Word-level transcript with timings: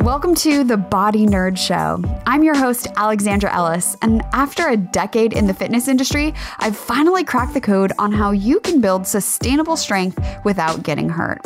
Welcome 0.00 0.34
to 0.36 0.64
the 0.64 0.76
Body 0.76 1.26
Nerd 1.26 1.56
Show. 1.56 2.02
I'm 2.26 2.42
your 2.42 2.54
host, 2.54 2.88
Alexandra 2.96 3.52
Ellis, 3.52 3.96
and 4.02 4.22
after 4.32 4.68
a 4.68 4.76
decade 4.76 5.32
in 5.32 5.46
the 5.46 5.54
fitness 5.54 5.88
industry, 5.88 6.34
I've 6.58 6.76
finally 6.76 7.24
cracked 7.24 7.54
the 7.54 7.60
code 7.60 7.92
on 7.98 8.12
how 8.12 8.32
you 8.32 8.60
can 8.60 8.80
build 8.80 9.06
sustainable 9.06 9.76
strength 9.76 10.18
without 10.44 10.82
getting 10.82 11.08
hurt. 11.08 11.40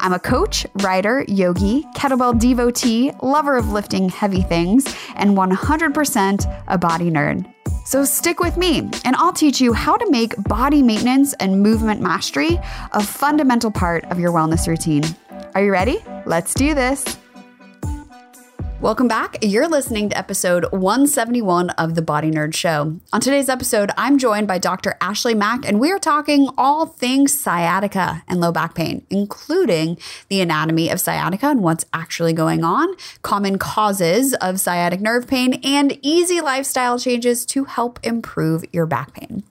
I'm 0.00 0.12
a 0.12 0.18
coach, 0.18 0.66
writer, 0.82 1.24
yogi, 1.28 1.84
kettlebell 1.94 2.38
devotee, 2.38 3.12
lover 3.22 3.56
of 3.56 3.70
lifting 3.70 4.08
heavy 4.08 4.42
things, 4.42 4.84
and 5.14 5.36
100% 5.36 6.64
a 6.66 6.76
body 6.78 7.10
nerd. 7.10 7.46
So 7.84 8.04
stick 8.04 8.40
with 8.40 8.56
me, 8.56 8.88
and 9.04 9.16
I'll 9.16 9.32
teach 9.32 9.60
you 9.60 9.72
how 9.72 9.96
to 9.96 10.10
make 10.10 10.34
body 10.44 10.82
maintenance 10.82 11.34
and 11.34 11.62
movement 11.62 12.00
mastery 12.00 12.58
a 12.92 13.02
fundamental 13.02 13.70
part 13.70 14.04
of 14.04 14.18
your 14.18 14.32
wellness 14.32 14.66
routine. 14.66 15.02
Are 15.54 15.64
you 15.64 15.72
ready? 15.72 15.98
Let's 16.24 16.54
do 16.54 16.74
this. 16.74 17.04
Welcome 18.82 19.06
back. 19.06 19.36
You're 19.42 19.68
listening 19.68 20.08
to 20.08 20.18
episode 20.18 20.64
171 20.72 21.70
of 21.70 21.94
the 21.94 22.02
Body 22.02 22.32
Nerd 22.32 22.52
Show. 22.52 22.98
On 23.12 23.20
today's 23.20 23.48
episode, 23.48 23.92
I'm 23.96 24.18
joined 24.18 24.48
by 24.48 24.58
Dr. 24.58 24.96
Ashley 25.00 25.36
Mak, 25.36 25.64
and 25.64 25.78
we 25.78 25.92
are 25.92 26.00
talking 26.00 26.48
all 26.58 26.86
things 26.86 27.38
sciatica 27.38 28.24
and 28.26 28.40
low 28.40 28.50
back 28.50 28.74
pain, 28.74 29.06
including 29.08 29.98
the 30.30 30.40
anatomy 30.40 30.90
of 30.90 31.00
sciatica 31.00 31.46
and 31.46 31.62
what's 31.62 31.84
actually 31.94 32.32
going 32.32 32.64
on, 32.64 32.96
common 33.22 33.56
causes 33.56 34.34
of 34.40 34.58
sciatic 34.58 35.00
nerve 35.00 35.28
pain, 35.28 35.60
and 35.62 35.96
easy 36.02 36.40
lifestyle 36.40 36.98
changes 36.98 37.46
to 37.46 37.62
help 37.62 38.00
improve 38.02 38.64
your 38.72 38.86
back 38.86 39.14
pain. 39.14 39.44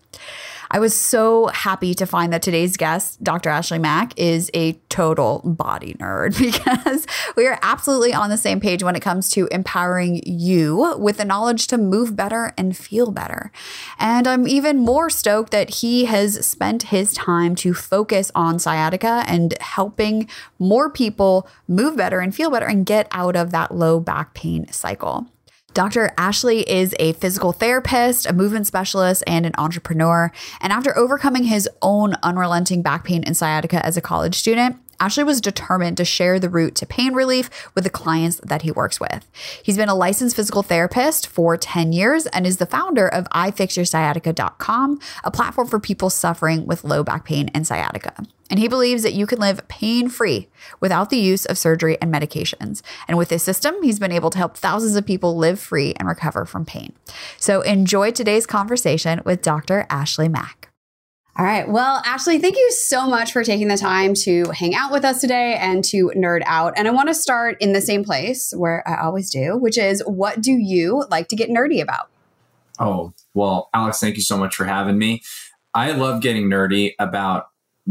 I 0.74 0.80
was 0.80 0.96
so 0.96 1.48
happy 1.48 1.94
to 1.96 2.06
find 2.06 2.32
that 2.32 2.42
today's 2.42 2.78
guest, 2.78 3.22
Dr. 3.22 3.50
Ashley 3.50 3.78
Mak, 3.78 4.18
is 4.18 4.50
a 4.54 4.74
total 4.88 5.42
body 5.44 5.96
nerd 5.96 6.40
because 6.40 7.06
we 7.36 7.46
are 7.46 7.60
absolutely 7.62 8.14
on 8.14 8.30
the 8.30 8.38
same 8.38 8.62
page 8.62 8.82
when 8.82 8.96
it 8.96 9.02
comes 9.02 9.30
to 9.32 9.48
empowering 9.52 10.22
you 10.26 10.96
with 10.98 11.18
the 11.18 11.26
knowledge 11.26 11.68
to 11.68 11.78
move 11.78 12.16
better 12.16 12.54
and 12.58 12.78
feel 12.78 13.12
better. 13.12 13.52
And 14.00 14.26
I'm 14.26 14.48
even 14.48 14.78
more 14.78 15.10
stoked 15.10 15.52
that 15.52 15.76
he 15.76 16.06
has 16.06 16.46
spent 16.46 16.84
his 16.84 17.14
time 17.14 17.54
to 17.56 17.74
focus 17.74 18.32
on 18.34 18.58
sciatica 18.58 19.26
and 19.28 19.54
helping 19.60 20.30
more 20.58 20.90
people 20.90 21.50
move 21.68 21.98
better 21.98 22.22
and 22.22 22.34
feel 22.34 22.50
better 22.50 22.66
and 22.66 22.86
get 22.86 23.10
out 23.12 23.36
of 23.36 23.52
that 23.52 23.76
low 23.76 24.00
back 24.00 24.34
pain 24.34 24.72
cycle. 24.72 25.28
Dr. 25.74 26.12
Ashley 26.18 26.70
is 26.70 26.94
a 27.00 27.14
physical 27.14 27.54
therapist, 27.54 28.26
a 28.26 28.34
movement 28.34 28.68
specialist, 28.68 29.24
and 29.26 29.46
an 29.46 29.54
entrepreneur. 29.58 30.32
And 30.60 30.74
after 30.74 30.98
overcoming 30.98 31.46
his 31.46 31.70
own 31.82 32.16
unrelenting 32.22 32.82
back 32.82 33.06
pain 33.06 33.24
and 33.24 33.38
sciatica 33.38 33.86
as 33.86 33.96
a 33.96 34.02
college 34.02 34.36
student, 34.36 34.78
Ashley 35.00 35.24
was 35.24 35.42
determined 35.42 35.98
to 35.98 36.06
share 36.06 36.40
the 36.40 36.50
route 36.50 36.76
to 36.76 36.86
pain 36.86 37.14
relief 37.14 37.50
with 37.74 37.86
the 37.86 37.90
clients 37.90 38.40
that 38.44 38.62
he 38.62 38.72
works 38.72 39.00
with. 39.00 39.26
He's 39.64 39.78
been 39.78 39.90
a 39.90 39.96
licensed 39.96 40.36
physical 40.36 40.62
therapist 40.62 41.26
for 41.26 41.58
10 41.58 41.92
years 41.92 42.28
and 42.28 42.46
is 42.46 42.58
the 42.58 42.68
founder 42.68 43.08
of 43.08 43.28
iFixYourSciatica.com, 43.30 45.00
a 45.24 45.32
platform 45.32 45.68
for 45.68 45.80
people 45.80 46.10
suffering 46.10 46.68
with 46.68 46.84
low 46.84 47.04
back 47.04 47.26
pain 47.26 47.50
and 47.54 47.66
sciatica. 47.66 48.14
And 48.52 48.60
he 48.60 48.68
believes 48.68 49.02
that 49.02 49.14
you 49.14 49.26
can 49.26 49.40
live 49.40 49.68
pain 49.70 50.10
free 50.10 50.50
without 50.82 51.10
the 51.10 51.18
use 51.18 51.46
of 51.46 51.58
surgery 51.58 51.98
and 52.02 52.14
medications. 52.14 52.82
And 53.08 53.18
with 53.18 53.30
this 53.30 53.44
system, 53.44 53.82
he's 53.82 53.98
been 53.98 54.12
able 54.12 54.30
to 54.30 54.38
help 54.38 54.58
thousands 54.58 54.98
of 54.98 55.06
people 55.06 55.38
live 55.38 55.60
free 55.60 55.94
and 55.96 56.08
recover 56.08 56.46
from 56.46 56.66
pain. 56.66 56.94
So 57.38 57.62
enjoy 57.62 58.12
today's 58.12 58.46
conversation 58.46 59.22
with 59.26 59.42
Dr. 59.42 59.88
Ashley 59.90 60.28
Mak. 60.28 60.68
All 61.38 61.46
right. 61.46 61.68
Well, 61.68 62.02
Ashley, 62.06 62.40
thank 62.40 62.58
you 62.58 62.72
so 62.72 63.08
much 63.08 63.32
for 63.32 63.42
taking 63.42 63.70
the 63.70 63.78
time 63.78 64.14
to 64.26 64.52
hang 64.54 64.76
out 64.76 64.92
with 64.92 65.06
us 65.06 65.22
today 65.22 65.56
and 65.56 65.82
to 65.86 66.12
nerd 66.14 66.42
out. 66.46 66.74
And 66.76 66.90
I 66.90 66.92
want 66.92 67.08
to 67.08 67.16
start 67.16 67.56
in 67.62 67.72
the 67.72 67.80
same 67.80 68.04
place 68.04 68.54
where 68.56 68.84
I 68.86 69.02
always 69.02 69.32
do, 69.32 69.58
which 69.58 69.78
is 69.78 70.04
what 70.06 70.42
do 70.42 70.52
you 70.52 71.06
like 71.10 71.30
to 71.30 71.38
get 71.38 71.50
nerdy 71.50 71.82
about? 71.82 72.10
Oh, 72.80 73.14
well, 73.34 73.70
Alex, 73.74 74.02
thank 74.02 74.18
you 74.18 74.22
so 74.22 74.38
much 74.38 74.56
for 74.56 74.66
having 74.66 74.98
me. 74.98 75.22
I 75.74 75.92
love 75.92 76.22
getting 76.22 76.50
nerdy 76.50 76.96
about 77.00 77.46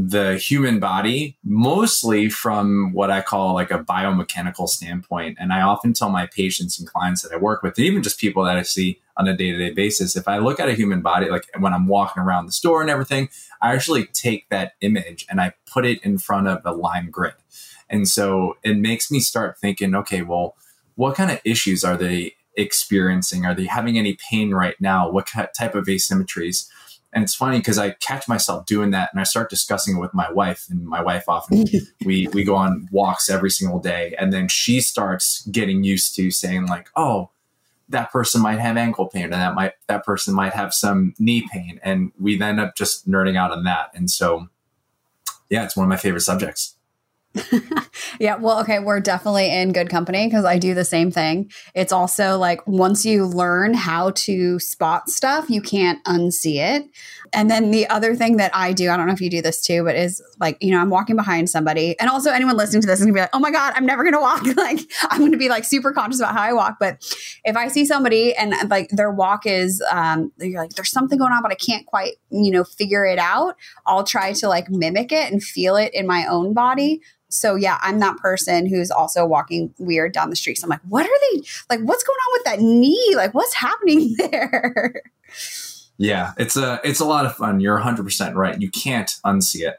the 0.08 0.36
human 0.36 0.80
body, 0.80 1.36
mostly 1.44 2.30
from 2.30 2.92
what 2.94 3.10
I 3.10 3.20
call 3.20 3.52
like 3.52 3.70
a 3.70 3.84
biomechanical 3.84 4.66
standpoint. 4.66 5.36
And 5.38 5.52
I 5.52 5.60
often 5.60 5.92
tell 5.92 6.08
my 6.08 6.26
patients 6.26 6.78
and 6.78 6.88
clients 6.88 7.20
that 7.22 7.32
I 7.32 7.36
work 7.36 7.62
with, 7.62 7.76
and 7.76 7.86
even 7.86 8.02
just 8.02 8.18
people 8.18 8.44
that 8.44 8.56
I 8.56 8.62
see 8.62 8.98
on 9.18 9.28
a 9.28 9.36
day 9.36 9.52
to 9.52 9.58
day 9.58 9.70
basis, 9.70 10.16
if 10.16 10.26
I 10.26 10.38
look 10.38 10.58
at 10.58 10.70
a 10.70 10.74
human 10.74 11.02
body, 11.02 11.28
like 11.28 11.44
when 11.58 11.74
I'm 11.74 11.86
walking 11.86 12.22
around 12.22 12.46
the 12.46 12.52
store 12.52 12.80
and 12.80 12.88
everything, 12.88 13.28
I 13.60 13.74
actually 13.74 14.06
take 14.06 14.48
that 14.48 14.72
image 14.80 15.26
and 15.28 15.38
I 15.38 15.52
put 15.70 15.84
it 15.84 16.02
in 16.02 16.16
front 16.16 16.48
of 16.48 16.62
a 16.64 16.72
lime 16.72 17.10
grid. 17.10 17.34
And 17.90 18.08
so 18.08 18.56
it 18.62 18.78
makes 18.78 19.10
me 19.10 19.20
start 19.20 19.58
thinking, 19.58 19.94
okay, 19.94 20.22
well, 20.22 20.56
what 20.94 21.14
kind 21.14 21.30
of 21.30 21.40
issues 21.44 21.84
are 21.84 21.96
they 21.96 22.34
experiencing? 22.56 23.44
Are 23.44 23.54
they 23.54 23.66
having 23.66 23.98
any 23.98 24.16
pain 24.30 24.52
right 24.52 24.80
now? 24.80 25.10
What 25.10 25.26
type 25.26 25.74
of 25.74 25.84
asymmetries? 25.86 26.68
And 27.12 27.24
it's 27.24 27.34
funny 27.34 27.58
because 27.58 27.78
I 27.78 27.90
catch 27.90 28.28
myself 28.28 28.66
doing 28.66 28.90
that 28.92 29.10
and 29.12 29.20
I 29.20 29.24
start 29.24 29.50
discussing 29.50 29.96
it 29.96 30.00
with 30.00 30.14
my 30.14 30.30
wife. 30.30 30.66
And 30.70 30.86
my 30.86 31.02
wife 31.02 31.28
often, 31.28 31.64
we, 32.04 32.28
we 32.28 32.44
go 32.44 32.54
on 32.54 32.88
walks 32.92 33.28
every 33.28 33.50
single 33.50 33.80
day. 33.80 34.14
And 34.18 34.32
then 34.32 34.48
she 34.48 34.80
starts 34.80 35.44
getting 35.46 35.82
used 35.82 36.14
to 36.16 36.30
saying, 36.30 36.66
like, 36.66 36.88
oh, 36.94 37.30
that 37.90 38.12
person 38.12 38.40
might 38.40 38.60
have 38.60 38.76
ankle 38.76 39.06
pain 39.06 39.24
and 39.24 39.32
that 39.32 39.54
might 39.54 39.72
that 39.88 40.04
person 40.04 40.32
might 40.32 40.52
have 40.52 40.72
some 40.72 41.12
knee 41.18 41.46
pain 41.52 41.80
and 41.82 42.12
we 42.18 42.40
end 42.40 42.60
up 42.60 42.76
just 42.76 43.08
nerding 43.08 43.36
out 43.36 43.50
on 43.50 43.64
that 43.64 43.90
and 43.94 44.10
so 44.10 44.48
yeah 45.50 45.64
it's 45.64 45.76
one 45.76 45.84
of 45.84 45.88
my 45.88 45.96
favorite 45.96 46.20
subjects 46.20 46.76
yeah, 48.20 48.36
well, 48.36 48.60
okay, 48.60 48.80
we're 48.80 49.00
definitely 49.00 49.54
in 49.54 49.72
good 49.72 49.88
company 49.88 50.26
because 50.26 50.44
I 50.44 50.58
do 50.58 50.74
the 50.74 50.84
same 50.84 51.10
thing. 51.10 51.50
It's 51.74 51.92
also 51.92 52.38
like 52.38 52.66
once 52.66 53.04
you 53.04 53.24
learn 53.24 53.74
how 53.74 54.10
to 54.10 54.58
spot 54.58 55.08
stuff, 55.08 55.48
you 55.48 55.62
can't 55.62 56.02
unsee 56.04 56.56
it. 56.56 56.86
And 57.32 57.50
then 57.50 57.70
the 57.70 57.88
other 57.88 58.14
thing 58.14 58.36
that 58.38 58.50
I 58.54 58.72
do, 58.72 58.90
I 58.90 58.96
don't 58.96 59.06
know 59.06 59.12
if 59.12 59.20
you 59.20 59.30
do 59.30 59.42
this 59.42 59.62
too, 59.62 59.84
but 59.84 59.96
is 59.96 60.22
like, 60.40 60.56
you 60.60 60.70
know, 60.70 60.78
I'm 60.78 60.90
walking 60.90 61.16
behind 61.16 61.48
somebody. 61.48 61.98
And 61.98 62.10
also 62.10 62.30
anyone 62.30 62.56
listening 62.56 62.82
to 62.82 62.86
this 62.86 62.98
is 62.98 63.06
gonna 63.06 63.14
be 63.14 63.20
like, 63.20 63.30
oh 63.32 63.38
my 63.38 63.50
God, 63.50 63.72
I'm 63.76 63.86
never 63.86 64.04
gonna 64.04 64.20
walk. 64.20 64.44
like 64.56 64.80
I'm 65.10 65.20
gonna 65.20 65.36
be 65.36 65.48
like 65.48 65.64
super 65.64 65.92
conscious 65.92 66.20
about 66.20 66.34
how 66.34 66.42
I 66.42 66.52
walk. 66.52 66.76
But 66.80 67.04
if 67.44 67.56
I 67.56 67.68
see 67.68 67.84
somebody 67.84 68.34
and 68.34 68.54
like 68.68 68.90
their 68.90 69.10
walk 69.10 69.46
is 69.46 69.82
um 69.90 70.32
you're 70.38 70.60
like, 70.60 70.70
there's 70.70 70.90
something 70.90 71.18
going 71.18 71.32
on, 71.32 71.42
but 71.42 71.52
I 71.52 71.56
can't 71.56 71.86
quite, 71.86 72.14
you 72.30 72.50
know, 72.50 72.64
figure 72.64 73.04
it 73.04 73.18
out, 73.18 73.56
I'll 73.86 74.04
try 74.04 74.32
to 74.34 74.48
like 74.48 74.70
mimic 74.70 75.12
it 75.12 75.32
and 75.32 75.42
feel 75.42 75.76
it 75.76 75.94
in 75.94 76.06
my 76.06 76.26
own 76.26 76.54
body 76.54 77.00
so 77.30 77.54
yeah, 77.54 77.78
I'm 77.80 78.00
that 78.00 78.16
person 78.18 78.66
who's 78.66 78.90
also 78.90 79.24
walking 79.24 79.72
weird 79.78 80.12
down 80.12 80.30
the 80.30 80.36
street. 80.36 80.58
So 80.58 80.64
I'm 80.64 80.70
like, 80.70 80.80
what 80.88 81.06
are 81.06 81.18
they 81.32 81.42
like? 81.70 81.80
What's 81.80 82.02
going 82.02 82.16
on 82.16 82.32
with 82.32 82.44
that 82.44 82.60
knee? 82.60 83.12
Like, 83.14 83.34
what's 83.34 83.54
happening 83.54 84.14
there? 84.18 85.02
Yeah, 86.00 86.32
it's 86.38 86.56
a 86.56 86.80
it's 86.82 86.98
a 87.00 87.04
lot 87.04 87.26
of 87.26 87.36
fun. 87.36 87.60
You're 87.60 87.74
100 87.74 88.02
percent 88.02 88.34
right. 88.34 88.58
You 88.58 88.70
can't 88.70 89.14
unsee 89.22 89.68
it. 89.68 89.76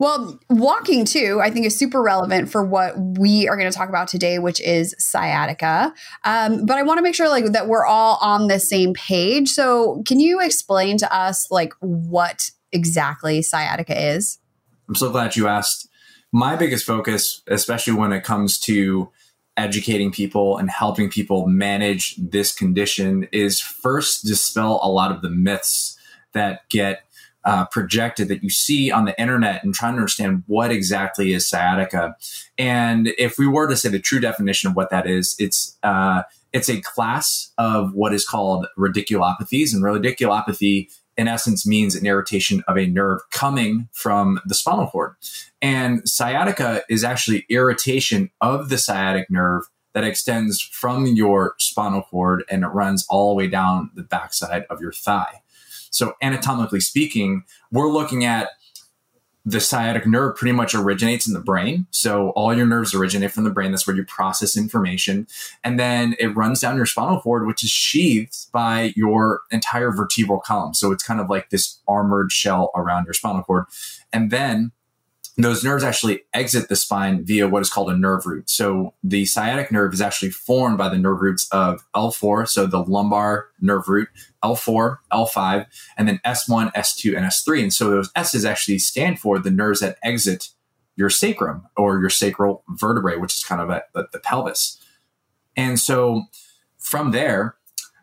Well, 0.00 0.40
walking 0.50 1.04
too, 1.04 1.40
I 1.40 1.50
think 1.50 1.66
is 1.66 1.78
super 1.78 2.02
relevant 2.02 2.50
for 2.50 2.64
what 2.64 2.94
we 2.98 3.46
are 3.46 3.56
going 3.56 3.70
to 3.70 3.76
talk 3.76 3.88
about 3.88 4.08
today, 4.08 4.40
which 4.40 4.60
is 4.60 4.92
sciatica. 4.98 5.94
Um, 6.24 6.66
but 6.66 6.78
I 6.78 6.82
want 6.82 6.98
to 6.98 7.02
make 7.02 7.14
sure 7.14 7.28
like 7.28 7.52
that 7.52 7.68
we're 7.68 7.86
all 7.86 8.18
on 8.20 8.48
the 8.48 8.58
same 8.58 8.92
page. 8.92 9.50
So, 9.50 10.02
can 10.04 10.18
you 10.18 10.40
explain 10.40 10.98
to 10.98 11.14
us 11.14 11.48
like 11.48 11.74
what 11.78 12.50
exactly 12.72 13.40
sciatica 13.40 14.16
is? 14.16 14.40
I'm 14.88 14.96
so 14.96 15.10
glad 15.10 15.36
you 15.36 15.46
asked 15.46 15.88
my 16.32 16.56
biggest 16.56 16.84
focus, 16.84 17.40
especially 17.46 17.92
when 17.92 18.12
it 18.12 18.24
comes 18.24 18.58
to 18.62 19.12
educating 19.56 20.10
people 20.10 20.56
and 20.56 20.70
helping 20.70 21.10
people 21.10 21.46
manage 21.46 22.16
this 22.16 22.52
condition, 22.52 23.28
is 23.32 23.60
first 23.60 24.24
dispel 24.24 24.80
a 24.82 24.90
lot 24.90 25.12
of 25.12 25.22
the 25.22 25.30
myths 25.30 25.96
that 26.32 26.68
get 26.68 27.04
uh, 27.44 27.66
projected 27.66 28.28
that 28.28 28.42
you 28.42 28.50
see 28.50 28.90
on 28.90 29.04
the 29.04 29.18
internet 29.20 29.62
and 29.62 29.74
trying 29.74 29.92
to 29.92 29.98
understand 29.98 30.42
what 30.46 30.70
exactly 30.70 31.32
is 31.32 31.48
sciatica. 31.48 32.16
And 32.56 33.08
if 33.18 33.38
we 33.38 33.46
were 33.46 33.68
to 33.68 33.76
say 33.76 33.90
the 33.90 33.98
true 33.98 34.20
definition 34.20 34.70
of 34.70 34.76
what 34.76 34.90
that 34.90 35.06
is, 35.06 35.36
it's 35.38 35.76
uh, 35.82 36.22
it's 36.52 36.70
a 36.70 36.80
class 36.80 37.52
of 37.58 37.92
what 37.94 38.14
is 38.14 38.26
called 38.26 38.66
radiculopathies, 38.78 39.74
and 39.74 39.82
radiculopathy 39.82 40.88
in 41.16 41.28
essence 41.28 41.66
means 41.66 41.94
an 41.94 42.06
irritation 42.06 42.62
of 42.66 42.76
a 42.76 42.86
nerve 42.86 43.20
coming 43.30 43.88
from 43.92 44.40
the 44.44 44.54
spinal 44.54 44.86
cord. 44.86 45.14
And 45.62 46.06
sciatica 46.08 46.82
is 46.88 47.04
actually 47.04 47.46
irritation 47.48 48.30
of 48.40 48.68
the 48.68 48.78
sciatic 48.78 49.30
nerve 49.30 49.64
that 49.94 50.04
extends 50.04 50.60
from 50.60 51.06
your 51.06 51.54
spinal 51.58 52.02
cord 52.02 52.44
and 52.50 52.64
it 52.64 52.68
runs 52.68 53.06
all 53.08 53.30
the 53.30 53.36
way 53.36 53.46
down 53.46 53.90
the 53.94 54.02
backside 54.02 54.64
of 54.68 54.80
your 54.80 54.92
thigh. 54.92 55.40
So, 55.90 56.14
anatomically 56.20 56.80
speaking, 56.80 57.44
we're 57.70 57.88
looking 57.88 58.24
at 58.24 58.50
the 59.46 59.60
sciatic 59.60 60.06
nerve 60.06 60.36
pretty 60.36 60.52
much 60.52 60.74
originates 60.74 61.28
in 61.28 61.34
the 61.34 61.40
brain. 61.40 61.86
So 61.90 62.30
all 62.30 62.54
your 62.54 62.66
nerves 62.66 62.94
originate 62.94 63.32
from 63.32 63.44
the 63.44 63.50
brain. 63.50 63.72
That's 63.72 63.86
where 63.86 63.94
you 63.94 64.04
process 64.04 64.56
information. 64.56 65.26
And 65.62 65.78
then 65.78 66.16
it 66.18 66.28
runs 66.28 66.60
down 66.60 66.76
your 66.76 66.86
spinal 66.86 67.20
cord, 67.20 67.46
which 67.46 67.62
is 67.62 67.70
sheathed 67.70 68.50
by 68.52 68.94
your 68.96 69.42
entire 69.50 69.90
vertebral 69.92 70.40
column. 70.40 70.72
So 70.72 70.92
it's 70.92 71.02
kind 71.02 71.20
of 71.20 71.28
like 71.28 71.50
this 71.50 71.78
armored 71.86 72.32
shell 72.32 72.70
around 72.74 73.04
your 73.04 73.12
spinal 73.12 73.42
cord. 73.42 73.66
And 74.12 74.30
then 74.30 74.72
those 75.36 75.64
nerves 75.64 75.82
actually 75.82 76.22
exit 76.32 76.68
the 76.68 76.76
spine 76.76 77.24
via 77.24 77.48
what 77.48 77.62
is 77.62 77.70
called 77.70 77.90
a 77.90 77.96
nerve 77.96 78.24
root. 78.24 78.48
So 78.48 78.94
the 79.02 79.26
sciatic 79.26 79.72
nerve 79.72 79.92
is 79.92 80.00
actually 80.00 80.30
formed 80.30 80.78
by 80.78 80.88
the 80.88 80.98
nerve 80.98 81.20
roots 81.20 81.48
of 81.50 81.84
L4, 81.94 82.48
so 82.48 82.66
the 82.66 82.84
lumbar 82.84 83.48
nerve 83.60 83.88
root, 83.88 84.08
L4, 84.44 84.98
L5, 85.12 85.66
and 85.96 86.06
then 86.06 86.20
S1, 86.24 86.72
S2, 86.74 87.16
and 87.16 87.26
S3. 87.26 87.62
And 87.62 87.72
so 87.72 87.90
those 87.90 88.10
S's 88.14 88.44
actually 88.44 88.78
stand 88.78 89.18
for 89.18 89.40
the 89.40 89.50
nerves 89.50 89.80
that 89.80 89.98
exit 90.04 90.50
your 90.96 91.10
sacrum 91.10 91.66
or 91.76 91.98
your 91.98 92.10
sacral 92.10 92.62
vertebrae, 92.68 93.16
which 93.16 93.34
is 93.34 93.42
kind 93.42 93.60
of 93.60 93.70
at 93.70 93.92
the, 93.92 94.06
the 94.12 94.20
pelvis. 94.20 94.80
And 95.56 95.80
so 95.80 96.24
from 96.78 97.10
there, 97.10 97.56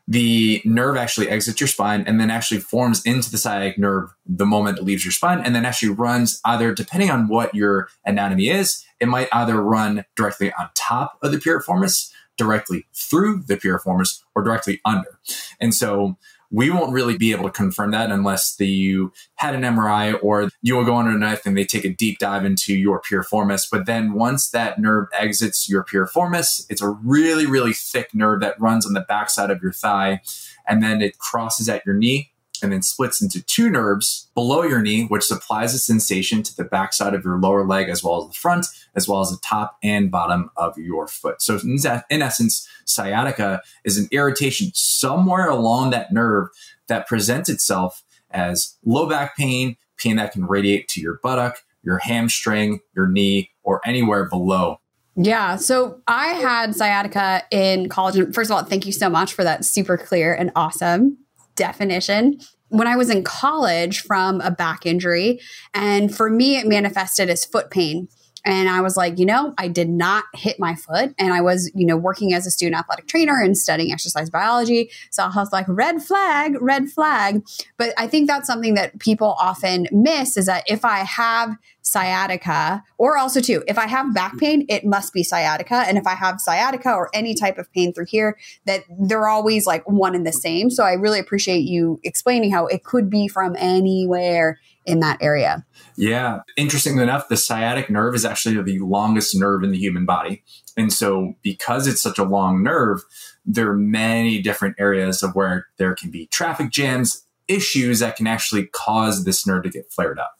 the 0.08 0.62
nerve 0.66 0.98
actually 0.98 1.30
exits 1.30 1.62
your 1.62 1.68
spine 1.68 2.04
and 2.08 2.20
then 2.20 2.30
actually 2.30 2.60
forms 2.60 3.06
into 3.06 3.32
the 3.32 3.38
sciatic 3.38 3.78
nerve 3.78 4.14
the 4.26 4.46
moment 4.46 4.78
it 4.78 4.84
leaves 4.84 5.06
your 5.06 5.12
spine 5.12 5.40
and 5.40 5.56
then 5.56 5.66
actually 5.66 5.90
runs 5.90 6.42
either 6.46 6.74
depending 6.74 7.10
on 7.10 7.28
what 7.28 7.54
your 7.54 7.88
anatomy 8.06 8.50
is 8.50 8.86
it 9.02 9.08
might 9.08 9.28
either 9.34 9.62
run 9.62 10.06
directly 10.16 10.54
on 10.54 10.70
top 10.76 11.18
of 11.22 11.32
the 11.32 11.38
piriformis 11.38 12.12
directly 12.38 12.86
through 12.94 13.44
the 13.44 13.58
piriformis 13.58 14.22
or 14.36 14.44
directly 14.44 14.80
under. 14.86 15.20
And 15.60 15.74
so 15.74 16.18
we 16.52 16.70
won't 16.70 16.92
really 16.92 17.18
be 17.18 17.32
able 17.32 17.46
to 17.46 17.52
confirm 17.52 17.92
that 17.92 18.12
unless 18.12 18.56
the, 18.56 18.68
you 18.68 19.12
had 19.36 19.56
an 19.56 19.62
MRI 19.62 20.22
or 20.22 20.50
you 20.62 20.76
will 20.76 20.84
go 20.84 20.98
under 20.98 21.12
a 21.12 21.18
knife 21.18 21.46
and 21.46 21.58
they 21.58 21.64
take 21.64 21.86
a 21.86 21.94
deep 21.94 22.20
dive 22.20 22.44
into 22.44 22.76
your 22.76 23.02
piriformis. 23.02 23.68
But 23.72 23.86
then 23.86 24.14
once 24.14 24.50
that 24.50 24.78
nerve 24.78 25.08
exits 25.18 25.70
your 25.70 25.84
piriformis, 25.84 26.66
it's 26.70 26.82
a 26.82 26.90
really, 26.90 27.46
really 27.46 27.74
thick 27.74 28.14
nerve 28.14 28.42
that 28.42 28.60
runs 28.60 28.86
on 28.86 28.94
the 28.94 29.02
backside 29.02 29.50
of 29.50 29.62
your 29.64 29.72
thigh. 29.72 30.22
And 30.68 30.84
then 30.84 31.02
it 31.02 31.18
crosses 31.18 31.70
at 31.70 31.86
your 31.86 31.96
knee 31.96 32.31
and 32.62 32.72
then 32.72 32.82
splits 32.82 33.22
into 33.22 33.42
two 33.42 33.70
nerves 33.70 34.30
below 34.34 34.64
your 34.64 34.82
knee, 34.82 35.06
which 35.06 35.24
supplies 35.24 35.74
a 35.74 35.80
sensation 35.80 36.44
to 36.44 36.56
the 36.56 36.64
backside 36.64 37.14
of 37.14 37.24
your 37.24 37.38
lower 37.38 37.66
leg 37.66 37.90
as 37.90 38.04
well 38.04 38.22
as 38.22 38.28
the 38.28 38.34
front, 38.34 38.66
as 38.96 39.08
well 39.08 39.22
as 39.22 39.30
the 39.30 39.40
top 39.44 39.78
and 39.84 40.12
bottom 40.12 40.50
of 40.58 40.78
your 40.78 41.08
foot. 41.08 41.42
So, 41.42 41.60
in 41.60 42.22
essence, 42.22 42.68
sciatica 42.86 43.62
is 43.84 43.98
an 43.98 44.08
irritation 44.12 44.72
somewhere 44.74 45.50
along 45.50 45.92
that 45.92 46.14
nerve 46.14 46.50
that 46.88 47.08
presents 47.08 47.50
itself 47.50 48.04
as 48.32 48.76
low 48.86 49.08
back 49.08 49.36
pain, 49.36 49.78
pain 49.98 50.16
that 50.18 50.32
can 50.32 50.46
radiate 50.46 50.88
to 50.90 51.02
your 51.02 51.20
buttock, 51.22 51.64
your 51.84 52.00
hamstring, 52.00 52.80
your 52.96 53.08
knee, 53.08 53.52
or 53.64 53.82
anywhere 53.86 54.26
below 54.26 54.80
yeah. 55.16 55.58
So 55.58 56.02
I 56.08 56.28
had 56.28 56.76
sciatica 56.76 57.44
in 57.52 57.90
college. 57.90 58.16
And 58.16 58.34
first 58.34 58.50
of 58.50 58.56
all, 58.56 58.64
thank 58.64 58.86
you 58.86 58.92
so 58.92 59.10
much 59.10 59.34
for 59.34 59.44
that 59.44 59.66
super 59.66 59.98
clear 59.98 60.34
and 60.34 60.52
awesome 60.56 61.18
definition 61.56 62.40
when 62.70 62.88
I 62.88 62.96
was 62.96 63.10
in 63.10 63.24
college 63.24 64.00
from 64.02 64.40
a 64.42 64.52
back 64.52 64.86
injury. 64.86 65.40
And 65.74 66.16
for 66.16 66.30
me, 66.30 66.58
it 66.58 66.68
manifested 66.68 67.30
as 67.30 67.46
foot 67.46 67.70
pain. 67.70 68.08
And 68.46 68.70
I 68.70 68.82
was 68.82 68.98
like, 68.98 69.20
you 69.20 69.26
know, 69.26 69.54
I 69.58 69.68
did 69.68 69.90
not 69.90 70.26
hit 70.34 70.60
my 70.60 70.76
foot. 70.76 71.14
And 71.20 71.34
I 71.34 71.42
was, 71.42 71.72
you 71.76 71.86
know, 71.86 71.98
working 71.98 72.34
as 72.34 72.48
a 72.48 72.52
student 72.52 72.80
athletic 72.80 73.08
trainer 73.08 73.40
and 73.42 73.58
studying 73.58 73.92
exercise 73.92 74.30
biology. 74.30 74.90
So 75.10 75.24
I 75.24 75.32
was 75.36 75.52
like, 75.52 75.66
red 75.68 76.02
flag, 76.02 76.56
red 76.62 76.90
flag. 76.90 77.44
But 77.78 77.94
I 77.98 78.08
think 78.08 78.28
that's 78.28 78.48
something 78.48 78.74
that 78.76 79.00
people 79.00 79.36
often 79.40 79.88
miss 79.92 80.38
is 80.38 80.48
that 80.48 80.64
if 80.68 80.84
I 80.84 81.00
have 81.00 81.56
sciatica, 81.84 82.84
or 82.98 83.18
also 83.18 83.42
too, 83.42 83.64
if 83.68 83.78
I 83.78 83.88
have 83.88 84.14
back 84.14 84.38
pain, 84.38 84.66
it 84.70 84.86
must 84.86 85.14
be 85.14 85.24
sciatica. 85.24 85.84
And 85.88 85.98
if 85.98 86.06
I 86.06 86.14
have 86.14 86.40
sciatica 86.40 86.94
or 86.94 87.10
any 87.14 87.34
type 87.34 87.58
of 87.58 87.72
pain 87.72 87.92
through 87.94 88.06
here, 88.06 88.38
that 88.66 88.84
they're 89.00 89.28
always 89.28 89.66
like 89.66 89.88
one 89.90 90.16
and 90.16 90.26
the 90.26 90.32
same. 90.32 90.70
So 90.70 90.84
I 90.84 90.94
really 90.94 91.20
appreciate 91.20 91.62
you 91.62 92.00
explaining 92.04 92.52
how 92.52 92.68
it 92.68 92.84
could 92.84 93.10
be 93.10 93.28
from 93.28 93.56
anywhere 93.58 94.60
in 94.86 95.00
that 95.00 95.18
area. 95.22 95.66
Yeah. 95.96 96.40
Interestingly 96.58 97.04
enough, 97.04 97.28
the 97.30 97.38
sciatic 97.38 97.90
nerve 97.90 98.16
is 98.16 98.26
actually 98.26 98.62
the 98.62 98.80
longest 98.80 99.36
nerve 99.36 99.64
in 99.64 99.72
the 99.72 99.78
human 99.78 100.06
body. 100.06 100.44
And 100.78 100.92
so, 100.92 101.36
because 101.44 101.88
it's 101.88 102.02
such 102.02 102.18
a 102.18 102.24
long 102.24 102.64
nerve, 102.64 103.02
there 103.46 103.70
are 103.70 103.78
many 103.78 104.42
different 104.42 104.76
areas 104.80 105.24
of 105.24 105.36
where 105.36 105.68
there 105.78 105.96
can 105.96 106.12
be 106.12 106.28
traffic 106.28 106.72
jams, 106.72 107.26
issues 107.48 108.00
that 108.00 108.16
can 108.16 108.28
actually 108.28 108.68
cause 108.68 109.26
this 109.26 109.46
nerve 109.46 109.64
to 109.64 109.70
get 109.70 109.92
flared 109.92 110.20
up. 110.20 110.34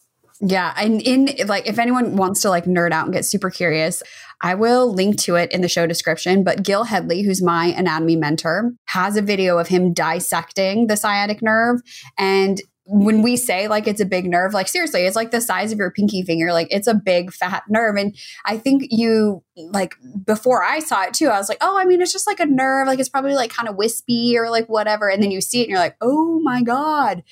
Yeah, 0.44 0.74
and 0.76 1.02
in 1.04 1.30
like 1.46 1.68
if 1.68 1.78
anyone 1.78 2.16
wants 2.16 2.42
to 2.42 2.50
like 2.50 2.66
nerd 2.66 2.92
out 2.92 3.06
and 3.06 3.14
get 3.14 3.26
super 3.26 3.52
curious, 3.52 4.02
I 4.42 4.56
will 4.56 4.92
link 4.92 5.20
to 5.22 5.36
it 5.36 5.52
in 5.52 5.62
the 5.62 5.68
show 5.68 5.86
description, 5.86 6.44
but 6.44 6.64
Gil 6.64 6.86
Hedley, 6.86 7.22
who's 7.22 7.44
my 7.44 7.68
anatomy 7.68 8.16
mentor, 8.16 8.72
has 8.86 9.16
a 9.16 9.22
video 9.22 9.60
of 9.60 9.68
him 9.68 9.94
dissecting 9.94 10.88
the 10.88 10.98
sciatic 10.98 11.44
nerve 11.44 11.82
and 12.18 12.60
when 12.86 13.18
mm-hmm. 13.18 13.24
we 13.24 13.38
say 13.38 13.68
like 13.68 13.88
it's 13.88 14.02
a 14.02 14.06
big 14.06 14.26
nerve, 14.26 14.54
like 14.54 14.68
seriously, 14.68 15.02
it's 15.02 15.16
like 15.16 15.32
the 15.32 15.42
size 15.42 15.72
of 15.72 15.78
your 15.78 15.92
pinky 15.92 16.24
finger. 16.24 16.52
Like 16.52 16.68
it's 16.72 16.88
a 16.88 16.94
big 16.94 17.32
fat 17.32 17.64
nerve. 17.70 17.96
And 17.96 18.16
I 18.46 18.58
think 18.58 18.88
you 18.90 19.44
like 19.56 19.96
before 20.26 20.64
I 20.64 20.80
saw 20.80 21.04
it 21.04 21.14
too, 21.14 21.28
I 21.28 21.38
was 21.38 21.48
like, 21.48 21.60
oh, 21.62 21.78
I 21.78 21.86
mean, 21.86 22.02
it's 22.02 22.12
just 22.12 22.28
like 22.28 22.40
a 22.40 22.46
nerve. 22.46 22.88
Like 22.88 23.00
it's 23.00 23.10
probably 23.10 23.36
like 23.36 23.52
kind 23.52 23.70
of 23.70 23.76
wispy 23.76 24.38
or 24.38 24.50
like 24.50 24.68
whatever. 24.68 25.10
And 25.10 25.22
then 25.22 25.32
you 25.32 25.42
see 25.42 25.60
it 25.60 25.64
and 25.64 25.72
you're 25.72 25.80
like, 25.80 25.98
oh 26.02 26.40
my 26.40 26.64
God, 26.64 27.24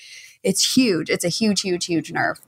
it's 0.44 0.75
huge. 0.75 1.10
It's 1.10 1.25
a 1.25 1.30
huge, 1.30 1.62
huge, 1.62 1.86
huge 1.86 2.12
nerve. 2.12 2.40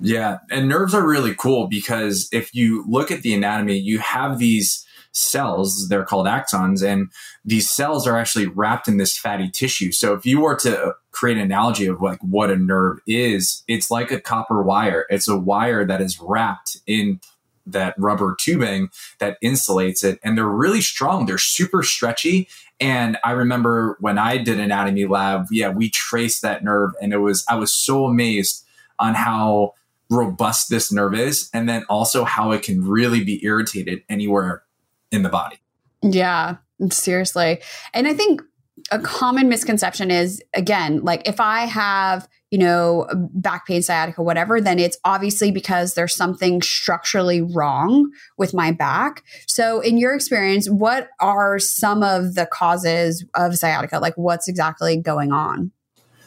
Yeah. 0.00 0.38
And 0.50 0.68
nerves 0.68 0.94
are 0.94 1.06
really 1.06 1.34
cool 1.34 1.68
because 1.68 2.28
if 2.32 2.54
you 2.54 2.84
look 2.88 3.10
at 3.10 3.22
the 3.22 3.34
anatomy, 3.34 3.78
you 3.78 3.98
have 3.98 4.38
these 4.38 4.85
cells, 5.16 5.88
they're 5.88 6.04
called 6.04 6.26
axons, 6.26 6.86
and 6.86 7.10
these 7.44 7.70
cells 7.70 8.06
are 8.06 8.18
actually 8.18 8.46
wrapped 8.46 8.88
in 8.88 8.98
this 8.98 9.16
fatty 9.16 9.50
tissue. 9.50 9.92
So 9.92 10.14
if 10.14 10.26
you 10.26 10.40
were 10.40 10.56
to 10.56 10.94
create 11.10 11.38
an 11.38 11.44
analogy 11.44 11.86
of 11.86 12.00
like 12.00 12.18
what 12.20 12.50
a 12.50 12.56
nerve 12.56 12.98
is, 13.06 13.62
it's 13.66 13.90
like 13.90 14.10
a 14.10 14.20
copper 14.20 14.62
wire. 14.62 15.06
It's 15.08 15.28
a 15.28 15.36
wire 15.36 15.84
that 15.86 16.00
is 16.00 16.20
wrapped 16.20 16.78
in 16.86 17.20
that 17.66 17.94
rubber 17.98 18.36
tubing 18.38 18.88
that 19.18 19.40
insulates 19.42 20.04
it 20.04 20.20
and 20.22 20.38
they're 20.38 20.46
really 20.46 20.80
strong 20.80 21.26
they're 21.26 21.36
super 21.36 21.82
stretchy 21.82 22.48
and 22.78 23.18
i 23.24 23.32
remember 23.32 23.96
when 23.98 24.18
i 24.18 24.38
did 24.38 24.60
anatomy 24.60 25.04
lab 25.04 25.46
yeah 25.50 25.68
we 25.68 25.90
traced 25.90 26.42
that 26.42 26.62
nerve 26.62 26.92
and 27.02 27.12
it 27.12 27.18
was 27.18 27.44
i 27.50 27.56
was 27.56 27.74
so 27.74 28.04
amazed 28.04 28.64
on 29.00 29.14
how 29.14 29.74
robust 30.10 30.70
this 30.70 30.92
nerve 30.92 31.14
is 31.14 31.50
and 31.52 31.68
then 31.68 31.84
also 31.88 32.24
how 32.24 32.52
it 32.52 32.62
can 32.62 32.86
really 32.86 33.24
be 33.24 33.44
irritated 33.44 34.00
anywhere 34.08 34.62
in 35.10 35.22
the 35.22 35.28
body. 35.28 35.58
Yeah, 36.02 36.56
seriously. 36.90 37.60
And 37.94 38.06
I 38.06 38.14
think 38.14 38.42
a 38.90 38.98
common 38.98 39.48
misconception 39.48 40.10
is 40.10 40.42
again, 40.54 41.02
like 41.02 41.26
if 41.26 41.40
I 41.40 41.62
have, 41.62 42.28
you 42.50 42.58
know, 42.58 43.08
back 43.32 43.66
pain, 43.66 43.82
sciatica, 43.82 44.22
whatever, 44.22 44.60
then 44.60 44.78
it's 44.78 44.98
obviously 45.04 45.50
because 45.50 45.94
there's 45.94 46.14
something 46.14 46.62
structurally 46.62 47.42
wrong 47.42 48.10
with 48.38 48.54
my 48.54 48.70
back. 48.70 49.24
So, 49.46 49.80
in 49.80 49.98
your 49.98 50.14
experience, 50.14 50.68
what 50.70 51.08
are 51.20 51.58
some 51.58 52.02
of 52.02 52.34
the 52.34 52.46
causes 52.46 53.24
of 53.34 53.56
sciatica? 53.56 53.98
Like, 53.98 54.14
what's 54.16 54.48
exactly 54.48 54.96
going 54.96 55.32
on? 55.32 55.72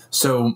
So, 0.09 0.55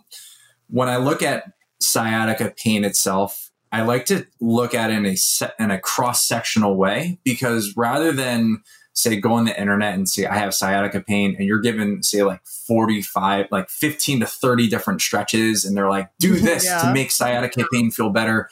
when 0.67 0.89
I 0.89 0.97
look 0.97 1.21
at 1.21 1.45
sciatica 1.79 2.53
pain 2.57 2.83
itself, 2.83 3.51
I 3.73 3.81
like 3.81 4.05
to 4.05 4.27
look 4.39 4.75
at 4.75 4.91
it 4.91 4.93
in 4.93 5.05
a 5.07 5.17
in 5.59 5.71
a 5.71 5.79
cross 5.79 6.27
sectional 6.27 6.77
way 6.77 7.17
because 7.23 7.73
rather 7.75 8.11
than 8.11 8.61
say 8.93 9.19
go 9.19 9.33
on 9.33 9.45
the 9.45 9.59
internet 9.59 9.95
and 9.95 10.07
say 10.07 10.27
I 10.27 10.37
have 10.37 10.53
sciatica 10.53 11.01
pain 11.01 11.35
and 11.35 11.47
you're 11.47 11.59
given 11.59 12.03
say 12.03 12.21
like 12.21 12.45
45 12.45 13.47
like 13.49 13.69
15 13.69 14.19
to 14.19 14.27
30 14.27 14.69
different 14.69 15.01
stretches 15.01 15.65
and 15.65 15.75
they're 15.75 15.89
like 15.89 16.11
do 16.19 16.35
this 16.39 16.65
yeah. 16.65 16.83
to 16.83 16.93
make 16.93 17.09
sciatica 17.09 17.65
pain 17.73 17.89
feel 17.89 18.11
better. 18.11 18.47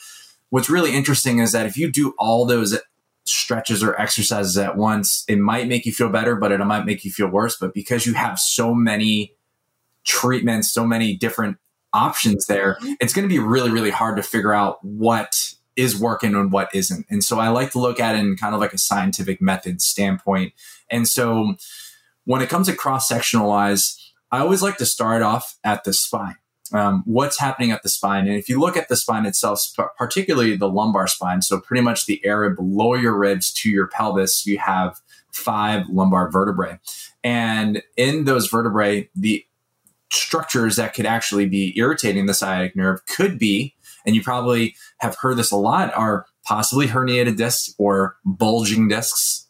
What's 0.50 0.72
really 0.72 0.96
interesting 0.96 1.38
is 1.38 1.52
that 1.52 1.68
if 1.68 1.78
you 1.78 1.92
do 1.92 2.16
all 2.18 2.46
those 2.46 2.76
stretches 3.26 3.84
or 3.84 4.02
exercises 4.02 4.58
at 4.58 4.76
once, 4.76 5.24
it 5.28 5.38
might 5.38 5.68
make 5.68 5.86
you 5.86 5.94
feel 5.94 6.10
better, 6.10 6.36
but 6.36 6.52
it 6.52 6.58
might 6.58 6.86
make 6.86 7.06
you 7.06 7.12
feel 7.12 7.28
worse. 7.28 7.56
But 7.58 7.76
because 7.76 8.08
you 8.08 8.16
have 8.16 8.40
so 8.40 8.74
many 8.74 9.36
treatments, 10.04 10.74
so 10.74 10.86
many 10.86 11.16
different 11.16 11.58
options 11.94 12.46
there, 12.46 12.76
mm-hmm. 12.76 12.94
it's 13.00 13.14
going 13.14 13.28
to 13.28 13.34
be 13.34 13.40
really, 13.40 13.72
really 13.72 13.92
hard 13.92 14.18
to 14.18 14.24
figure 14.24 14.54
out 14.54 14.84
what 14.84 15.54
is 15.76 16.00
working 16.00 16.36
and 16.36 16.52
what 16.52 16.74
isn't. 16.74 17.06
And 17.10 17.24
so 17.24 17.40
I 17.40 17.50
like 17.50 17.72
to 17.72 17.80
look 17.80 18.00
at 18.00 18.16
it 18.16 18.20
in 18.20 18.36
kind 18.36 18.54
of 18.54 18.62
like 18.62 18.74
a 18.74 18.78
scientific 18.78 19.42
method 19.42 19.82
standpoint. 19.82 20.54
And 20.90 21.08
so 21.08 21.56
when 22.26 22.42
it 22.42 22.50
comes 22.50 22.68
to 22.68 22.76
cross 22.76 23.10
sectionalize, 23.10 23.98
I 24.32 24.40
always 24.40 24.62
like 24.62 24.78
to 24.78 24.86
start 24.86 25.22
off 25.22 25.58
at 25.64 25.84
the 25.84 25.94
spine. 25.94 26.36
Um, 26.74 27.04
what's 27.06 27.38
happening 27.38 27.72
at 27.72 27.84
the 27.84 27.90
spine. 27.90 28.28
And 28.28 28.38
if 28.38 28.48
you 28.48 28.58
look 28.58 28.78
at 28.78 28.88
the 28.88 28.96
spine 28.96 29.26
itself, 29.26 29.62
particularly 29.98 30.56
the 30.56 30.70
lumbar 30.70 31.06
spine, 31.06 31.42
so 31.42 31.60
pretty 31.60 31.82
much 31.82 32.06
the 32.06 32.26
area 32.26 32.50
below 32.52 32.94
your 32.94 33.18
ribs 33.18 33.52
to 33.56 33.70
your 33.70 33.88
pelvis, 33.88 34.46
you 34.46 34.58
have 34.58 35.02
five 35.34 35.90
lumbar 35.90 36.32
vertebrae. 36.32 36.80
And 37.26 37.84
in 37.98 38.24
those 38.24 38.48
vertebrae, 38.48 39.10
the 39.16 39.46
structures 40.12 40.76
that 40.76 40.94
could 40.94 41.06
actually 41.06 41.48
be 41.48 41.74
irritating 41.78 42.26
the 42.26 42.34
sciatic 42.34 42.76
nerve 42.76 43.06
could 43.08 43.40
be, 43.40 43.76
and 44.06 44.16
you 44.16 44.24
probably 44.24 44.76
have 45.00 45.16
heard 45.22 45.38
this 45.38 45.52
a 45.52 45.58
lot, 45.58 45.94
are 45.96 46.26
possibly 46.44 46.88
herniated 46.88 47.38
discs 47.38 47.74
or 47.78 48.18
bulging 48.26 48.88
discs. 48.88 49.48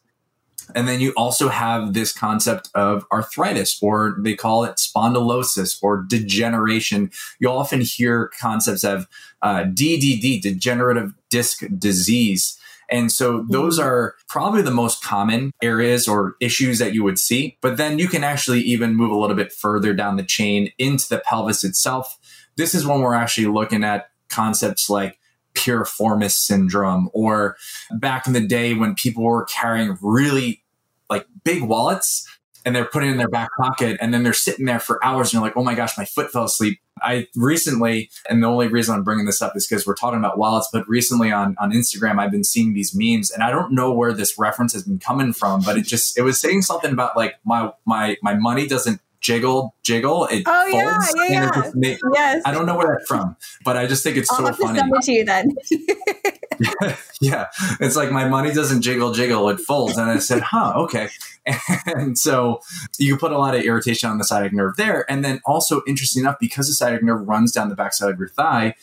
And 0.73 0.87
then 0.87 1.01
you 1.01 1.11
also 1.17 1.49
have 1.49 1.93
this 1.93 2.13
concept 2.13 2.69
of 2.73 3.05
arthritis, 3.11 3.77
or 3.81 4.15
they 4.19 4.35
call 4.35 4.63
it 4.63 4.77
spondylosis 4.77 5.77
or 5.81 6.03
degeneration. 6.03 7.11
You'll 7.39 7.57
often 7.57 7.81
hear 7.81 8.31
concepts 8.39 8.83
of 8.83 9.07
uh, 9.41 9.63
DDD, 9.63 10.41
degenerative 10.41 11.13
disc 11.29 11.63
disease. 11.77 12.57
And 12.91 13.11
so 13.11 13.45
those 13.49 13.79
mm-hmm. 13.79 13.87
are 13.87 14.15
probably 14.27 14.61
the 14.61 14.69
most 14.69 15.03
common 15.03 15.51
areas 15.63 16.07
or 16.07 16.35
issues 16.41 16.79
that 16.79 16.93
you 16.93 17.03
would 17.03 17.17
see. 17.17 17.57
But 17.61 17.77
then 17.77 17.97
you 17.97 18.07
can 18.07 18.23
actually 18.23 18.61
even 18.61 18.95
move 18.95 19.11
a 19.11 19.17
little 19.17 19.35
bit 19.35 19.53
further 19.53 19.93
down 19.93 20.17
the 20.17 20.23
chain 20.23 20.71
into 20.77 21.07
the 21.09 21.19
pelvis 21.19 21.63
itself. 21.63 22.17
This 22.57 22.75
is 22.75 22.85
when 22.85 22.99
we're 22.99 23.15
actually 23.15 23.47
looking 23.47 23.83
at 23.83 24.09
concepts 24.29 24.89
like 24.89 25.17
piriformis 25.53 26.31
syndrome 26.31 27.09
or 27.13 27.57
back 27.91 28.27
in 28.27 28.33
the 28.33 28.45
day 28.45 28.73
when 28.73 28.95
people 28.95 29.23
were 29.23 29.45
carrying 29.45 29.97
really 30.01 30.63
like 31.09 31.25
big 31.43 31.63
wallets 31.63 32.27
and 32.65 32.75
they're 32.75 32.85
putting 32.85 33.09
in 33.09 33.17
their 33.17 33.27
back 33.27 33.49
pocket 33.57 33.97
and 34.01 34.13
then 34.13 34.23
they're 34.23 34.33
sitting 34.33 34.65
there 34.65 34.79
for 34.79 35.03
hours 35.03 35.27
and 35.27 35.33
you're 35.33 35.41
like, 35.41 35.57
oh 35.57 35.63
my 35.63 35.73
gosh, 35.73 35.97
my 35.97 36.05
foot 36.05 36.31
fell 36.31 36.45
asleep. 36.45 36.79
I 37.01 37.27
recently, 37.35 38.11
and 38.29 38.43
the 38.43 38.47
only 38.47 38.67
reason 38.67 38.93
I'm 38.93 39.03
bringing 39.03 39.25
this 39.25 39.41
up 39.41 39.55
is 39.55 39.67
because 39.67 39.87
we're 39.87 39.95
talking 39.95 40.19
about 40.19 40.37
wallets, 40.37 40.69
but 40.71 40.87
recently 40.87 41.31
on, 41.31 41.55
on 41.59 41.71
Instagram, 41.71 42.19
I've 42.19 42.31
been 42.31 42.43
seeing 42.43 42.73
these 42.73 42.93
memes 42.95 43.31
and 43.31 43.43
I 43.43 43.49
don't 43.49 43.73
know 43.73 43.91
where 43.91 44.13
this 44.13 44.37
reference 44.37 44.73
has 44.73 44.83
been 44.83 44.99
coming 44.99 45.33
from, 45.33 45.61
but 45.61 45.77
it 45.77 45.85
just, 45.85 46.17
it 46.17 46.21
was 46.21 46.39
saying 46.39 46.61
something 46.61 46.91
about 46.91 47.17
like 47.17 47.35
my, 47.43 47.71
my, 47.85 48.17
my 48.21 48.35
money 48.35 48.67
doesn't 48.67 49.01
jiggle, 49.21 49.75
jiggle. 49.83 50.25
It 50.25 50.43
oh 50.45 50.71
folds, 50.71 51.13
yeah, 51.17 51.49
yeah, 51.53 51.71
yeah. 51.75 51.97
yes. 52.13 52.41
I 52.45 52.51
don't 52.51 52.65
know 52.65 52.75
where 52.75 52.95
that's 52.97 53.07
from, 53.07 53.37
but 53.63 53.77
I 53.77 53.87
just 53.87 54.03
think 54.03 54.17
it's 54.17 54.29
I'll 54.31 54.37
so 54.37 54.45
have 54.47 54.57
funny. 54.57 54.73
To 54.73 54.79
send 54.79 54.93
it 54.93 55.01
to 55.03 55.11
you 55.13 55.25
then. 55.25 55.51
yeah, 57.21 57.47
it's 57.79 57.95
like 57.95 58.11
my 58.11 58.27
money 58.27 58.53
doesn't 58.53 58.81
jiggle, 58.81 59.13
jiggle. 59.13 59.49
It 59.49 59.59
folds, 59.59 59.97
and 59.97 60.09
I 60.09 60.19
said, 60.19 60.41
"Huh, 60.41 60.73
okay." 60.77 61.09
And 61.87 62.19
so 62.19 62.61
you 62.99 63.17
put 63.17 63.31
a 63.31 63.37
lot 63.37 63.55
of 63.55 63.63
irritation 63.63 64.09
on 64.09 64.19
the 64.19 64.23
sciatic 64.23 64.53
nerve 64.53 64.75
there, 64.77 65.09
and 65.09 65.25
then 65.25 65.41
also 65.43 65.81
interesting 65.87 66.21
enough, 66.21 66.37
because 66.39 66.67
the 66.67 66.73
sciatic 66.73 67.03
nerve 67.03 67.27
runs 67.27 67.51
down 67.51 67.69
the 67.69 67.75
backside 67.75 68.11
of 68.11 68.19
your 68.19 68.29
thigh. 68.29 68.75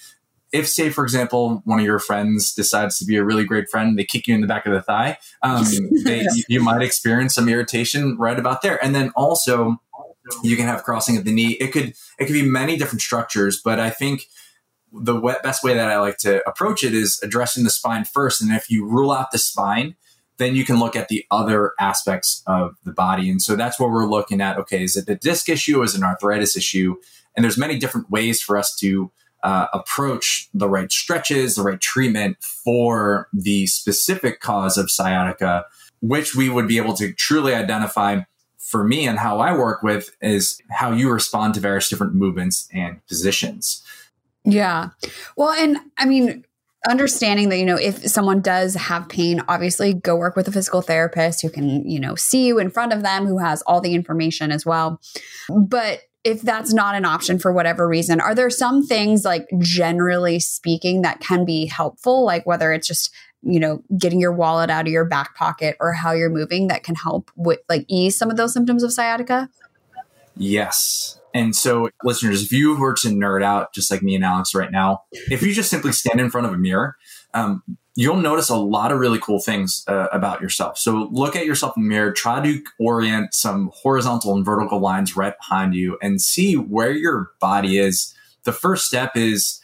If, 0.51 0.67
say, 0.67 0.91
for 0.91 1.05
example, 1.05 1.63
one 1.67 1.79
of 1.79 1.85
your 1.85 1.99
friends 1.99 2.53
decides 2.53 2.99
to 2.99 3.05
be 3.05 3.17
a 3.17 3.23
really 3.23 3.45
great 3.45 3.69
friend, 3.69 3.99
they 3.99 4.05
kick 4.05 4.27
you 4.27 4.35
in 4.35 4.41
the 4.41 4.47
back 4.47 4.67
of 4.67 4.73
the 4.73 4.83
thigh, 4.83 5.19
um, 5.43 5.65
they, 6.05 6.27
you 6.49 6.61
might 6.61 6.83
experience 6.83 7.35
some 7.35 7.49
irritation 7.49 8.17
right 8.19 8.39
about 8.39 8.63
there. 8.63 8.83
And 8.83 8.95
then 8.95 9.13
also, 9.15 9.81
you 10.43 10.57
can 10.57 10.67
have 10.67 10.83
crossing 10.83 11.17
of 11.17 11.25
the 11.25 11.33
knee. 11.33 11.53
It 11.53 11.69
could 11.69 11.95
it 12.19 12.27
could 12.27 12.33
be 12.33 12.43
many 12.43 12.77
different 12.77 13.03
structures, 13.03 13.61
but 13.63 13.79
I 13.79 13.91
think 13.91 14.27
the 14.93 15.15
best 15.43 15.63
way 15.63 15.75
that 15.75 15.89
I 15.89 15.99
like 15.99 16.19
to 16.19 16.47
approach 16.49 16.83
it 16.83 16.95
is 16.95 17.21
addressing 17.23 17.65
the 17.65 17.71
spine 17.71 18.05
first. 18.05 18.41
And 18.41 18.53
if 18.53 18.71
you 18.71 18.87
rule 18.87 19.11
out 19.11 19.31
the 19.31 19.39
spine, 19.39 19.97
then 20.39 20.55
you 20.55 20.65
can 20.65 20.79
look 20.79 20.97
at 20.97 21.09
the 21.09 21.25
other 21.31 21.73
aspects 21.79 22.43
of 22.47 22.77
the 22.85 22.93
body. 22.93 23.29
And 23.29 23.43
so 23.43 23.57
that's 23.57 23.79
what 23.79 23.91
we're 23.91 24.09
looking 24.09 24.41
at. 24.41 24.57
Okay, 24.59 24.85
is 24.85 24.97
it 24.97 25.09
a 25.09 25.17
disc 25.17 25.49
issue? 25.49 25.83
Is 25.83 25.95
it 25.95 25.99
an 25.99 26.05
arthritis 26.05 26.57
issue? 26.57 26.97
And 27.37 27.45
there's 27.45 27.59
many 27.59 27.79
different 27.79 28.11
ways 28.11 28.41
for 28.41 28.57
us 28.57 28.75
to 28.77 29.11
uh, 29.43 29.67
approach 29.73 30.49
the 30.55 30.69
right 30.69 30.91
stretches, 30.91 31.55
the 31.55 31.63
right 31.63 31.81
treatment 31.81 32.37
for 32.43 33.29
the 33.33 33.67
specific 33.67 34.41
cause 34.41 34.77
of 34.77 34.91
sciatica, 34.91 35.65
which 36.01 36.35
we 36.35 36.49
would 36.49 36.67
be 36.67 36.79
able 36.79 36.95
to 36.95 37.13
truly 37.13 37.55
identify 37.55 38.21
for 38.59 38.85
me 38.85 39.07
and 39.07 39.19
how 39.19 39.39
I 39.39 39.57
work 39.57 39.83
with 39.83 40.15
is 40.21 40.61
how 40.71 40.93
you 40.93 41.11
respond 41.11 41.55
to 41.55 41.61
various 41.61 41.89
different 41.89 42.15
movements 42.15 42.69
and 42.73 43.05
positions. 43.07 43.83
Yeah. 44.49 44.91
Well, 45.37 45.51
and 45.51 45.79
I 45.97 46.05
mean, 46.05 46.45
understanding 46.89 47.49
that, 47.49 47.59
you 47.59 47.67
know, 47.67 47.77
if 47.77 48.07
someone 48.09 48.41
does 48.41 48.75
have 48.75 49.09
pain, 49.09 49.43
obviously 49.49 49.95
go 49.95 50.17
work 50.17 50.37
with 50.37 50.49
a 50.49 50.53
physical 50.53 50.81
therapist 50.81 51.43
who 51.43 51.51
can, 51.51 51.89
you 51.89 52.01
know, 52.01 52.15
see 52.15 52.47
you 52.47 52.59
in 52.59 52.71
front 52.71 52.93
of 52.93 53.03
them, 53.03 53.27
who 53.27 53.39
has 53.39 53.63
all 53.63 53.81
the 53.81 53.95
information 53.95 54.51
as 54.51 54.65
well. 54.65 55.01
But 55.49 56.03
if 56.25 56.43
that's 56.43 56.73
not 56.73 56.95
an 56.95 57.05
option 57.05 57.39
for 57.39 57.53
whatever 57.53 57.87
reason, 57.89 58.21
are 58.21 58.35
there 58.35 58.51
some 58.51 58.87
things 58.87 59.25
like 59.25 59.49
generally 59.59 60.41
speaking 60.41 61.03
that 61.03 61.21
can 61.21 61.45
be 61.45 61.67
helpful? 61.67 62.25
Like 62.25 62.47
whether 62.47 62.73
it's 62.73 62.87
just 62.87 63.13
you 63.43 63.61
know, 63.61 63.83
getting 63.97 64.21
your 64.21 64.33
wallet 64.33 64.71
out 64.71 64.87
of 64.87 64.93
your 64.93 65.05
back 65.05 65.35
pocket 65.37 65.77
or 65.81 65.93
how 65.93 66.13
you're 66.13 66.31
moving 66.31 66.69
that 66.69 66.83
can 66.83 66.95
help 66.95 67.31
with 67.37 67.61
like 67.69 67.85
ease 67.89 68.17
some 68.17 68.31
of 68.31 68.37
those 68.37 68.53
symptoms 68.53 68.83
of 68.83 68.93
sciatica? 68.93 69.49
Yes. 70.37 71.18
And 71.39 71.55
so, 71.55 71.89
listeners, 72.03 72.43
if 72.43 72.51
you 72.51 72.77
were 72.77 72.95
to 72.95 73.09
nerd 73.09 73.45
out 73.45 73.73
just 73.73 73.93
like 73.93 74.03
me 74.03 74.17
and 74.17 74.25
Alex 74.25 74.57
right 74.57 74.73
now, 74.73 75.05
if 75.31 75.41
you 75.41 75.53
just 75.53 75.71
simply 75.71 75.93
stand 75.93 76.21
in 76.21 76.31
front 76.31 76.49
of 76.49 76.53
a 76.53 76.59
mirror, 76.59 76.97
um, 77.33 77.63
you'll 77.95 78.17
notice 78.17 78.49
a 78.49 78.57
lot 78.57 78.91
of 78.91 78.99
really 78.99 79.21
cool 79.21 79.39
things 79.39 79.85
uh, 79.87 80.09
about 80.11 80.41
yourself. 80.41 80.79
So, 80.79 81.09
look 81.13 81.37
at 81.37 81.47
yourself 81.47 81.77
in 81.77 81.85
the 81.85 81.89
mirror, 81.89 82.13
try 82.13 82.43
to 82.43 82.61
orient 82.81 83.35
some 83.35 83.71
horizontal 83.73 84.35
and 84.35 84.45
vertical 84.45 84.81
lines 84.81 85.17
right 85.17 85.35
behind 85.39 85.75
you 85.75 85.97
and 86.03 86.21
see 86.21 86.55
where 86.55 86.91
your 86.91 87.31
body 87.41 87.79
is. 87.79 88.15
The 88.43 88.53
first 88.53 88.87
step 88.87 89.17
is 89.17 89.61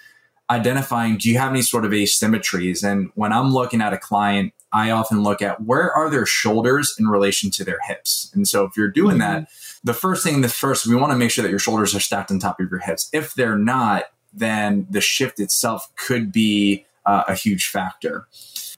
identifying 0.51 1.17
do 1.17 1.31
you 1.31 1.39
have 1.39 1.51
any 1.51 1.63
sort 1.63 1.87
of 1.87 1.91
asymmetries 1.91 2.87
and 2.87 3.11
when 3.15 3.33
i'm 3.33 3.51
looking 3.51 3.81
at 3.81 3.95
a 3.95 3.99
client 3.99 4.53
i 4.75 4.91
often 4.91 5.23
look 5.23 5.41
at 5.41 5.63
where 5.63 5.93
are 5.93 6.11
their 6.11 6.27
shoulders 6.27 6.95
in 6.99 7.07
relation 7.07 7.51
to 7.51 7.65
their 7.65 7.79
hips 7.87 8.31
and 8.35 8.47
so 8.47 8.65
if 8.65 8.77
you're 8.77 8.91
doing 8.91 9.19
mm-hmm. 9.19 9.43
that 9.43 9.49
the 9.83 9.95
first 9.95 10.23
thing 10.23 10.41
the 10.41 10.49
first 10.49 10.87
we 10.87 10.95
want 10.95 11.13
to 11.13 11.19
make 11.19 11.31
sure 11.31 11.43
that 11.43 11.51
your 11.51 11.59
shoulders 11.59 11.95
are 11.95 12.01
stacked 12.01 12.31
on 12.31 12.39
top 12.39 12.61
of 12.61 12.71
your 12.71 12.81
hips 12.81 13.09
if 13.13 13.35
they're 13.35 13.59
not 13.59 14.05
then 14.33 14.87
the 14.91 15.01
shift 15.01 15.41
itself 15.41 15.89
could 15.97 16.33
be 16.33 16.85
uh, 17.07 17.23
a 17.29 17.35
huge 17.35 17.67
factor 17.69 18.27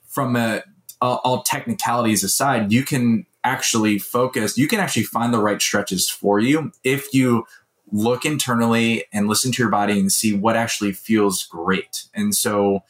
from 0.06 0.36
a 0.36 0.62
all, 1.00 1.20
all 1.24 1.42
technicalities 1.42 2.22
aside 2.22 2.70
you 2.72 2.84
can 2.84 3.26
actually 3.42 3.98
focus 3.98 4.56
you 4.56 4.68
can 4.68 4.80
actually 4.80 5.02
find 5.02 5.32
the 5.32 5.38
right 5.38 5.60
stretches 5.60 6.08
for 6.08 6.38
you 6.38 6.72
if 6.84 7.12
you 7.12 7.44
look 7.92 8.24
internally 8.24 9.04
and 9.12 9.28
listen 9.28 9.52
to 9.52 9.62
your 9.62 9.70
body 9.70 9.98
and 9.98 10.10
see 10.10 10.34
what 10.34 10.56
actually 10.56 10.92
feels 10.92 11.44
great. 11.44 12.04
And 12.14 12.34
so 12.34 12.80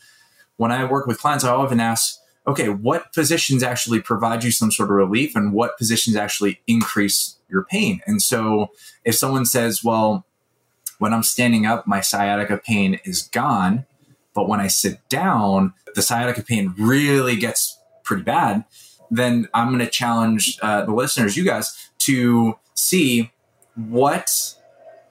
when 0.56 0.72
I 0.72 0.84
work 0.84 1.06
with 1.06 1.18
clients, 1.18 1.44
I 1.44 1.50
often 1.50 1.80
ask, 1.80 2.18
okay, 2.46 2.68
what 2.68 3.12
positions 3.12 3.62
actually 3.62 4.00
provide 4.00 4.44
you 4.44 4.50
some 4.50 4.70
sort 4.70 4.90
of 4.90 4.96
relief 4.96 5.34
and 5.34 5.52
what 5.52 5.76
positions 5.78 6.16
actually 6.16 6.60
increase 6.66 7.36
your 7.48 7.64
pain? 7.64 8.00
And 8.06 8.22
so 8.22 8.68
if 9.04 9.16
someone 9.16 9.46
says, 9.46 9.82
well, 9.82 10.24
when 10.98 11.12
I'm 11.12 11.22
standing 11.22 11.66
up, 11.66 11.86
my 11.86 12.00
sciatica 12.00 12.58
pain 12.58 13.00
is 13.04 13.22
gone. 13.22 13.84
But 14.34 14.48
when 14.48 14.60
I 14.60 14.68
sit 14.68 15.06
down, 15.08 15.74
the 15.94 16.02
sciatica 16.02 16.42
pain 16.42 16.74
really 16.78 17.36
gets 17.36 17.78
pretty 18.04 18.22
bad. 18.22 18.64
Then 19.10 19.48
I'm 19.54 19.68
going 19.68 19.80
to 19.80 19.90
challenge 19.90 20.58
uh, 20.62 20.84
the 20.84 20.92
listeners, 20.92 21.36
you 21.36 21.44
guys, 21.44 21.90
to 22.00 22.58
see 22.74 23.32
what 23.74 24.55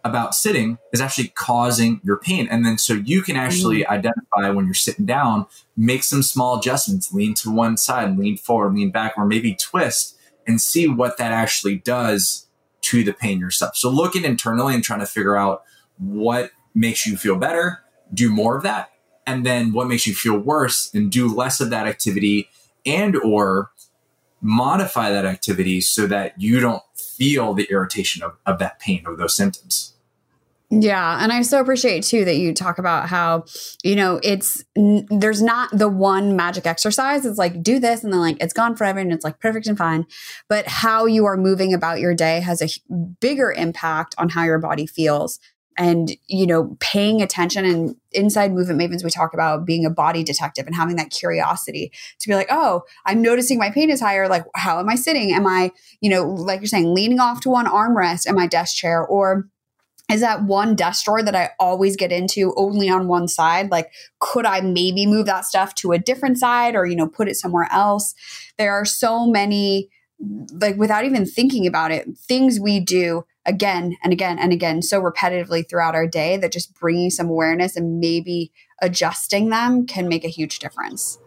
about 0.06 0.36
sitting 0.36 0.78
is 0.94 1.02
actually 1.02 1.30
causing 1.30 2.00
your 2.04 2.18
pain. 2.18 2.48
And 2.50 2.64
then 2.64 2.78
so 2.78 2.94
you 2.94 3.22
can 3.24 3.36
actually 3.36 3.80
mm. 3.80 3.88
identify 3.88 4.50
when 4.52 4.66
you're 4.66 4.74
sitting 4.76 5.06
down, 5.06 5.48
make 5.76 6.04
some 6.04 6.22
small 6.22 6.60
adjustments, 6.60 7.12
lean 7.12 7.34
to 7.36 7.52
one 7.52 7.76
side, 7.76 8.18
lean 8.18 8.38
forward, 8.38 8.76
lean 8.76 8.92
back, 8.92 9.16
or 9.18 9.26
maybe 9.26 9.56
twist 9.56 10.16
and 10.48 10.62
see 10.62 10.88
what 10.88 11.18
that 11.18 11.32
actually 11.32 11.78
does 11.78 12.48
to 12.82 13.04
the 13.04 13.14
pain 13.14 13.40
yourself. 13.40 13.76
So 13.76 13.90
looking 13.90 14.24
internally 14.24 14.76
and 14.76 14.84
trying 14.84 15.00
to 15.00 15.08
figure 15.08 15.36
out 15.36 15.64
what 15.98 16.52
makes 16.76 17.08
you 17.08 17.18
feel 17.18 17.36
better, 17.36 17.82
do 18.14 18.30
more 18.30 18.56
of 18.56 18.64
that. 18.64 18.92
And 19.26 19.44
then 19.44 19.74
what 19.74 19.88
makes 19.88 20.06
you 20.06 20.14
feel 20.14 20.38
worse 20.38 20.94
and 20.94 21.12
do 21.12 21.28
less 21.28 21.60
of 21.60 21.72
that 21.72 21.88
activity 21.88 22.48
and 22.86 23.16
or 23.16 23.72
modify 24.40 25.10
that 25.10 25.26
activity 25.26 25.82
so 25.82 26.06
that 26.06 26.40
you 26.40 26.60
don't 26.60 26.84
feel 26.96 27.56
the 27.56 27.68
irritation 27.72 28.22
of, 28.22 28.38
of 28.46 28.60
that 28.60 28.80
pain 28.80 29.02
or 29.08 29.16
those 29.16 29.36
symptoms. 29.36 29.95
Yeah. 30.77 31.24
And 31.24 31.32
I 31.32 31.41
so 31.44 31.62
appreciate 31.62 32.03
too 32.03 32.25
that 32.25 32.36
you 32.36 32.53
talk 32.53 32.79
about 32.79 33.08
how, 33.08 33.46
you 33.82 33.96
know, 33.96 34.20
it's, 34.24 34.63
n- 34.75 35.05
there's 35.10 35.41
not 35.41 35.70
the 35.72 35.88
one 35.88 36.36
magic 36.36 36.65
exercise. 36.65 37.25
It's 37.25 37.38
like, 37.38 37.63
do 37.63 37.79
this 37.79 38.03
and 38.03 38.12
then 38.12 38.20
like 38.20 38.38
it's 38.41 38.51
gone 38.51 38.75
forever 38.75 39.00
and 39.00 39.13
it's 39.13 39.24
like 39.24 39.39
perfect 39.39 39.67
and 39.67 39.77
fine. 39.77 40.05
But 40.50 40.67
how 40.67 41.05
you 41.05 41.25
are 41.25 41.38
moving 41.38 41.74
about 41.74 42.00
your 42.00 42.13
day 42.13 42.41
has 42.41 42.62
a 42.62 42.67
bigger 43.22 43.53
impact 43.53 44.15
on 44.17 44.29
how 44.29 44.44
your 44.44 44.60
body 44.60 44.86
feels. 44.86 45.39
And, 45.77 46.12
you 46.27 46.48
know, 46.48 46.75
paying 46.79 47.22
attention 47.22 47.65
and 47.65 47.96
inside 48.12 48.51
movement 48.53 48.79
mavens, 48.79 49.03
we 49.03 49.10
talk 49.10 49.34
about 49.34 49.65
being 49.65 49.86
a 49.86 49.89
body 49.89 50.24
detective 50.24 50.65
and 50.65 50.75
having 50.75 50.96
that 50.96 51.10
curiosity 51.10 51.91
to 52.20 52.27
be 52.27 52.36
like, 52.36 52.48
oh, 52.50 52.82
I'm 53.05 53.22
noticing 53.22 53.60
my 53.60 53.70
pain 53.72 53.89
is 53.89 54.00
higher. 54.01 54.27
Like, 54.27 54.46
how 54.55 54.79
am 54.79 54.89
I 54.89 54.96
sitting? 54.96 55.34
Am 55.34 55.46
I, 55.46 55.72
you 56.01 56.10
know, 56.10 56.27
like 56.27 56.60
you're 56.62 56.67
saying, 56.67 56.94
leaning 56.94 57.20
off 57.20 57.41
to 57.41 57.50
one 57.50 57.65
armrest 57.65 58.27
in 58.27 58.36
my 58.36 58.48
desk 58.48 58.75
chair 58.75 59.05
or, 59.05 59.48
is 60.12 60.22
that 60.22 60.44
one 60.44 60.76
desk 60.76 61.06
drawer 61.06 61.24
that 61.24 61.36
I 61.36 61.52
always 61.60 61.96
get 61.96 62.12
into 62.12 62.54
only 62.56 62.90
on 62.90 63.08
one 63.08 63.28
side. 63.28 63.72
Like, 63.72 63.92
could 64.20 64.46
I 64.46 64.62
maybe 64.62 65.06
move 65.06 65.26
that 65.26 65.46
stuff 65.46 65.74
to 65.76 65.94
a 65.94 65.98
different 65.98 66.38
side 66.38 66.76
or, 66.76 66.86
you 66.86 66.96
know, 66.96 67.08
put 67.08 67.28
it 67.28 67.36
somewhere 67.36 67.68
else? 67.72 68.14
There 68.58 68.72
are 68.72 68.86
so 68.86 69.26
many, 69.26 69.90
like, 70.54 70.76
without 70.78 71.06
even 71.06 71.26
thinking 71.26 71.66
about 71.66 71.92
it, 71.92 72.08
things 72.18 72.60
we 72.60 72.80
do 72.80 73.26
again 73.48 73.96
and 74.04 74.14
again 74.14 74.38
and 74.38 74.54
again 74.54 74.82
so 74.82 75.02
repetitively 75.02 75.68
throughout 75.68 75.96
our 75.96 76.08
day 76.08 76.38
that 76.38 76.52
just 76.52 76.74
bringing 76.80 77.10
some 77.10 77.28
awareness 77.28 77.76
and 77.76 78.00
maybe 78.00 78.52
adjusting 78.82 79.50
them 79.50 79.86
can 79.88 80.08
make 80.08 80.24
a 80.24 80.30
huge 80.30 80.60
difference. 80.60 81.18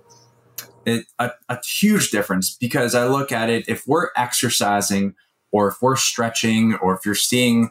it, 0.87 1.07
a, 1.19 1.31
a 1.49 1.59
huge 1.65 2.11
difference 2.11 2.57
because 2.57 2.95
I 2.95 3.07
look 3.07 3.33
at 3.33 3.51
it 3.51 3.69
if 3.69 3.87
we're 3.87 4.11
exercising 4.17 5.15
or 5.51 5.69
if 5.69 5.81
we're 5.81 5.97
stretching 5.97 6.75
or 6.77 6.95
if 6.95 7.05
you're 7.05 7.15
seeing 7.15 7.71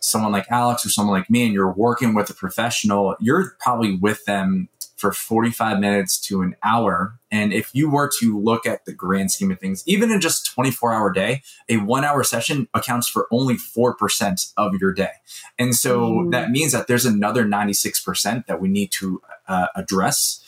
someone 0.00 0.32
like 0.32 0.46
Alex 0.50 0.84
or 0.84 0.90
someone 0.90 1.18
like 1.18 1.30
me 1.30 1.44
and 1.44 1.52
you're 1.52 1.72
working 1.72 2.14
with 2.14 2.28
a 2.30 2.34
professional, 2.34 3.16
you're 3.20 3.56
probably 3.60 3.96
with 3.96 4.24
them 4.24 4.68
for 4.96 5.12
45 5.12 5.80
minutes 5.80 6.18
to 6.18 6.40
an 6.40 6.56
hour. 6.62 7.18
And 7.30 7.52
if 7.52 7.74
you 7.74 7.90
were 7.90 8.10
to 8.20 8.40
look 8.40 8.64
at 8.64 8.84
the 8.84 8.92
grand 8.92 9.32
scheme 9.32 9.50
of 9.50 9.58
things, 9.58 9.82
even 9.86 10.10
in 10.10 10.20
just 10.20 10.46
24 10.54 10.94
hour 10.94 11.12
day, 11.12 11.42
a 11.68 11.78
one 11.78 12.04
hour 12.04 12.22
session 12.24 12.68
accounts 12.72 13.08
for 13.08 13.26
only 13.30 13.56
4% 13.56 14.52
of 14.56 14.74
your 14.80 14.92
day. 14.92 15.10
And 15.58 15.74
so 15.74 16.10
mm. 16.10 16.30
that 16.30 16.50
means 16.50 16.72
that 16.72 16.86
there's 16.86 17.04
another 17.04 17.44
96% 17.44 18.46
that 18.46 18.60
we 18.60 18.68
need 18.68 18.92
to 18.92 19.20
uh, 19.48 19.66
address 19.76 20.42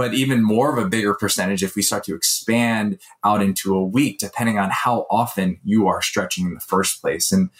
but 0.00 0.14
even 0.14 0.42
more 0.42 0.72
of 0.72 0.82
a 0.82 0.88
bigger 0.88 1.12
percentage 1.12 1.62
if 1.62 1.76
we 1.76 1.82
start 1.82 2.04
to 2.04 2.14
expand 2.14 2.98
out 3.22 3.42
into 3.42 3.76
a 3.76 3.84
week, 3.84 4.18
depending 4.18 4.58
on 4.58 4.70
how 4.72 5.06
often 5.10 5.60
you 5.62 5.88
are 5.88 6.00
stretching 6.00 6.46
in 6.46 6.54
the 6.54 6.60
first 6.60 7.02
place. 7.02 7.30
And 7.30 7.50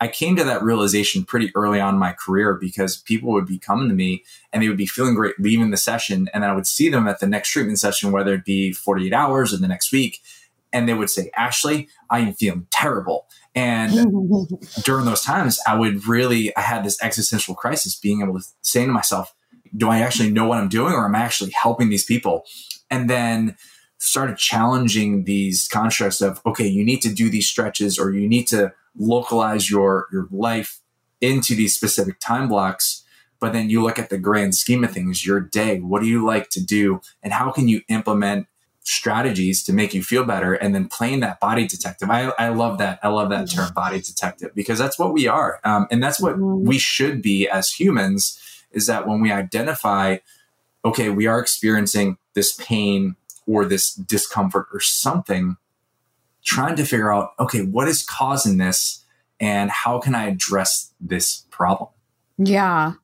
I 0.00 0.08
came 0.08 0.34
to 0.36 0.44
that 0.44 0.62
realization 0.62 1.24
pretty 1.24 1.52
early 1.54 1.78
on 1.78 1.92
in 1.92 2.00
my 2.00 2.14
career 2.14 2.54
because 2.54 2.96
people 2.96 3.32
would 3.32 3.44
be 3.44 3.58
coming 3.58 3.90
to 3.90 3.94
me 3.94 4.24
and 4.50 4.62
they 4.62 4.68
would 4.68 4.78
be 4.78 4.86
feeling 4.86 5.14
great 5.14 5.38
leaving 5.38 5.72
the 5.72 5.76
session. 5.76 6.30
And 6.32 6.42
I 6.42 6.54
would 6.54 6.66
see 6.66 6.88
them 6.88 7.06
at 7.06 7.20
the 7.20 7.26
next 7.26 7.50
treatment 7.50 7.78
session, 7.78 8.12
whether 8.12 8.32
it 8.32 8.46
be 8.46 8.72
48 8.72 9.12
hours 9.12 9.52
or 9.52 9.58
the 9.58 9.68
next 9.68 9.92
week. 9.92 10.20
And 10.72 10.88
they 10.88 10.94
would 10.94 11.10
say, 11.10 11.30
Ashley, 11.36 11.90
I 12.08 12.20
am 12.20 12.32
feeling 12.32 12.66
terrible. 12.70 13.26
And 13.54 13.92
during 14.84 15.04
those 15.04 15.20
times, 15.20 15.60
I 15.66 15.76
would 15.76 16.06
really, 16.06 16.56
I 16.56 16.62
had 16.62 16.82
this 16.82 16.96
existential 17.02 17.54
crisis 17.54 17.94
being 17.94 18.22
able 18.22 18.38
to 18.38 18.46
say 18.62 18.86
to 18.86 18.90
myself, 18.90 19.34
do 19.76 19.88
I 19.88 19.98
actually 19.98 20.30
know 20.30 20.46
what 20.46 20.58
I'm 20.58 20.68
doing 20.68 20.92
or 20.92 21.04
am 21.04 21.14
I 21.14 21.20
actually 21.20 21.50
helping 21.50 21.88
these 21.88 22.04
people? 22.04 22.44
And 22.90 23.08
then 23.08 23.56
started 23.98 24.36
challenging 24.38 25.24
these 25.24 25.68
constructs 25.68 26.20
of, 26.20 26.40
okay, 26.46 26.66
you 26.66 26.84
need 26.84 27.02
to 27.02 27.12
do 27.12 27.30
these 27.30 27.46
stretches 27.46 27.98
or 27.98 28.12
you 28.12 28.26
need 28.26 28.46
to 28.48 28.72
localize 28.98 29.70
your, 29.70 30.08
your 30.10 30.26
life 30.30 30.80
into 31.20 31.54
these 31.54 31.74
specific 31.74 32.18
time 32.18 32.48
blocks. 32.48 33.04
But 33.40 33.52
then 33.52 33.70
you 33.70 33.82
look 33.82 33.98
at 33.98 34.10
the 34.10 34.18
grand 34.18 34.54
scheme 34.54 34.84
of 34.84 34.92
things, 34.92 35.24
your 35.24 35.40
day, 35.40 35.78
what 35.78 36.02
do 36.02 36.08
you 36.08 36.24
like 36.24 36.50
to 36.50 36.64
do? 36.64 37.00
And 37.22 37.32
how 37.32 37.50
can 37.50 37.68
you 37.68 37.82
implement 37.88 38.46
strategies 38.82 39.62
to 39.64 39.72
make 39.72 39.92
you 39.92 40.02
feel 40.02 40.24
better 40.24 40.54
and 40.54 40.74
then 40.74 40.88
playing 40.88 41.20
that 41.20 41.38
body 41.38 41.66
detective 41.66 42.10
i, 42.10 42.32
I 42.38 42.48
love 42.48 42.78
that 42.78 42.98
i 43.02 43.08
love 43.08 43.28
that 43.28 43.50
term 43.50 43.72
body 43.74 44.00
detective 44.00 44.52
because 44.54 44.78
that's 44.78 44.98
what 44.98 45.12
we 45.12 45.28
are 45.28 45.60
um, 45.64 45.86
and 45.90 46.02
that's 46.02 46.18
what 46.18 46.36
mm-hmm. 46.36 46.66
we 46.66 46.78
should 46.78 47.20
be 47.20 47.46
as 47.46 47.70
humans 47.70 48.40
is 48.72 48.86
that 48.86 49.06
when 49.06 49.20
we 49.20 49.32
identify, 49.32 50.18
okay, 50.84 51.08
we 51.08 51.26
are 51.26 51.38
experiencing 51.38 52.18
this 52.34 52.52
pain 52.52 53.16
or 53.46 53.64
this 53.64 53.92
discomfort 53.94 54.66
or 54.72 54.80
something, 54.80 55.56
trying 56.44 56.76
to 56.76 56.84
figure 56.84 57.12
out, 57.12 57.32
okay, 57.38 57.62
what 57.62 57.88
is 57.88 58.02
causing 58.02 58.58
this 58.58 59.04
and 59.38 59.70
how 59.70 59.98
can 59.98 60.14
I 60.14 60.26
address 60.26 60.92
this 61.00 61.44
problem? 61.50 61.90
Yeah. 62.38 62.94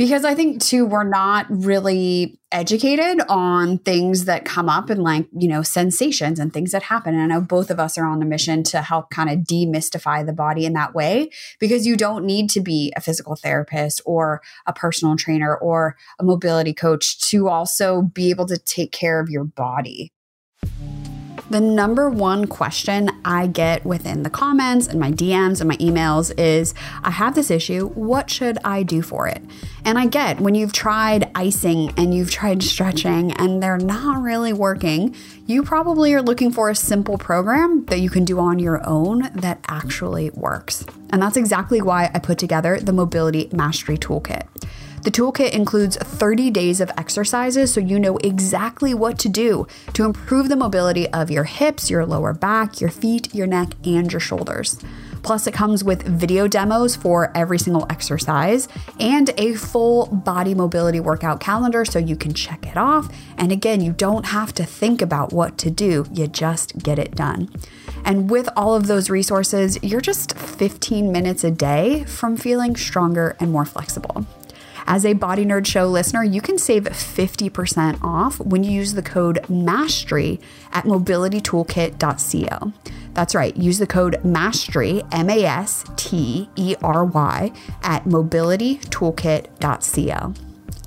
Because 0.00 0.24
I 0.24 0.34
think 0.34 0.62
too, 0.62 0.86
we're 0.86 1.04
not 1.04 1.44
really 1.50 2.40
educated 2.50 3.20
on 3.28 3.76
things 3.76 4.24
that 4.24 4.46
come 4.46 4.66
up 4.66 4.88
and 4.88 5.02
like, 5.02 5.26
you 5.36 5.46
know, 5.46 5.60
sensations 5.60 6.38
and 6.38 6.54
things 6.54 6.72
that 6.72 6.84
happen. 6.84 7.12
And 7.12 7.22
I 7.22 7.26
know 7.26 7.42
both 7.42 7.68
of 7.70 7.78
us 7.78 7.98
are 7.98 8.06
on 8.06 8.22
a 8.22 8.24
mission 8.24 8.62
to 8.62 8.80
help 8.80 9.10
kind 9.10 9.28
of 9.28 9.40
demystify 9.40 10.24
the 10.24 10.32
body 10.32 10.64
in 10.64 10.72
that 10.72 10.94
way 10.94 11.28
because 11.58 11.86
you 11.86 11.98
don't 11.98 12.24
need 12.24 12.48
to 12.48 12.62
be 12.62 12.90
a 12.96 13.00
physical 13.02 13.36
therapist 13.36 14.00
or 14.06 14.40
a 14.66 14.72
personal 14.72 15.16
trainer 15.16 15.54
or 15.54 15.98
a 16.18 16.24
mobility 16.24 16.72
coach 16.72 17.20
to 17.28 17.50
also 17.50 18.00
be 18.00 18.30
able 18.30 18.46
to 18.46 18.56
take 18.56 18.92
care 18.92 19.20
of 19.20 19.28
your 19.28 19.44
body. 19.44 20.14
The 21.50 21.60
number 21.60 22.08
one 22.08 22.46
question 22.46 23.10
I 23.24 23.48
get 23.48 23.84
within 23.84 24.22
the 24.22 24.30
comments 24.30 24.86
and 24.86 25.00
my 25.00 25.10
DMs 25.10 25.60
and 25.60 25.68
my 25.68 25.76
emails 25.78 26.32
is 26.38 26.74
I 27.02 27.10
have 27.10 27.34
this 27.34 27.50
issue. 27.50 27.88
What 27.88 28.30
should 28.30 28.56
I 28.64 28.84
do 28.84 29.02
for 29.02 29.26
it? 29.26 29.42
And 29.84 29.98
I 29.98 30.06
get 30.06 30.40
when 30.40 30.54
you've 30.54 30.72
tried 30.72 31.30
icing 31.34 31.92
and 31.96 32.14
you've 32.14 32.30
tried 32.30 32.62
stretching 32.62 33.32
and 33.32 33.62
they're 33.62 33.78
not 33.78 34.22
really 34.22 34.52
working, 34.52 35.14
you 35.46 35.62
probably 35.62 36.14
are 36.14 36.22
looking 36.22 36.52
for 36.52 36.70
a 36.70 36.74
simple 36.74 37.18
program 37.18 37.84
that 37.86 38.00
you 38.00 38.10
can 38.10 38.24
do 38.24 38.38
on 38.38 38.58
your 38.58 38.86
own 38.86 39.30
that 39.34 39.64
actually 39.68 40.30
works. 40.30 40.84
And 41.10 41.22
that's 41.22 41.36
exactly 41.36 41.80
why 41.80 42.10
I 42.14 42.18
put 42.18 42.38
together 42.38 42.78
the 42.78 42.92
Mobility 42.92 43.48
Mastery 43.52 43.96
Toolkit. 43.96 44.46
The 45.02 45.10
toolkit 45.10 45.52
includes 45.52 45.96
30 45.96 46.50
days 46.50 46.78
of 46.80 46.90
exercises 46.98 47.72
so 47.72 47.80
you 47.80 47.98
know 47.98 48.18
exactly 48.18 48.92
what 48.92 49.18
to 49.20 49.30
do 49.30 49.66
to 49.94 50.04
improve 50.04 50.50
the 50.50 50.56
mobility 50.56 51.08
of 51.08 51.30
your 51.30 51.44
hips, 51.44 51.88
your 51.88 52.04
lower 52.04 52.34
back, 52.34 52.82
your 52.82 52.90
feet, 52.90 53.34
your 53.34 53.46
neck, 53.46 53.70
and 53.84 54.12
your 54.12 54.20
shoulders. 54.20 54.78
Plus, 55.22 55.46
it 55.46 55.54
comes 55.54 55.84
with 55.84 56.02
video 56.02 56.48
demos 56.48 56.96
for 56.96 57.30
every 57.34 57.58
single 57.58 57.86
exercise 57.90 58.68
and 58.98 59.30
a 59.36 59.54
full 59.54 60.06
body 60.06 60.54
mobility 60.54 61.00
workout 61.00 61.40
calendar 61.40 61.84
so 61.84 61.98
you 61.98 62.16
can 62.16 62.32
check 62.32 62.66
it 62.66 62.76
off. 62.76 63.08
And 63.36 63.52
again, 63.52 63.80
you 63.80 63.92
don't 63.92 64.26
have 64.26 64.52
to 64.54 64.64
think 64.64 65.02
about 65.02 65.32
what 65.32 65.58
to 65.58 65.70
do, 65.70 66.06
you 66.12 66.26
just 66.26 66.78
get 66.78 66.98
it 66.98 67.14
done. 67.14 67.50
And 68.04 68.30
with 68.30 68.48
all 68.56 68.74
of 68.74 68.86
those 68.86 69.10
resources, 69.10 69.78
you're 69.82 70.00
just 70.00 70.36
15 70.36 71.12
minutes 71.12 71.44
a 71.44 71.50
day 71.50 72.04
from 72.04 72.36
feeling 72.36 72.76
stronger 72.76 73.36
and 73.40 73.52
more 73.52 73.64
flexible. 73.64 74.26
As 74.92 75.06
a 75.06 75.12
Body 75.12 75.44
Nerd 75.44 75.66
Show 75.66 75.86
listener, 75.86 76.24
you 76.24 76.40
can 76.40 76.58
save 76.58 76.82
50% 76.82 78.02
off 78.02 78.40
when 78.40 78.64
you 78.64 78.72
use 78.72 78.94
the 78.94 79.02
code 79.02 79.48
MASTERY 79.48 80.40
at 80.72 80.84
mobilitytoolkit.co. 80.84 82.72
That's 83.14 83.36
right, 83.36 83.56
use 83.56 83.78
the 83.78 83.86
code 83.86 84.18
MASTERY, 84.24 85.04
M 85.12 85.30
A 85.30 85.44
S 85.44 85.84
T 85.94 86.50
E 86.56 86.74
R 86.82 87.04
Y, 87.04 87.52
at 87.84 88.04
mobilitytoolkit.co. 88.04 90.34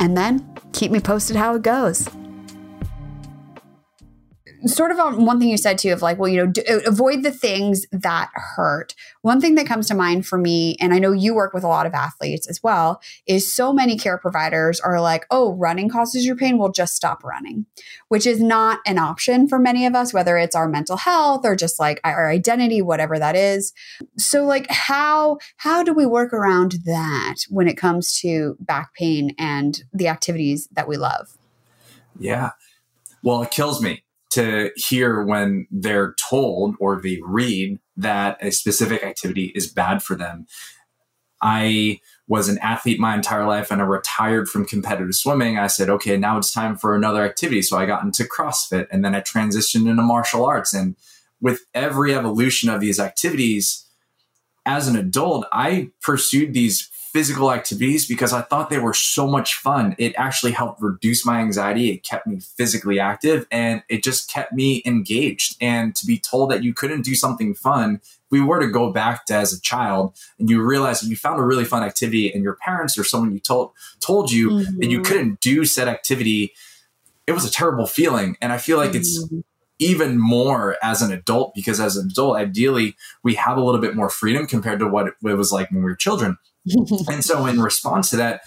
And 0.02 0.18
then 0.18 0.60
keep 0.74 0.92
me 0.92 1.00
posted 1.00 1.38
how 1.38 1.56
it 1.56 1.62
goes 1.62 2.10
sort 4.66 4.92
of 4.92 5.00
on 5.00 5.26
one 5.26 5.40
thing 5.40 5.50
you 5.50 5.58
said 5.58 5.78
too 5.78 5.92
of 5.92 6.02
like 6.02 6.18
well 6.18 6.30
you 6.30 6.38
know 6.38 6.48
do, 6.48 6.62
uh, 6.70 6.80
avoid 6.86 7.24
the 7.24 7.32
things 7.32 7.86
that 7.92 8.30
hurt. 8.34 8.96
One 9.22 9.42
thing 9.42 9.56
that 9.56 9.68
comes 9.68 9.88
to 9.88 9.96
mind 9.96 10.26
for 10.26 10.38
me 10.38 10.76
and 10.80 10.94
i 10.94 11.00
know 11.00 11.12
you 11.12 11.34
work 11.34 11.54
with 11.54 11.64
a 11.64 11.68
lot 11.68 11.86
of 11.86 11.94
athletes 11.94 12.48
as 12.48 12.62
well 12.64 13.02
is 13.28 13.54
so 13.54 13.74
many 13.74 13.98
care 13.98 14.18
providers 14.18 14.80
are 14.80 15.02
like 15.02 15.26
oh 15.32 15.54
running 15.54 15.90
causes 15.90 16.26
your 16.26 16.36
pain. 16.36 16.58
We'll 16.58 16.72
just 16.72 16.96
stop 16.96 17.24
running 17.24 17.66
which 18.08 18.26
is 18.26 18.42
not 18.42 18.80
an 18.86 18.98
option 18.98 19.48
for 19.48 19.60
many 19.60 19.86
of 19.86 19.96
us 19.96 20.14
whether 20.14 20.38
it's 20.38 20.56
our 20.56 20.68
mental 20.68 20.98
health 20.98 21.46
or 21.46 21.56
just 21.56 21.80
like 21.80 22.00
our 22.04 22.30
identity 22.30 22.82
whatever 22.82 23.20
that 23.20 23.36
is. 23.36 23.74
So 24.18 24.46
like 24.46 24.68
how 24.70 25.38
how 25.58 25.84
do 25.84 25.94
we 25.94 26.06
work 26.06 26.34
around 26.34 26.76
that 26.86 27.36
when 27.50 27.68
it 27.68 27.78
comes 27.78 28.20
to 28.22 28.56
back 28.60 28.94
pain 28.94 29.36
and 29.38 29.84
the 29.94 30.08
activities 30.08 30.68
that 30.72 30.88
we 30.88 30.98
love? 30.98 31.38
Yeah. 32.18 32.52
Well 33.24 33.42
it 33.42 33.52
kills 33.52 33.82
me 33.82 34.04
to 34.34 34.72
hear 34.76 35.24
when 35.24 35.68
they're 35.72 36.16
told 36.30 36.76
or 36.80 37.02
they 37.02 37.20
read 37.24 37.80
that 37.98 38.38
a 38.42 38.52
specific 38.52 39.04
activity 39.04 39.52
is 39.56 39.72
bad 39.72 40.04
for 40.04 40.16
them. 40.16 40.48
I 41.42 42.00
was 42.28 42.48
an 42.48 42.58
athlete 42.60 43.00
my 43.00 43.16
entire 43.16 43.46
life 43.46 43.70
and 43.70 43.82
I 43.82 43.86
retired 43.86 44.48
from 44.48 44.66
competitive 44.66 45.14
swimming. 45.14 45.58
I 45.58 45.68
said, 45.68 45.90
okay, 45.90 46.16
now 46.16 46.38
it's 46.38 46.54
time 46.54 46.78
for 46.78 46.96
another 46.96 47.24
activity. 47.24 47.62
So 47.62 47.78
I 47.78 47.86
got 47.86 48.04
into 48.04 48.24
CrossFit 48.24 48.88
and 48.92 49.04
then 49.04 49.14
I 49.14 49.22
transitioned 49.22 49.90
into 49.90 50.02
martial 50.02 50.46
arts. 50.46 50.74
And 50.74 50.96
with 51.42 51.66
every 51.74 52.16
evolution 52.16 52.70
of 52.70 52.80
these 52.80 53.00
activities, 53.00 53.86
as 54.66 54.88
an 54.88 54.96
adult, 54.96 55.46
I 55.52 55.92
pursued 56.02 56.54
these 56.54 56.90
physical 57.14 57.52
activities 57.52 58.08
because 58.08 58.34
I 58.34 58.42
thought 58.42 58.72
they 58.72 58.80
were 58.80 58.96
so 58.96 59.28
much 59.28 59.54
fun. 59.54 59.96
It 60.00 60.16
actually 60.18 60.52
helped 60.52 60.82
reduce 60.82 61.24
my 61.24 61.40
anxiety. 61.40 61.92
It 61.92 62.04
kept 62.04 62.26
me 62.26 62.40
physically 62.40 63.00
active 63.00 63.46
and 63.52 63.84
it 63.88 64.04
just 64.04 64.30
kept 64.30 64.52
me 64.52 64.82
engaged. 64.84 65.56
And 65.62 65.96
to 65.96 66.08
be 66.08 66.18
told 66.18 66.50
that 66.50 66.64
you 66.64 66.74
couldn't 66.74 67.04
do 67.04 67.14
something 67.14 67.54
fun, 67.54 68.02
if 68.04 68.20
we 68.32 68.42
were 68.42 68.60
to 68.60 68.68
go 68.68 68.92
back 68.92 69.28
to 69.28 69.36
as 69.36 69.54
a 69.54 69.62
child 69.62 70.18
and 70.40 70.50
you 70.50 70.64
realize 70.64 71.02
that 71.02 71.08
you 71.08 71.16
found 71.16 71.40
a 71.40 71.44
really 71.44 71.66
fun 71.66 71.84
activity 71.84 72.34
and 72.34 72.44
your 72.44 72.56
parents 72.56 72.98
or 72.98 73.04
someone 73.04 73.32
you 73.32 73.40
told 73.40 73.74
told 74.00 74.32
you 74.32 74.50
mm-hmm. 74.50 74.80
that 74.80 74.90
you 74.90 75.02
couldn't 75.02 75.40
do 75.40 75.66
said 75.66 75.88
activity, 75.88 76.52
it 77.28 77.34
was 77.34 77.46
a 77.46 77.52
terrible 77.52 77.86
feeling. 77.86 78.38
And 78.42 78.52
I 78.52 78.58
feel 78.58 78.78
like 78.78 78.94
mm-hmm. 78.94 78.98
it's 78.98 79.44
even 79.78 80.18
more 80.18 80.78
as 80.82 81.04
an 81.04 81.12
adult 81.12 81.54
because 81.54 81.80
as 81.80 81.96
an 81.96 82.10
adult, 82.10 82.38
ideally, 82.38 82.96
we 83.22 83.36
have 83.36 83.58
a 83.58 83.64
little 83.64 83.82
bit 83.82 83.96
more 83.96 84.10
freedom 84.10 84.48
compared 84.48 84.80
to 84.80 84.88
what 84.88 85.08
it 85.08 85.16
was 85.22 85.52
like 85.52 85.70
when 85.70 85.84
we 85.84 85.86
were 85.92 85.96
children. 85.96 86.40
and 87.10 87.24
so, 87.24 87.46
in 87.46 87.62
response 87.62 88.10
to 88.12 88.18
that, 88.18 88.42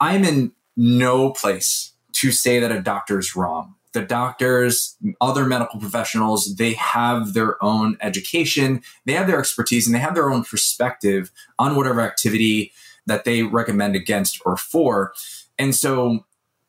I'm 0.00 0.24
in 0.24 0.52
no 0.76 1.30
place 1.30 1.92
to 2.14 2.30
say 2.30 2.58
that 2.60 2.72
a 2.72 2.80
doctor's 2.80 3.34
wrong. 3.34 3.74
The 3.92 4.02
doctors, 4.02 4.96
other 5.20 5.46
medical 5.46 5.78
professionals, 5.78 6.56
they 6.56 6.72
have 6.74 7.32
their 7.32 7.62
own 7.62 7.96
education, 8.00 8.82
they 9.04 9.12
have 9.12 9.28
their 9.28 9.38
expertise, 9.38 9.86
and 9.86 9.94
they 9.94 10.00
have 10.00 10.14
their 10.14 10.30
own 10.30 10.44
perspective 10.44 11.30
on 11.58 11.76
whatever 11.76 12.00
activity 12.00 12.72
that 13.06 13.24
they 13.24 13.42
recommend 13.42 13.94
against 13.94 14.40
or 14.44 14.56
for. 14.56 15.12
And 15.58 15.74
so, 15.74 16.26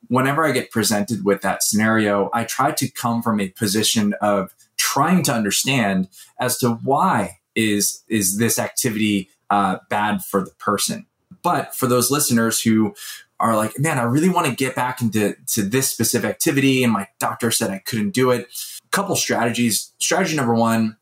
whenever 0.08 0.45
I 0.45 0.51
get 0.51 0.71
presented 0.71 1.25
with 1.25 1.41
that 1.41 1.63
scenario, 1.63 2.29
I 2.34 2.43
try 2.43 2.71
to 2.71 2.91
come 2.91 3.21
from 3.21 3.39
a 3.39 3.49
position 3.49 4.13
of 4.21 4.53
trying 4.77 5.23
to 5.23 5.34
understand 5.34 6.10
as 6.39 6.58
to 6.60 6.75
why 6.75 7.39
is 7.55 8.03
is 8.08 8.38
this 8.38 8.60
activity 8.60 9.29
uh, 9.49 9.77
bad 9.89 10.23
for 10.23 10.41
the 10.41 10.51
person. 10.51 11.05
But 11.43 11.75
for 11.75 11.88
those 11.88 12.12
listeners 12.12 12.62
who 12.62 12.95
are 13.39 13.55
like, 13.55 13.77
man, 13.77 13.99
I 13.99 14.03
really 14.03 14.29
want 14.29 14.47
to 14.47 14.55
get 14.55 14.75
back 14.75 15.01
into 15.01 15.36
to 15.47 15.62
this 15.62 15.89
specific 15.89 16.29
activity, 16.29 16.84
and 16.84 16.93
my 16.93 17.08
doctor 17.19 17.51
said 17.51 17.71
I 17.71 17.79
couldn't 17.79 18.12
do 18.12 18.31
it. 18.31 18.47
A 18.84 18.89
couple 18.89 19.15
strategies. 19.15 19.93
Strategy 19.99 20.36
number 20.36 20.55
one, 20.55 20.97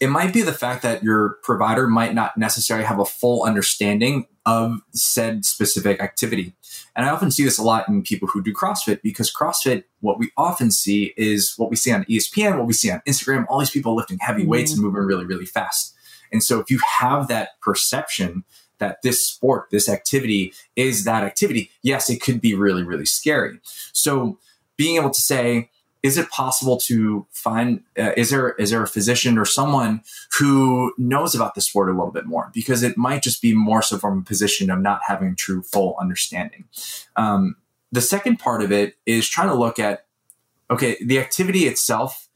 it 0.00 0.08
might 0.08 0.32
be 0.32 0.42
the 0.42 0.52
fact 0.52 0.82
that 0.82 1.02
your 1.02 1.38
provider 1.42 1.86
might 1.86 2.14
not 2.14 2.36
necessarily 2.38 2.86
have 2.86 2.98
a 2.98 3.04
full 3.04 3.44
understanding 3.44 4.26
of 4.46 4.80
said 4.92 5.44
specific 5.44 6.00
activity. 6.00 6.54
And 6.96 7.04
I 7.04 7.10
often 7.10 7.30
see 7.30 7.44
this 7.44 7.58
a 7.58 7.62
lot 7.62 7.88
in 7.88 8.02
people 8.02 8.26
who 8.26 8.42
do 8.42 8.54
CrossFit 8.54 9.02
because 9.02 9.32
CrossFit, 9.32 9.84
what 10.00 10.18
we 10.18 10.30
often 10.36 10.70
see 10.70 11.12
is 11.16 11.54
what 11.58 11.70
we 11.70 11.76
see 11.76 11.92
on 11.92 12.04
ESPN, 12.04 12.56
what 12.56 12.66
we 12.66 12.72
see 12.72 12.90
on 12.90 13.02
Instagram, 13.06 13.44
all 13.48 13.58
these 13.58 13.70
people 13.70 13.94
lifting 13.94 14.18
heavy 14.20 14.46
weights 14.46 14.72
mm-hmm. 14.72 14.84
and 14.84 14.92
moving 14.92 15.06
really, 15.06 15.26
really 15.26 15.46
fast. 15.46 15.94
And 16.32 16.42
so 16.42 16.60
if 16.60 16.70
you 16.70 16.80
have 17.00 17.28
that 17.28 17.60
perception 17.60 18.44
that 18.78 19.02
this 19.02 19.26
sport, 19.26 19.68
this 19.70 19.88
activity 19.88 20.52
is 20.74 21.04
that 21.04 21.22
activity, 21.22 21.70
yes, 21.82 22.10
it 22.10 22.20
could 22.20 22.40
be 22.40 22.54
really, 22.54 22.82
really 22.82 23.06
scary. 23.06 23.60
So 23.92 24.38
being 24.76 24.96
able 24.96 25.10
to 25.10 25.20
say, 25.20 25.70
is 26.02 26.16
it 26.16 26.30
possible 26.30 26.78
to 26.78 27.26
find 27.30 27.82
uh, 27.98 28.12
is 28.16 28.30
there 28.30 28.52
is 28.52 28.70
there 28.70 28.82
a 28.82 28.88
physician 28.88 29.38
or 29.38 29.44
someone 29.44 30.02
who 30.38 30.92
knows 30.96 31.34
about 31.34 31.54
the 31.54 31.60
sport 31.60 31.88
a 31.88 31.92
little 31.92 32.10
bit 32.10 32.26
more 32.26 32.50
because 32.54 32.82
it 32.82 32.96
might 32.96 33.22
just 33.22 33.42
be 33.42 33.54
more 33.54 33.82
so 33.82 33.98
from 33.98 34.18
a 34.18 34.22
position 34.22 34.70
of 34.70 34.80
not 34.80 35.00
having 35.06 35.36
true 35.36 35.62
full 35.62 35.96
understanding 36.00 36.64
um, 37.16 37.56
the 37.92 38.00
second 38.00 38.38
part 38.38 38.62
of 38.62 38.72
it 38.72 38.96
is 39.06 39.28
trying 39.28 39.48
to 39.48 39.54
look 39.54 39.78
at 39.78 40.06
okay 40.70 40.96
the 41.04 41.18
activity 41.18 41.66
itself 41.66 42.29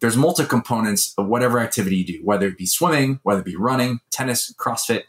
there's 0.00 0.16
multi 0.16 0.44
components 0.44 1.14
of 1.18 1.26
whatever 1.26 1.60
activity 1.60 1.96
you 1.96 2.04
do 2.04 2.20
whether 2.24 2.46
it 2.46 2.58
be 2.58 2.66
swimming 2.66 3.20
whether 3.22 3.40
it 3.40 3.46
be 3.46 3.56
running 3.56 4.00
tennis 4.10 4.52
crossfit 4.58 5.04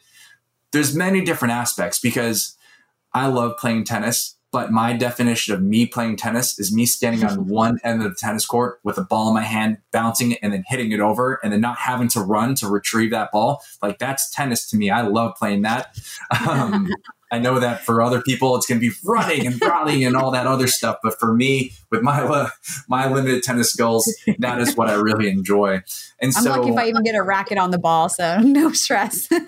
there's 0.71 0.95
many 0.95 1.23
different 1.23 1.53
aspects 1.53 1.99
because 1.99 2.57
i 3.13 3.27
love 3.27 3.57
playing 3.57 3.83
tennis 3.83 4.35
but 4.51 4.69
my 4.69 4.91
definition 4.91 5.53
of 5.53 5.61
me 5.61 5.85
playing 5.85 6.17
tennis 6.17 6.59
is 6.59 6.73
me 6.73 6.85
standing 6.85 7.23
on 7.23 7.47
one 7.47 7.79
end 7.83 8.03
of 8.03 8.09
the 8.09 8.15
tennis 8.15 8.45
court 8.45 8.79
with 8.83 8.97
a 8.97 9.03
ball 9.03 9.29
in 9.29 9.33
my 9.33 9.43
hand, 9.43 9.77
bouncing 9.91 10.33
it 10.33 10.39
and 10.41 10.51
then 10.51 10.63
hitting 10.67 10.91
it 10.91 10.99
over 10.99 11.39
and 11.41 11.53
then 11.53 11.61
not 11.61 11.77
having 11.77 12.09
to 12.09 12.19
run 12.19 12.55
to 12.55 12.67
retrieve 12.67 13.11
that 13.11 13.31
ball. 13.31 13.63
Like 13.81 13.97
that's 13.97 14.29
tennis 14.29 14.69
to 14.69 14.77
me. 14.77 14.89
I 14.89 15.01
love 15.01 15.35
playing 15.37 15.61
that. 15.61 15.97
Um, 16.47 16.89
I 17.31 17.39
know 17.39 17.59
that 17.59 17.83
for 17.85 18.01
other 18.01 18.21
people, 18.21 18.55
it's 18.57 18.65
going 18.65 18.81
to 18.81 18.89
be 18.89 18.93
running 19.05 19.47
and 19.47 19.59
rallying 19.61 20.03
and 20.03 20.17
all 20.17 20.31
that 20.31 20.45
other 20.45 20.67
stuff. 20.67 20.97
But 21.01 21.17
for 21.19 21.33
me, 21.33 21.71
with 21.89 22.01
my 22.01 22.49
my 22.87 23.11
limited 23.11 23.43
tennis 23.43 23.71
skills, 23.71 24.13
that 24.39 24.59
is 24.59 24.75
what 24.75 24.89
I 24.89 24.93
really 24.93 25.29
enjoy. 25.29 25.81
And 26.19 26.33
I'm 26.35 26.43
so, 26.43 26.49
lucky 26.49 26.69
if 26.69 26.77
I 26.77 26.87
even 26.87 27.03
get 27.03 27.15
a 27.15 27.23
racket 27.23 27.57
on 27.57 27.71
the 27.71 27.79
ball, 27.79 28.09
so 28.09 28.37
no 28.43 28.71
stress. 28.71 29.29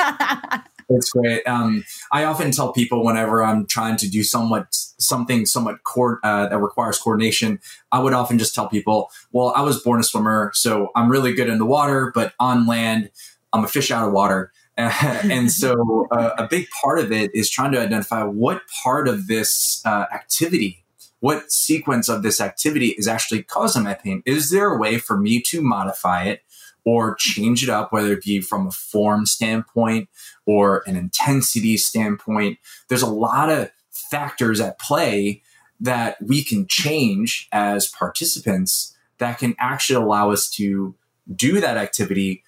It's 0.90 1.12
great. 1.12 1.48
Um, 1.48 1.84
I 2.12 2.26
often 2.26 2.52
tell 2.52 2.74
people 2.74 3.06
whenever 3.06 3.44
I'm 3.44 3.66
trying 3.66 3.98
to 3.98 4.10
do 4.10 4.24
somewhat 4.24 4.68
something 4.72 5.46
somewhat 5.46 5.84
co- 5.84 6.18
uh, 6.24 6.50
that 6.50 6.58
requires 6.60 7.00
coordination, 7.00 7.60
I 7.92 8.00
would 8.00 8.14
often 8.14 8.38
just 8.38 8.54
tell 8.54 8.68
people, 8.68 9.10
"Well, 9.32 9.54
I 9.56 9.62
was 9.62 9.82
born 9.82 10.00
a 10.00 10.04
swimmer, 10.04 10.52
so 10.54 10.90
I'm 10.96 11.10
really 11.10 11.34
good 11.34 11.48
in 11.48 11.58
the 11.58 11.66
water, 11.66 12.12
but 12.14 12.34
on 12.40 12.68
land, 12.68 13.12
I'm 13.54 13.64
a 13.64 13.68
fish 13.68 13.92
out 13.92 14.06
of 14.06 14.14
water." 14.14 14.52
and 14.78 15.52
so, 15.52 16.08
uh, 16.12 16.32
a 16.38 16.48
big 16.48 16.68
part 16.82 17.00
of 17.00 17.12
it 17.12 17.32
is 17.34 17.50
trying 17.50 17.72
to 17.74 17.80
identify 17.80 18.24
what 18.24 18.62
part 18.84 19.08
of 19.08 19.28
this 19.28 19.82
uh, 19.86 20.06
activity, 20.12 20.84
what 21.20 21.52
sequence 21.52 22.10
of 22.10 22.24
this 22.24 22.42
activity 22.42 22.90
is 22.98 23.08
actually 23.08 23.44
causing 23.44 23.84
my 23.84 23.94
pain. 23.94 24.24
Is 24.26 24.50
there 24.50 24.74
a 24.74 24.78
way 24.78 24.98
for 24.98 25.18
me 25.18 25.42
to 25.42 25.62
modify 25.62 26.24
it? 26.24 26.42
or 26.86 27.16
change 27.16 27.64
it 27.64 27.70
up, 27.70 27.94
whether 27.94 28.14
it 28.14 28.24
be 28.24 28.42
from 28.42 28.68
a 28.68 28.72
form 28.72 29.26
standpoint 29.26 30.10
or 30.46 30.84
an 30.86 30.98
intensity 30.98 31.78
standpoint. 31.78 32.60
There's 32.90 33.02
a 33.02 33.10
lot 33.10 33.50
of 33.50 33.72
factors 33.90 34.60
at 34.60 34.80
play 34.80 35.42
that 35.80 36.18
we 36.22 36.44
can 36.44 36.66
change 36.68 37.48
as 37.52 37.88
participants 37.88 38.96
that 39.18 39.38
can 39.38 39.56
actually 39.60 40.04
allow 40.04 40.32
us 40.32 40.50
to 40.50 40.96
do 41.34 41.62
that 41.62 41.78
activity 41.78 42.44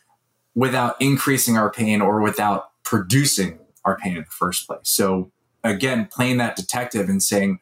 without 0.55 0.99
increasing 0.99 1.57
our 1.57 1.69
pain 1.69 2.01
or 2.01 2.21
without 2.21 2.71
producing 2.83 3.59
our 3.83 3.97
pain 3.97 4.15
in 4.15 4.23
the 4.23 4.29
first 4.29 4.67
place. 4.67 4.79
So 4.83 5.31
again, 5.63 6.07
playing 6.11 6.37
that 6.37 6.55
detective 6.55 7.09
and 7.09 7.21
saying, 7.21 7.59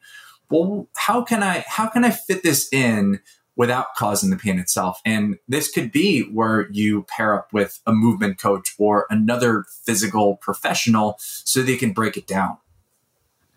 well, 0.50 0.88
how 0.96 1.22
can 1.22 1.42
I 1.42 1.64
how 1.66 1.88
can 1.88 2.04
I 2.04 2.10
fit 2.10 2.42
this 2.42 2.72
in 2.72 3.20
without 3.56 3.94
causing 3.96 4.30
the 4.30 4.36
pain 4.36 4.58
itself. 4.58 5.00
And 5.04 5.38
this 5.48 5.70
could 5.70 5.92
be 5.92 6.22
where 6.22 6.68
you 6.70 7.04
pair 7.04 7.34
up 7.34 7.52
with 7.52 7.80
a 7.86 7.92
movement 7.92 8.38
coach 8.38 8.74
or 8.78 9.06
another 9.10 9.64
physical 9.84 10.36
professional 10.36 11.16
so 11.18 11.62
they 11.62 11.76
can 11.76 11.92
break 11.92 12.16
it 12.16 12.26
down. 12.26 12.58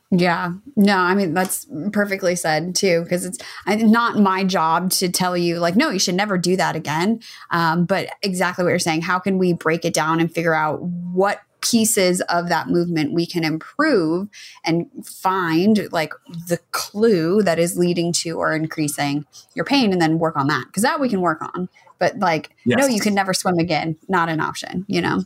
Yeah, 0.09 0.53
no, 0.77 0.95
I 0.95 1.15
mean, 1.15 1.33
that's 1.33 1.67
perfectly 1.91 2.37
said 2.37 2.75
too, 2.75 3.01
because 3.03 3.25
it's 3.25 3.39
not 3.67 4.17
my 4.17 4.45
job 4.45 4.89
to 4.91 5.09
tell 5.09 5.35
you, 5.35 5.59
like, 5.59 5.75
no, 5.75 5.89
you 5.89 5.99
should 5.99 6.15
never 6.15 6.37
do 6.37 6.55
that 6.55 6.77
again. 6.77 7.19
Um, 7.51 7.85
but 7.85 8.09
exactly 8.21 8.63
what 8.63 8.69
you're 8.69 8.79
saying, 8.79 9.01
how 9.01 9.19
can 9.19 9.37
we 9.37 9.51
break 9.51 9.83
it 9.83 9.93
down 9.93 10.21
and 10.21 10.33
figure 10.33 10.53
out 10.53 10.81
what 10.81 11.41
pieces 11.59 12.21
of 12.21 12.47
that 12.47 12.69
movement 12.69 13.11
we 13.13 13.25
can 13.25 13.43
improve 13.43 14.29
and 14.63 14.87
find 15.05 15.91
like 15.91 16.13
the 16.47 16.59
clue 16.71 17.41
that 17.41 17.59
is 17.59 17.77
leading 17.77 18.13
to 18.13 18.39
or 18.39 18.53
increasing 18.53 19.25
your 19.55 19.65
pain 19.65 19.91
and 19.91 20.01
then 20.01 20.19
work 20.19 20.37
on 20.37 20.47
that? 20.47 20.67
Because 20.67 20.83
that 20.83 21.01
we 21.01 21.09
can 21.09 21.19
work 21.19 21.41
on 21.41 21.67
but 21.99 22.17
like 22.19 22.51
yes. 22.63 22.77
no 22.79 22.85
you 22.85 23.01
can 23.01 23.13
never 23.13 23.33
swim 23.33 23.57
again. 23.57 23.97
Not 24.07 24.29
an 24.29 24.39
option 24.39 24.85
you 24.87 25.01
know? 25.01 25.23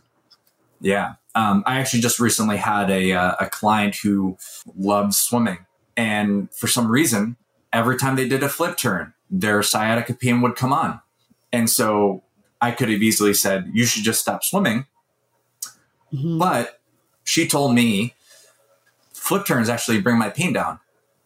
Yeah 0.80 1.16
um, 1.36 1.64
i 1.66 1.80
actually 1.80 2.02
just 2.02 2.20
recently 2.20 2.58
had 2.58 2.90
a, 2.90 3.14
uh, 3.14 3.36
a 3.40 3.50
client 3.50 3.96
who 3.96 4.38
loves 4.76 5.18
swimming 5.18 5.60
and 5.98 6.52
for 6.54 6.68
some 6.68 6.90
reason 6.90 7.36
every 7.74 7.98
time 7.98 8.16
they 8.16 8.28
did 8.28 8.44
a 8.44 8.50
flip 8.50 8.78
turn 8.78 9.14
their 9.30 9.64
sciatica 9.64 10.14
pain 10.14 10.42
would 10.42 10.56
come 10.56 10.74
on 10.74 11.00
and 11.52 11.70
so 11.70 12.24
i 12.60 12.72
could 12.72 12.90
have 12.90 13.02
easily 13.02 13.34
said 13.34 13.70
you 13.74 13.86
should 13.86 14.04
just 14.04 14.20
stop 14.20 14.44
swimming 14.44 14.86
Mm-hmm. 16.14 16.38
But 16.38 16.80
she 17.24 17.48
told 17.48 17.74
me 17.74 18.14
flip 19.14 19.46
turns 19.46 19.70
actually 19.70 20.02
bring 20.02 20.18
my 20.18 20.30
pain 20.30 20.54
down. 20.54 20.80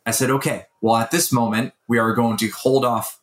I 0.05 0.11
said, 0.11 0.29
okay, 0.29 0.65
well, 0.81 0.95
at 0.95 1.11
this 1.11 1.31
moment, 1.31 1.73
we 1.87 1.97
are 1.97 2.13
going 2.13 2.37
to 2.37 2.49
hold 2.49 2.85
off 2.85 3.19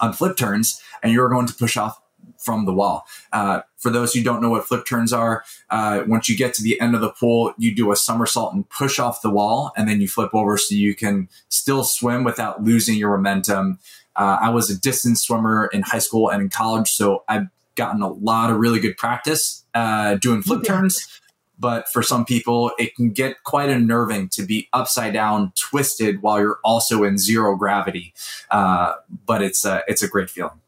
on 0.00 0.12
flip 0.12 0.36
turns 0.36 0.80
and 1.02 1.12
you're 1.12 1.28
going 1.28 1.46
to 1.46 1.54
push 1.54 1.76
off 1.76 2.00
from 2.38 2.64
the 2.64 2.72
wall. 2.72 3.06
Uh, 3.32 3.60
for 3.76 3.90
those 3.90 4.14
who 4.14 4.22
don't 4.22 4.40
know 4.40 4.50
what 4.50 4.66
flip 4.66 4.86
turns 4.86 5.12
are, 5.12 5.44
uh, 5.70 6.02
once 6.06 6.28
you 6.28 6.36
get 6.36 6.54
to 6.54 6.62
the 6.62 6.80
end 6.80 6.94
of 6.94 7.00
the 7.00 7.10
pool, 7.10 7.52
you 7.58 7.74
do 7.74 7.92
a 7.92 7.96
somersault 7.96 8.54
and 8.54 8.68
push 8.70 8.98
off 8.98 9.22
the 9.22 9.30
wall, 9.30 9.72
and 9.76 9.88
then 9.88 10.00
you 10.00 10.08
flip 10.08 10.30
over 10.32 10.56
so 10.56 10.74
you 10.74 10.94
can 10.94 11.28
still 11.48 11.84
swim 11.84 12.24
without 12.24 12.62
losing 12.62 12.96
your 12.96 13.16
momentum. 13.16 13.78
Uh, 14.16 14.38
I 14.40 14.50
was 14.50 14.70
a 14.70 14.78
distance 14.78 15.22
swimmer 15.22 15.68
in 15.72 15.82
high 15.82 15.98
school 15.98 16.30
and 16.30 16.42
in 16.42 16.48
college, 16.48 16.90
so 16.90 17.24
I've 17.28 17.48
gotten 17.74 18.02
a 18.02 18.08
lot 18.08 18.50
of 18.50 18.56
really 18.56 18.80
good 18.80 18.96
practice 18.96 19.64
uh, 19.74 20.16
doing 20.16 20.42
flip 20.42 20.64
turns. 20.64 21.20
But 21.60 21.88
for 21.88 22.04
some 22.04 22.24
people, 22.24 22.70
it 22.78 22.94
can 22.94 23.10
get 23.10 23.42
quite 23.42 23.68
unnerving 23.68 24.28
to 24.30 24.44
be 24.44 24.68
upside 24.72 25.12
down, 25.12 25.52
twisted 25.56 26.22
while 26.22 26.38
you're 26.38 26.60
also 26.62 27.02
in 27.02 27.18
zero 27.18 27.56
gravity. 27.56 28.14
Uh, 28.48 28.94
but 29.26 29.42
it's 29.42 29.64
a, 29.64 29.82
it's 29.88 30.02
a 30.02 30.08
great 30.08 30.30
feeling. 30.30 30.60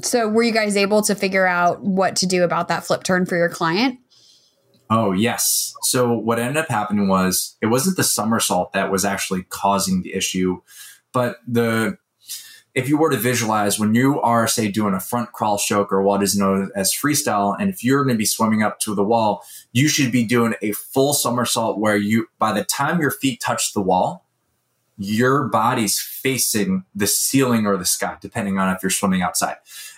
So, 0.00 0.28
were 0.28 0.42
you 0.42 0.52
guys 0.52 0.76
able 0.76 1.02
to 1.02 1.14
figure 1.14 1.46
out 1.46 1.82
what 1.82 2.16
to 2.16 2.26
do 2.26 2.44
about 2.44 2.68
that 2.68 2.84
flip 2.84 3.02
turn 3.02 3.26
for 3.26 3.36
your 3.36 3.48
client? 3.48 3.98
Oh, 4.88 5.12
yes. 5.12 5.74
So, 5.82 6.12
what 6.12 6.38
ended 6.38 6.56
up 6.56 6.68
happening 6.68 7.08
was 7.08 7.56
it 7.60 7.66
wasn't 7.66 7.96
the 7.96 8.04
somersault 8.04 8.72
that 8.72 8.90
was 8.90 9.04
actually 9.04 9.42
causing 9.44 10.02
the 10.02 10.14
issue, 10.14 10.60
but 11.12 11.36
the 11.46 11.98
if 12.74 12.88
you 12.88 12.96
were 12.96 13.10
to 13.10 13.16
visualize 13.16 13.78
when 13.78 13.94
you 13.94 14.20
are, 14.22 14.48
say, 14.48 14.70
doing 14.70 14.94
a 14.94 15.00
front 15.00 15.32
crawl 15.32 15.58
stroke 15.58 15.92
or 15.92 16.02
what 16.02 16.22
is 16.22 16.36
known 16.36 16.70
as 16.74 16.92
freestyle, 16.92 17.54
and 17.58 17.68
if 17.68 17.84
you're 17.84 18.02
going 18.04 18.14
to 18.14 18.18
be 18.18 18.24
swimming 18.24 18.62
up 18.62 18.80
to 18.80 18.94
the 18.94 19.04
wall, 19.04 19.44
you 19.72 19.88
should 19.88 20.10
be 20.10 20.24
doing 20.24 20.54
a 20.62 20.72
full 20.72 21.12
somersault 21.12 21.78
where 21.78 21.96
you, 21.96 22.28
by 22.38 22.52
the 22.52 22.64
time 22.64 23.00
your 23.00 23.10
feet 23.10 23.40
touch 23.40 23.74
the 23.74 23.82
wall, 23.82 24.24
your 25.02 25.48
body's 25.48 25.98
facing 25.98 26.84
the 26.94 27.06
ceiling 27.06 27.66
or 27.66 27.76
the 27.76 27.84
sky, 27.84 28.16
depending 28.20 28.58
on 28.58 28.74
if 28.74 28.82
you're 28.82 28.90
swimming 28.90 29.22
outside. 29.22 29.56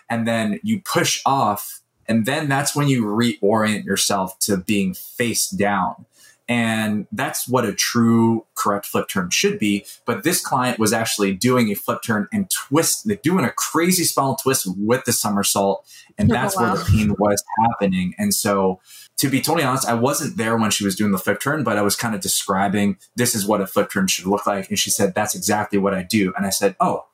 And 0.09 0.27
then 0.27 0.61
you 0.63 0.81
push 0.81 1.21
off, 1.25 1.81
and 2.07 2.27
then 2.27 2.49
that's 2.49 2.77
when 2.77 2.89
you 2.89 3.05
reorient 3.05 3.85
yourself 3.85 4.39
to 4.41 4.57
being 4.57 4.95
face 4.95 5.49
down. 5.49 6.07
And 6.47 7.07
that's 7.11 7.49
what 7.49 7.65
a 7.65 7.73
true 7.73 8.45
correct 8.55 8.85
flip 8.85 9.09
turn 9.09 9.31
should 9.31 9.59
be. 9.59 9.87
But 10.05 10.25
this 10.25 10.45
client 10.45 10.79
was 10.79 10.93
actually 10.93 11.33
doing 11.35 11.71
a 11.71 11.75
flip 11.75 12.03
turn 12.03 12.29
and 12.33 12.51
twist, 12.51 13.09
doing 13.23 13.47
a 13.47 13.51
crazy 13.51 14.05
spinal 14.05 14.37
twist 14.37 14.67
with 14.77 15.05
the 15.05 15.13
somersault. 15.13 15.87
And 16.19 16.31
oh, 16.33 16.35
that's 16.35 16.57
oh, 16.57 16.63
wow. 16.63 16.75
where 16.75 16.79
the 16.79 16.91
pain 16.91 17.15
was 17.19 17.43
happening. 17.61 18.15
And 18.19 18.35
so, 18.35 18.81
to 19.17 19.29
be 19.29 19.41
totally 19.41 19.65
honest, 19.65 19.89
I 19.89 19.95
wasn't 19.95 20.37
there 20.37 20.57
when 20.57 20.71
she 20.71 20.85
was 20.85 20.97
doing 20.97 21.13
the 21.13 21.19
flip 21.19 21.41
turn, 21.41 21.63
but 21.63 21.79
I 21.79 21.83
was 21.83 21.97
kind 21.97 22.15
of 22.15 22.21
describing 22.21 22.99
this 23.17 23.35
is 23.35 23.47
what 23.47 23.61
a 23.61 23.67
flip 23.67 23.91
turn 23.91 24.07
should 24.07 24.27
look 24.27 24.47
like. 24.47 24.69
And 24.69 24.79
she 24.79 24.91
said, 24.91 25.15
That's 25.15 25.35
exactly 25.35 25.79
what 25.79 25.95
I 25.95 26.03
do. 26.03 26.33
And 26.37 26.47
I 26.47 26.51
said, 26.51 26.75
Oh, 26.81 27.07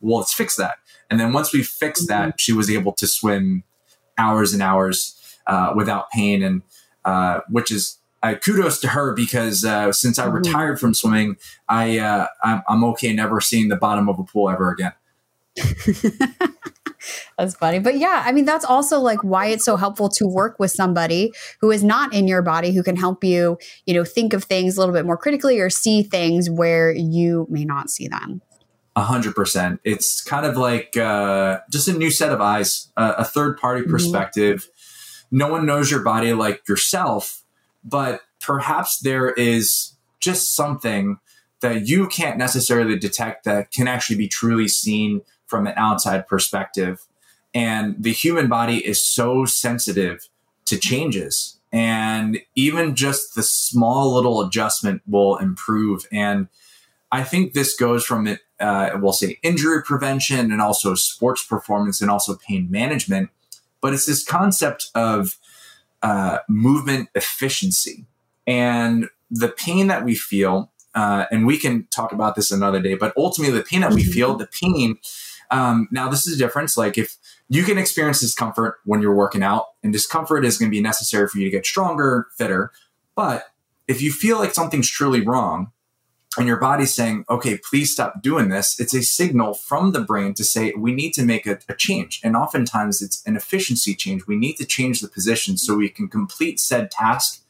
well, 0.00 0.18
let's 0.18 0.34
fix 0.34 0.56
that. 0.56 0.76
And 1.10 1.20
then 1.20 1.32
once 1.32 1.52
we 1.52 1.62
fixed 1.62 2.08
mm-hmm. 2.08 2.28
that, 2.30 2.40
she 2.40 2.52
was 2.52 2.70
able 2.70 2.92
to 2.94 3.06
swim 3.06 3.62
hours 4.18 4.52
and 4.52 4.62
hours 4.62 5.20
uh, 5.46 5.72
without 5.76 6.10
pain. 6.10 6.42
And 6.42 6.62
uh, 7.04 7.40
which 7.48 7.70
is 7.70 7.98
uh, 8.22 8.34
kudos 8.34 8.80
to 8.80 8.88
her 8.88 9.12
because 9.12 9.64
uh, 9.64 9.92
since 9.92 10.18
I 10.18 10.26
mm-hmm. 10.26 10.36
retired 10.36 10.80
from 10.80 10.94
swimming, 10.94 11.36
I 11.68 11.98
uh, 11.98 12.26
I'm, 12.42 12.62
I'm 12.68 12.84
okay 12.84 13.12
never 13.12 13.40
seeing 13.40 13.68
the 13.68 13.76
bottom 13.76 14.08
of 14.08 14.18
a 14.18 14.24
pool 14.24 14.50
ever 14.50 14.70
again. 14.70 14.92
that's 17.38 17.54
funny. 17.54 17.78
But 17.78 17.98
yeah, 17.98 18.22
I 18.24 18.32
mean, 18.32 18.44
that's 18.44 18.64
also 18.64 19.00
like 19.00 19.22
why 19.22 19.46
it's 19.46 19.64
so 19.64 19.76
helpful 19.76 20.08
to 20.10 20.26
work 20.26 20.58
with 20.58 20.70
somebody 20.70 21.32
who 21.60 21.70
is 21.70 21.84
not 21.84 22.14
in 22.14 22.28
your 22.28 22.42
body 22.42 22.72
who 22.72 22.82
can 22.82 22.96
help 22.96 23.24
you, 23.24 23.58
you 23.86 23.94
know, 23.94 24.04
think 24.04 24.32
of 24.32 24.44
things 24.44 24.76
a 24.76 24.80
little 24.80 24.94
bit 24.94 25.06
more 25.06 25.16
critically 25.16 25.60
or 25.60 25.70
see 25.70 26.02
things 26.02 26.50
where 26.50 26.92
you 26.92 27.46
may 27.50 27.64
not 27.64 27.90
see 27.90 28.08
them. 28.08 28.40
A 28.96 29.02
hundred 29.02 29.34
percent. 29.34 29.80
It's 29.82 30.22
kind 30.22 30.46
of 30.46 30.56
like 30.56 30.96
uh, 30.96 31.60
just 31.70 31.88
a 31.88 31.92
new 31.92 32.10
set 32.10 32.30
of 32.30 32.40
eyes, 32.40 32.92
uh, 32.96 33.14
a 33.18 33.24
third 33.24 33.58
party 33.58 33.82
mm-hmm. 33.82 33.90
perspective. 33.90 34.68
No 35.30 35.48
one 35.48 35.66
knows 35.66 35.90
your 35.90 36.02
body 36.02 36.32
like 36.32 36.68
yourself, 36.68 37.42
but 37.82 38.20
perhaps 38.40 39.00
there 39.00 39.30
is 39.30 39.96
just 40.20 40.54
something 40.54 41.18
that 41.60 41.88
you 41.88 42.06
can't 42.06 42.38
necessarily 42.38 42.98
detect 42.98 43.44
that 43.44 43.72
can 43.72 43.88
actually 43.88 44.16
be 44.16 44.28
truly 44.28 44.68
seen 44.68 45.22
from 45.46 45.66
an 45.66 45.74
outside 45.76 46.26
perspective. 46.26 47.06
And 47.54 47.94
the 48.02 48.12
human 48.12 48.48
body 48.48 48.84
is 48.84 49.00
so 49.00 49.44
sensitive 49.44 50.28
to 50.66 50.78
changes. 50.78 51.58
And 51.72 52.38
even 52.54 52.94
just 52.94 53.34
the 53.34 53.42
small 53.42 54.14
little 54.14 54.40
adjustment 54.40 55.02
will 55.06 55.36
improve. 55.36 56.06
And 56.12 56.48
I 57.10 57.22
think 57.22 57.52
this 57.52 57.76
goes 57.76 58.04
from 58.04 58.26
it, 58.26 58.40
uh, 58.60 58.90
we'll 58.96 59.12
say 59.12 59.38
injury 59.42 59.82
prevention 59.82 60.52
and 60.52 60.60
also 60.60 60.94
sports 60.94 61.44
performance 61.44 62.00
and 62.00 62.10
also 62.10 62.36
pain 62.36 62.70
management. 62.70 63.30
But 63.80 63.92
it's 63.92 64.06
this 64.06 64.24
concept 64.24 64.90
of 64.94 65.36
uh, 66.02 66.38
movement 66.48 67.08
efficiency 67.14 68.04
and 68.46 69.08
the 69.30 69.48
pain 69.48 69.86
that 69.88 70.04
we 70.04 70.14
feel. 70.14 70.70
Uh, 70.94 71.26
and 71.30 71.46
we 71.46 71.58
can 71.58 71.86
talk 71.90 72.12
about 72.12 72.36
this 72.36 72.50
another 72.50 72.80
day, 72.80 72.94
but 72.94 73.12
ultimately, 73.16 73.56
the 73.56 73.64
pain 73.64 73.80
that 73.80 73.92
we 73.92 74.02
mm-hmm. 74.02 74.12
feel, 74.12 74.36
the 74.36 74.46
pain. 74.46 74.96
Um, 75.50 75.88
now, 75.90 76.08
this 76.08 76.26
is 76.26 76.34
a 76.34 76.38
difference. 76.38 76.76
Like, 76.76 76.96
if 76.96 77.16
you 77.48 77.64
can 77.64 77.78
experience 77.78 78.20
discomfort 78.20 78.76
when 78.84 79.02
you're 79.02 79.14
working 79.14 79.42
out, 79.42 79.66
and 79.82 79.92
discomfort 79.92 80.44
is 80.44 80.56
going 80.56 80.70
to 80.70 80.74
be 80.74 80.80
necessary 80.80 81.28
for 81.28 81.38
you 81.38 81.44
to 81.44 81.50
get 81.50 81.66
stronger, 81.66 82.28
fitter. 82.36 82.70
But 83.14 83.44
if 83.86 84.00
you 84.00 84.12
feel 84.12 84.38
like 84.38 84.54
something's 84.54 84.90
truly 84.90 85.20
wrong, 85.20 85.72
and 86.36 86.46
your 86.46 86.56
body's 86.56 86.94
saying, 86.94 87.24
okay, 87.30 87.58
please 87.58 87.92
stop 87.92 88.22
doing 88.22 88.48
this, 88.48 88.78
it's 88.80 88.94
a 88.94 89.02
signal 89.02 89.54
from 89.54 89.92
the 89.92 90.00
brain 90.00 90.34
to 90.34 90.44
say, 90.44 90.72
we 90.76 90.92
need 90.92 91.12
to 91.14 91.22
make 91.22 91.46
a, 91.46 91.58
a, 91.68 91.74
change. 91.74 92.20
And 92.24 92.36
oftentimes 92.36 93.00
it's 93.02 93.24
an 93.24 93.36
efficiency 93.36 93.94
change. 93.94 94.26
We 94.26 94.36
need 94.36 94.54
to 94.56 94.66
change 94.66 95.00
the 95.00 95.08
position 95.08 95.56
so 95.56 95.76
we 95.76 95.88
can 95.88 96.08
complete 96.08 96.58
said 96.58 96.90
task 96.90 97.44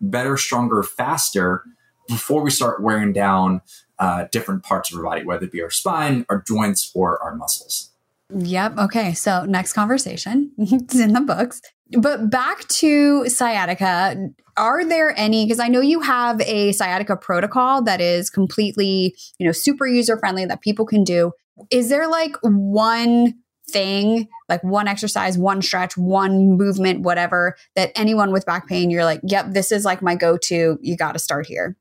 better, 0.00 0.36
stronger, 0.36 0.82
faster 0.82 1.64
before 2.10 2.42
we 2.42 2.50
start 2.50 2.82
wearing 2.82 3.12
down 3.12 3.62
uh, 3.98 4.26
different 4.32 4.62
parts 4.62 4.92
of 4.92 4.98
our 4.98 5.04
body, 5.04 5.24
whether 5.24 5.44
it 5.44 5.52
be 5.52 5.62
our 5.62 5.70
spine, 5.70 6.26
our 6.28 6.42
joints, 6.46 6.90
or 6.94 7.22
our 7.22 7.34
muscles. 7.34 7.90
Yep. 8.34 8.78
Okay. 8.78 9.14
So, 9.14 9.44
next 9.44 9.72
conversation. 9.72 10.52
it's 10.58 10.98
in 10.98 11.12
the 11.12 11.20
books. 11.20 11.62
But 11.92 12.30
back 12.30 12.66
to 12.68 13.28
sciatica, 13.28 14.30
are 14.56 14.84
there 14.84 15.18
any 15.18 15.44
because 15.44 15.58
I 15.58 15.68
know 15.68 15.80
you 15.80 16.00
have 16.00 16.40
a 16.42 16.72
sciatica 16.72 17.16
protocol 17.16 17.82
that 17.82 18.00
is 18.00 18.30
completely, 18.30 19.16
you 19.38 19.46
know, 19.46 19.52
super 19.52 19.86
user 19.86 20.16
friendly 20.18 20.44
that 20.44 20.60
people 20.60 20.86
can 20.86 21.02
do. 21.02 21.32
Is 21.70 21.88
there 21.88 22.08
like 22.08 22.36
one 22.42 23.34
thing, 23.68 24.28
like 24.48 24.62
one 24.62 24.88
exercise, 24.88 25.38
one 25.38 25.62
stretch, 25.62 25.96
one 25.96 26.56
movement, 26.56 27.02
whatever, 27.02 27.56
that 27.74 27.92
anyone 27.94 28.32
with 28.32 28.46
back 28.46 28.68
pain, 28.68 28.90
you're 28.90 29.04
like, 29.04 29.20
yep, 29.22 29.46
this 29.50 29.72
is 29.72 29.84
like 29.84 30.02
my 30.02 30.14
go 30.14 30.36
to. 30.36 30.78
You 30.80 30.96
got 30.96 31.12
to 31.12 31.18
start 31.18 31.46
here. 31.46 31.76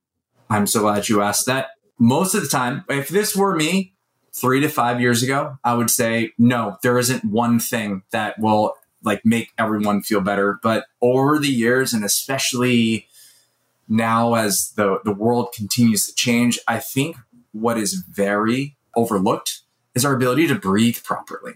I'm 0.49 0.67
so 0.67 0.81
glad 0.81 1.09
you 1.09 1.21
asked 1.21 1.45
that. 1.45 1.71
Most 1.97 2.33
of 2.33 2.41
the 2.41 2.47
time, 2.47 2.85
if 2.89 3.09
this 3.09 3.35
were 3.35 3.55
me 3.55 3.93
three 4.33 4.59
to 4.61 4.69
five 4.69 5.01
years 5.01 5.21
ago, 5.21 5.57
I 5.63 5.73
would 5.73 5.89
say, 5.89 6.31
no, 6.37 6.77
there 6.81 6.97
isn't 6.97 7.25
one 7.25 7.59
thing 7.59 8.03
that 8.11 8.39
will 8.39 8.75
like 9.03 9.25
make 9.25 9.51
everyone 9.57 10.01
feel 10.01 10.21
better. 10.21 10.59
But 10.61 10.85
over 11.01 11.39
the 11.39 11.49
years, 11.49 11.93
and 11.93 12.03
especially 12.03 13.07
now 13.87 14.35
as 14.35 14.71
the, 14.75 14.99
the 15.03 15.13
world 15.13 15.53
continues 15.55 16.05
to 16.07 16.15
change, 16.15 16.59
I 16.67 16.79
think 16.79 17.17
what 17.51 17.77
is 17.77 17.93
very 17.93 18.75
overlooked 18.95 19.61
is 19.95 20.05
our 20.05 20.15
ability 20.15 20.47
to 20.47 20.55
breathe 20.55 20.97
properly. 21.03 21.53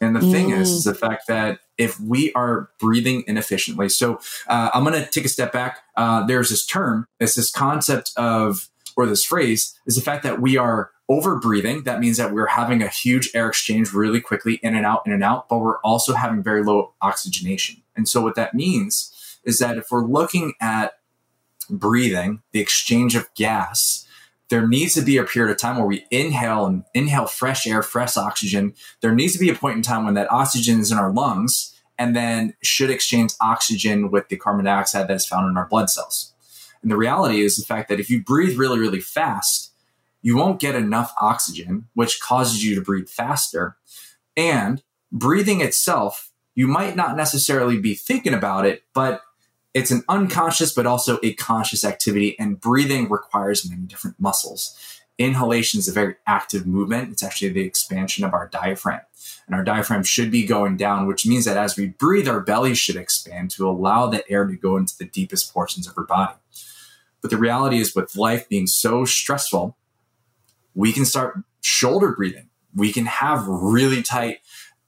And 0.00 0.16
the 0.16 0.20
mm. 0.20 0.32
thing 0.32 0.50
is, 0.50 0.70
is 0.70 0.84
the 0.84 0.94
fact 0.94 1.28
that 1.28 1.60
if 1.82 1.98
we 2.00 2.32
are 2.32 2.70
breathing 2.78 3.24
inefficiently, 3.26 3.88
so 3.88 4.20
uh, 4.48 4.70
I'm 4.72 4.84
going 4.84 5.02
to 5.02 5.10
take 5.10 5.24
a 5.24 5.28
step 5.28 5.52
back. 5.52 5.80
Uh, 5.96 6.24
there's 6.26 6.50
this 6.50 6.64
term, 6.64 7.06
it's 7.20 7.34
this 7.34 7.50
concept 7.50 8.12
of, 8.16 8.68
or 8.96 9.06
this 9.06 9.24
phrase, 9.24 9.78
is 9.86 9.96
the 9.96 10.02
fact 10.02 10.22
that 10.22 10.40
we 10.40 10.56
are 10.56 10.90
over 11.08 11.38
breathing. 11.38 11.82
That 11.84 12.00
means 12.00 12.16
that 12.16 12.32
we're 12.32 12.46
having 12.46 12.82
a 12.82 12.88
huge 12.88 13.30
air 13.34 13.48
exchange 13.48 13.92
really 13.92 14.20
quickly 14.20 14.54
in 14.62 14.74
and 14.74 14.86
out, 14.86 15.02
in 15.06 15.12
and 15.12 15.24
out, 15.24 15.48
but 15.48 15.58
we're 15.58 15.80
also 15.80 16.14
having 16.14 16.42
very 16.42 16.62
low 16.62 16.94
oxygenation. 17.02 17.82
And 17.96 18.08
so 18.08 18.22
what 18.22 18.36
that 18.36 18.54
means 18.54 19.12
is 19.44 19.58
that 19.58 19.76
if 19.76 19.90
we're 19.90 20.04
looking 20.04 20.54
at 20.60 20.94
breathing, 21.68 22.42
the 22.52 22.60
exchange 22.60 23.14
of 23.14 23.32
gas, 23.34 24.06
there 24.48 24.68
needs 24.68 24.94
to 24.94 25.02
be 25.02 25.16
a 25.16 25.24
period 25.24 25.50
of 25.50 25.58
time 25.58 25.76
where 25.76 25.86
we 25.86 26.06
inhale 26.10 26.66
and 26.66 26.84
inhale 26.92 27.26
fresh 27.26 27.66
air, 27.66 27.82
fresh 27.82 28.16
oxygen. 28.16 28.74
There 29.00 29.14
needs 29.14 29.32
to 29.32 29.38
be 29.38 29.48
a 29.48 29.54
point 29.54 29.76
in 29.76 29.82
time 29.82 30.04
when 30.04 30.14
that 30.14 30.30
oxygen 30.30 30.80
is 30.80 30.92
in 30.92 30.98
our 30.98 31.10
lungs 31.10 31.71
and 32.02 32.16
then 32.16 32.52
should 32.64 32.90
exchange 32.90 33.32
oxygen 33.40 34.10
with 34.10 34.28
the 34.28 34.36
carbon 34.36 34.64
dioxide 34.64 35.06
that 35.06 35.14
is 35.14 35.24
found 35.24 35.48
in 35.48 35.56
our 35.56 35.68
blood 35.68 35.88
cells. 35.88 36.34
And 36.82 36.90
the 36.90 36.96
reality 36.96 37.42
is 37.42 37.56
the 37.56 37.64
fact 37.64 37.88
that 37.88 38.00
if 38.00 38.10
you 38.10 38.20
breathe 38.20 38.58
really, 38.58 38.80
really 38.80 38.98
fast, 38.98 39.72
you 40.20 40.36
won't 40.36 40.58
get 40.58 40.74
enough 40.74 41.14
oxygen, 41.20 41.86
which 41.94 42.20
causes 42.20 42.64
you 42.64 42.74
to 42.74 42.80
breathe 42.80 43.08
faster. 43.08 43.76
And 44.36 44.82
breathing 45.12 45.60
itself, 45.60 46.32
you 46.56 46.66
might 46.66 46.96
not 46.96 47.16
necessarily 47.16 47.78
be 47.78 47.94
thinking 47.94 48.34
about 48.34 48.66
it, 48.66 48.82
but 48.92 49.22
it's 49.72 49.92
an 49.92 50.02
unconscious 50.08 50.74
but 50.74 50.86
also 50.86 51.20
a 51.22 51.34
conscious 51.34 51.84
activity, 51.84 52.36
and 52.36 52.60
breathing 52.60 53.08
requires 53.10 53.68
many 53.70 53.82
different 53.82 54.18
muscles. 54.18 54.76
Inhalation 55.18 55.78
is 55.78 55.88
a 55.88 55.92
very 55.92 56.16
active 56.26 56.66
movement. 56.66 57.12
It's 57.12 57.22
actually 57.22 57.50
the 57.50 57.64
expansion 57.64 58.24
of 58.24 58.32
our 58.32 58.48
diaphragm. 58.48 59.02
And 59.46 59.54
our 59.54 59.64
diaphragm 59.64 60.04
should 60.04 60.30
be 60.30 60.46
going 60.46 60.76
down, 60.76 61.06
which 61.06 61.26
means 61.26 61.44
that 61.44 61.56
as 61.56 61.76
we 61.76 61.88
breathe, 61.88 62.28
our 62.28 62.40
belly 62.40 62.74
should 62.74 62.96
expand 62.96 63.50
to 63.52 63.68
allow 63.68 64.06
the 64.06 64.28
air 64.30 64.46
to 64.46 64.56
go 64.56 64.76
into 64.76 64.96
the 64.96 65.04
deepest 65.04 65.52
portions 65.52 65.86
of 65.86 65.96
our 65.98 66.04
body. 66.04 66.34
But 67.20 67.30
the 67.30 67.38
reality 67.38 67.78
is, 67.78 67.94
with 67.94 68.16
life 68.16 68.48
being 68.48 68.66
so 68.66 69.04
stressful, 69.04 69.76
we 70.74 70.92
can 70.92 71.04
start 71.04 71.38
shoulder 71.60 72.12
breathing. 72.12 72.48
We 72.74 72.92
can 72.92 73.06
have 73.06 73.46
really 73.46 74.02
tight 74.02 74.38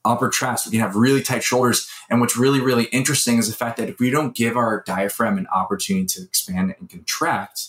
upper 0.04 0.28
traps. 0.28 0.66
We 0.66 0.72
can 0.72 0.80
have 0.80 0.96
really 0.96 1.22
tight 1.22 1.44
shoulders. 1.44 1.88
And 2.10 2.20
what's 2.20 2.36
really, 2.36 2.60
really 2.60 2.84
interesting 2.84 3.38
is 3.38 3.48
the 3.48 3.54
fact 3.54 3.76
that 3.76 3.88
if 3.88 3.98
we 3.98 4.10
don't 4.10 4.34
give 4.34 4.56
our 4.56 4.82
diaphragm 4.86 5.38
an 5.38 5.46
opportunity 5.54 6.06
to 6.06 6.22
expand 6.22 6.74
and 6.78 6.90
contract, 6.90 7.68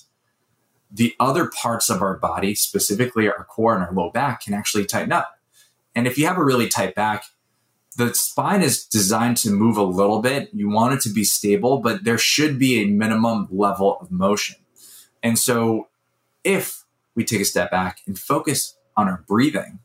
the 0.95 1.13
other 1.19 1.47
parts 1.47 1.89
of 1.89 2.01
our 2.01 2.17
body, 2.17 2.55
specifically 2.55 3.27
our 3.27 3.43
core 3.43 3.75
and 3.75 3.83
our 3.83 3.93
low 3.93 4.09
back, 4.09 4.41
can 4.41 4.53
actually 4.53 4.85
tighten 4.85 5.11
up. 5.11 5.37
And 5.93 6.07
if 6.07 6.17
you 6.17 6.25
have 6.25 6.37
a 6.37 6.43
really 6.43 6.67
tight 6.67 6.95
back, 6.95 7.25
the 7.97 8.13
spine 8.13 8.61
is 8.61 8.85
designed 8.85 9.37
to 9.37 9.49
move 9.49 9.77
a 9.77 9.83
little 9.83 10.21
bit. 10.21 10.49
You 10.53 10.69
want 10.69 10.93
it 10.93 11.01
to 11.01 11.09
be 11.09 11.23
stable, 11.23 11.79
but 11.79 12.03
there 12.03 12.17
should 12.17 12.57
be 12.57 12.81
a 12.81 12.87
minimum 12.87 13.47
level 13.51 13.97
of 13.99 14.11
motion. 14.11 14.55
And 15.21 15.37
so 15.37 15.89
if 16.43 16.83
we 17.13 17.23
take 17.23 17.41
a 17.41 17.45
step 17.45 17.71
back 17.71 17.99
and 18.07 18.17
focus 18.17 18.77
on 18.95 19.07
our 19.07 19.23
breathing, 19.27 19.79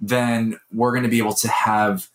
then 0.00 0.58
we're 0.72 0.92
going 0.92 1.04
to 1.04 1.08
be 1.08 1.18
able 1.18 1.34
to 1.34 1.48
have 1.48 2.08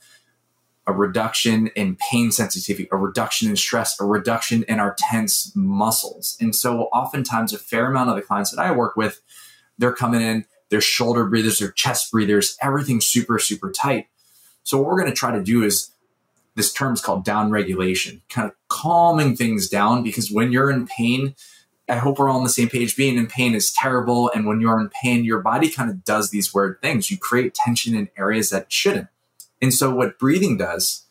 a 0.87 0.93
reduction 0.93 1.67
in 1.67 1.95
pain 1.95 2.31
sensitivity, 2.31 2.87
a 2.91 2.97
reduction 2.97 3.49
in 3.49 3.55
stress, 3.55 3.99
a 3.99 4.05
reduction 4.05 4.63
in 4.67 4.79
our 4.79 4.95
tense 4.97 5.51
muscles. 5.55 6.37
And 6.39 6.55
so, 6.55 6.83
oftentimes, 6.85 7.53
a 7.53 7.57
fair 7.57 7.87
amount 7.87 8.09
of 8.09 8.15
the 8.15 8.21
clients 8.21 8.51
that 8.51 8.61
I 8.61 8.71
work 8.71 8.95
with, 8.95 9.21
they're 9.77 9.93
coming 9.93 10.21
in, 10.21 10.45
their 10.69 10.81
shoulder 10.81 11.25
breathers, 11.25 11.59
their 11.59 11.71
chest 11.71 12.11
breathers, 12.11 12.57
everything's 12.61 13.05
super, 13.05 13.39
super 13.39 13.71
tight. 13.71 14.07
So, 14.63 14.77
what 14.77 14.87
we're 14.87 14.99
going 14.99 15.11
to 15.11 15.15
try 15.15 15.35
to 15.35 15.43
do 15.43 15.63
is 15.63 15.91
this 16.55 16.71
term 16.71 16.93
is 16.93 17.01
called 17.01 17.25
down 17.25 17.51
regulation, 17.51 18.21
kind 18.29 18.47
of 18.47 18.55
calming 18.69 19.35
things 19.35 19.67
down 19.67 20.03
because 20.03 20.31
when 20.31 20.51
you're 20.51 20.71
in 20.71 20.87
pain, 20.87 21.35
I 21.87 21.97
hope 21.97 22.17
we're 22.17 22.29
all 22.29 22.37
on 22.37 22.43
the 22.43 22.49
same 22.49 22.69
page. 22.69 22.95
Being 22.95 23.17
in 23.17 23.27
pain 23.27 23.53
is 23.53 23.71
terrible. 23.71 24.31
And 24.33 24.47
when 24.47 24.59
you're 24.59 24.79
in 24.79 24.89
pain, 24.89 25.23
your 25.23 25.41
body 25.41 25.69
kind 25.69 25.89
of 25.89 26.03
does 26.03 26.31
these 26.31 26.53
weird 26.53 26.81
things. 26.81 27.11
You 27.11 27.17
create 27.17 27.53
tension 27.53 27.93
in 27.93 28.09
areas 28.17 28.49
that 28.49 28.71
shouldn't. 28.71 29.07
And 29.65 29.73
so, 29.73 29.89
what 29.89 30.19
breathing 30.19 30.57
does, 30.57 31.07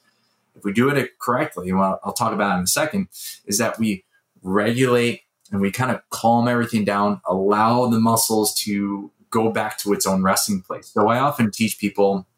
if 0.54 0.62
we 0.62 0.72
do 0.72 0.88
it 0.88 1.18
correctly, 1.18 1.70
and 1.70 1.80
I'll 1.80 2.14
talk 2.16 2.32
about 2.32 2.56
in 2.56 2.62
a 2.62 2.68
second, 2.68 3.08
is 3.46 3.58
that 3.58 3.80
we 3.80 4.04
regulate 4.44 5.22
and 5.50 5.60
we 5.60 5.72
kind 5.72 5.90
of 5.90 6.08
calm 6.10 6.46
everything 6.46 6.84
down, 6.84 7.20
allow 7.26 7.86
the 7.86 7.98
muscles 7.98 8.54
to 8.60 9.10
go 9.28 9.50
back 9.50 9.76
to 9.78 9.92
its 9.92 10.06
own 10.06 10.22
resting 10.22 10.62
place. 10.62 10.86
So, 10.86 11.08
I 11.08 11.18
often 11.18 11.50
teach 11.50 11.80
people, 11.80 12.28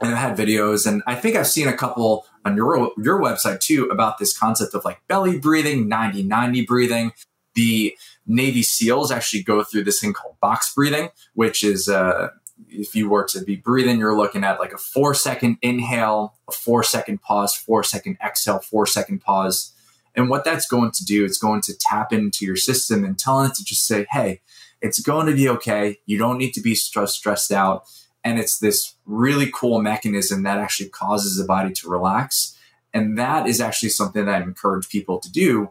and 0.00 0.12
I've 0.12 0.18
had 0.18 0.36
videos, 0.36 0.88
and 0.88 1.04
I 1.06 1.14
think 1.14 1.36
I've 1.36 1.46
seen 1.46 1.68
a 1.68 1.76
couple 1.76 2.26
on 2.44 2.56
your, 2.56 2.90
your 2.98 3.20
website 3.20 3.60
too 3.60 3.84
about 3.92 4.18
this 4.18 4.36
concept 4.36 4.74
of 4.74 4.84
like 4.84 5.00
belly 5.06 5.38
breathing, 5.38 5.86
90 5.86 6.24
90 6.24 6.66
breathing 6.66 7.12
the 7.54 7.96
Navy 8.26 8.62
SEALs 8.62 9.10
actually 9.10 9.42
go 9.42 9.62
through 9.62 9.84
this 9.84 10.00
thing 10.00 10.12
called 10.12 10.38
box 10.40 10.72
breathing, 10.74 11.10
which 11.34 11.64
is 11.64 11.88
uh, 11.88 12.28
if 12.68 12.94
you 12.94 13.08
were 13.08 13.24
to 13.24 13.42
be 13.42 13.56
breathing, 13.56 13.98
you're 13.98 14.16
looking 14.16 14.44
at 14.44 14.60
like 14.60 14.72
a 14.72 14.78
four 14.78 15.14
second 15.14 15.58
inhale, 15.62 16.34
a 16.48 16.52
four 16.52 16.82
second 16.82 17.22
pause, 17.22 17.54
four 17.56 17.82
second 17.82 18.18
exhale, 18.24 18.58
four 18.58 18.86
second 18.86 19.20
pause. 19.20 19.72
And 20.14 20.28
what 20.28 20.44
that's 20.44 20.66
going 20.66 20.90
to 20.92 21.04
do, 21.04 21.24
it's 21.24 21.38
going 21.38 21.60
to 21.62 21.78
tap 21.78 22.12
into 22.12 22.44
your 22.44 22.56
system 22.56 23.04
and 23.04 23.18
telling 23.18 23.50
it 23.50 23.54
to 23.56 23.64
just 23.64 23.86
say, 23.86 24.06
hey, 24.10 24.40
it's 24.80 25.00
going 25.00 25.26
to 25.26 25.34
be 25.34 25.48
okay. 25.48 25.98
You 26.06 26.18
don't 26.18 26.38
need 26.38 26.52
to 26.54 26.60
be 26.60 26.74
stressed, 26.74 27.16
stressed 27.16 27.52
out. 27.52 27.84
And 28.24 28.38
it's 28.38 28.58
this 28.58 28.94
really 29.06 29.50
cool 29.52 29.80
mechanism 29.80 30.42
that 30.42 30.58
actually 30.58 30.88
causes 30.88 31.36
the 31.36 31.44
body 31.44 31.72
to 31.74 31.88
relax. 31.88 32.56
And 32.92 33.16
that 33.18 33.46
is 33.46 33.60
actually 33.60 33.90
something 33.90 34.26
that 34.26 34.42
I 34.42 34.44
encourage 34.44 34.88
people 34.88 35.18
to 35.20 35.30
do 35.30 35.70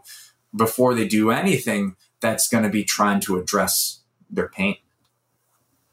before 0.56 0.96
they 0.96 1.08
do 1.08 1.32
anything 1.32 1.96
that's 2.22 2.48
going 2.48 2.64
to 2.64 2.70
be 2.70 2.84
trying 2.84 3.20
to 3.22 3.38
address 3.38 4.00
their 4.30 4.48
pain. 4.48 4.78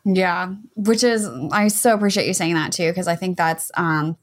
Yeah, 0.08 0.54
which 0.76 1.02
is 1.02 1.28
I 1.50 1.66
so 1.66 1.92
appreciate 1.92 2.28
you 2.28 2.34
saying 2.34 2.54
that 2.54 2.70
too 2.70 2.88
because 2.90 3.08
I 3.08 3.16
think 3.16 3.36
that's 3.36 3.72
um 3.74 4.16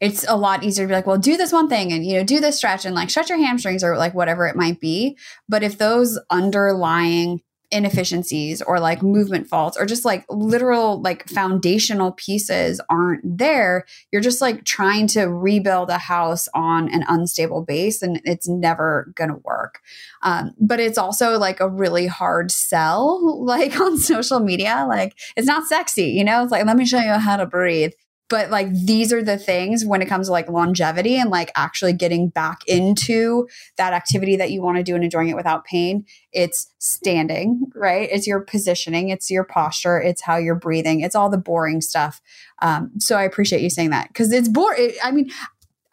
it's 0.00 0.24
a 0.28 0.36
lot 0.36 0.62
easier 0.62 0.84
to 0.84 0.88
be 0.88 0.94
like, 0.94 1.08
well, 1.08 1.18
do 1.18 1.36
this 1.36 1.52
one 1.52 1.68
thing 1.68 1.92
and 1.92 2.06
you 2.06 2.18
know, 2.18 2.24
do 2.24 2.38
this 2.38 2.56
stretch 2.56 2.84
and 2.84 2.94
like 2.94 3.10
stretch 3.10 3.30
your 3.30 3.38
hamstrings 3.38 3.82
or 3.82 3.96
like 3.96 4.14
whatever 4.14 4.46
it 4.46 4.54
might 4.54 4.78
be. 4.78 5.18
But 5.48 5.64
if 5.64 5.76
those 5.76 6.20
underlying 6.30 7.40
inefficiencies 7.74 8.62
or 8.62 8.78
like 8.78 9.02
movement 9.02 9.48
faults 9.48 9.76
or 9.76 9.84
just 9.84 10.04
like 10.04 10.24
literal 10.30 11.02
like 11.02 11.28
foundational 11.28 12.12
pieces 12.12 12.80
aren't 12.88 13.20
there 13.24 13.84
you're 14.12 14.22
just 14.22 14.40
like 14.40 14.62
trying 14.64 15.08
to 15.08 15.24
rebuild 15.24 15.90
a 15.90 15.98
house 15.98 16.48
on 16.54 16.88
an 16.92 17.04
unstable 17.08 17.62
base 17.62 18.00
and 18.00 18.20
it's 18.24 18.48
never 18.48 19.12
gonna 19.16 19.36
work. 19.38 19.80
Um, 20.22 20.52
but 20.60 20.80
it's 20.80 20.98
also 20.98 21.38
like 21.38 21.60
a 21.60 21.68
really 21.68 22.06
hard 22.06 22.50
sell 22.50 23.44
like 23.44 23.78
on 23.80 23.98
social 23.98 24.40
media. 24.40 24.86
Like 24.88 25.18
it's 25.36 25.46
not 25.46 25.66
sexy 25.66 26.10
you 26.10 26.24
know? 26.24 26.42
It's 26.42 26.52
like 26.52 26.64
let 26.64 26.76
me 26.76 26.86
show 26.86 27.00
you 27.00 27.12
how 27.14 27.36
to 27.36 27.46
breathe 27.46 27.92
but 28.28 28.50
like 28.50 28.72
these 28.72 29.12
are 29.12 29.22
the 29.22 29.36
things 29.36 29.84
when 29.84 30.00
it 30.00 30.06
comes 30.06 30.28
to 30.28 30.32
like 30.32 30.48
longevity 30.48 31.16
and 31.16 31.30
like 31.30 31.50
actually 31.56 31.92
getting 31.92 32.28
back 32.28 32.62
into 32.66 33.46
that 33.76 33.92
activity 33.92 34.36
that 34.36 34.50
you 34.50 34.62
want 34.62 34.76
to 34.76 34.82
do 34.82 34.94
and 34.94 35.04
enjoying 35.04 35.28
it 35.28 35.36
without 35.36 35.64
pain 35.64 36.04
it's 36.32 36.72
standing 36.78 37.60
right 37.74 38.08
it's 38.10 38.26
your 38.26 38.40
positioning 38.40 39.08
it's 39.08 39.30
your 39.30 39.44
posture 39.44 40.00
it's 40.00 40.22
how 40.22 40.36
you're 40.36 40.54
breathing 40.54 41.00
it's 41.00 41.14
all 41.14 41.30
the 41.30 41.38
boring 41.38 41.80
stuff 41.80 42.20
um, 42.62 42.90
so 42.98 43.16
i 43.16 43.22
appreciate 43.22 43.62
you 43.62 43.70
saying 43.70 43.90
that 43.90 44.08
because 44.08 44.32
it's 44.32 44.48
boring 44.48 44.92
i 45.02 45.10
mean 45.10 45.30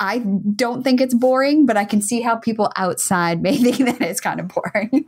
I 0.04 0.18
don't 0.18 0.82
think 0.82 1.00
it's 1.00 1.14
boring, 1.14 1.68
but 1.68 1.78
I 1.78 1.86
can 1.86 2.02
see 2.02 2.22
how 2.22 2.36
people 2.36 2.72
outside 2.76 3.40
may 3.40 3.56
think 3.62 3.78
that 3.86 4.02
it's 4.02 4.20
kind 4.20 4.40
of 4.40 4.48
boring. 4.48 5.06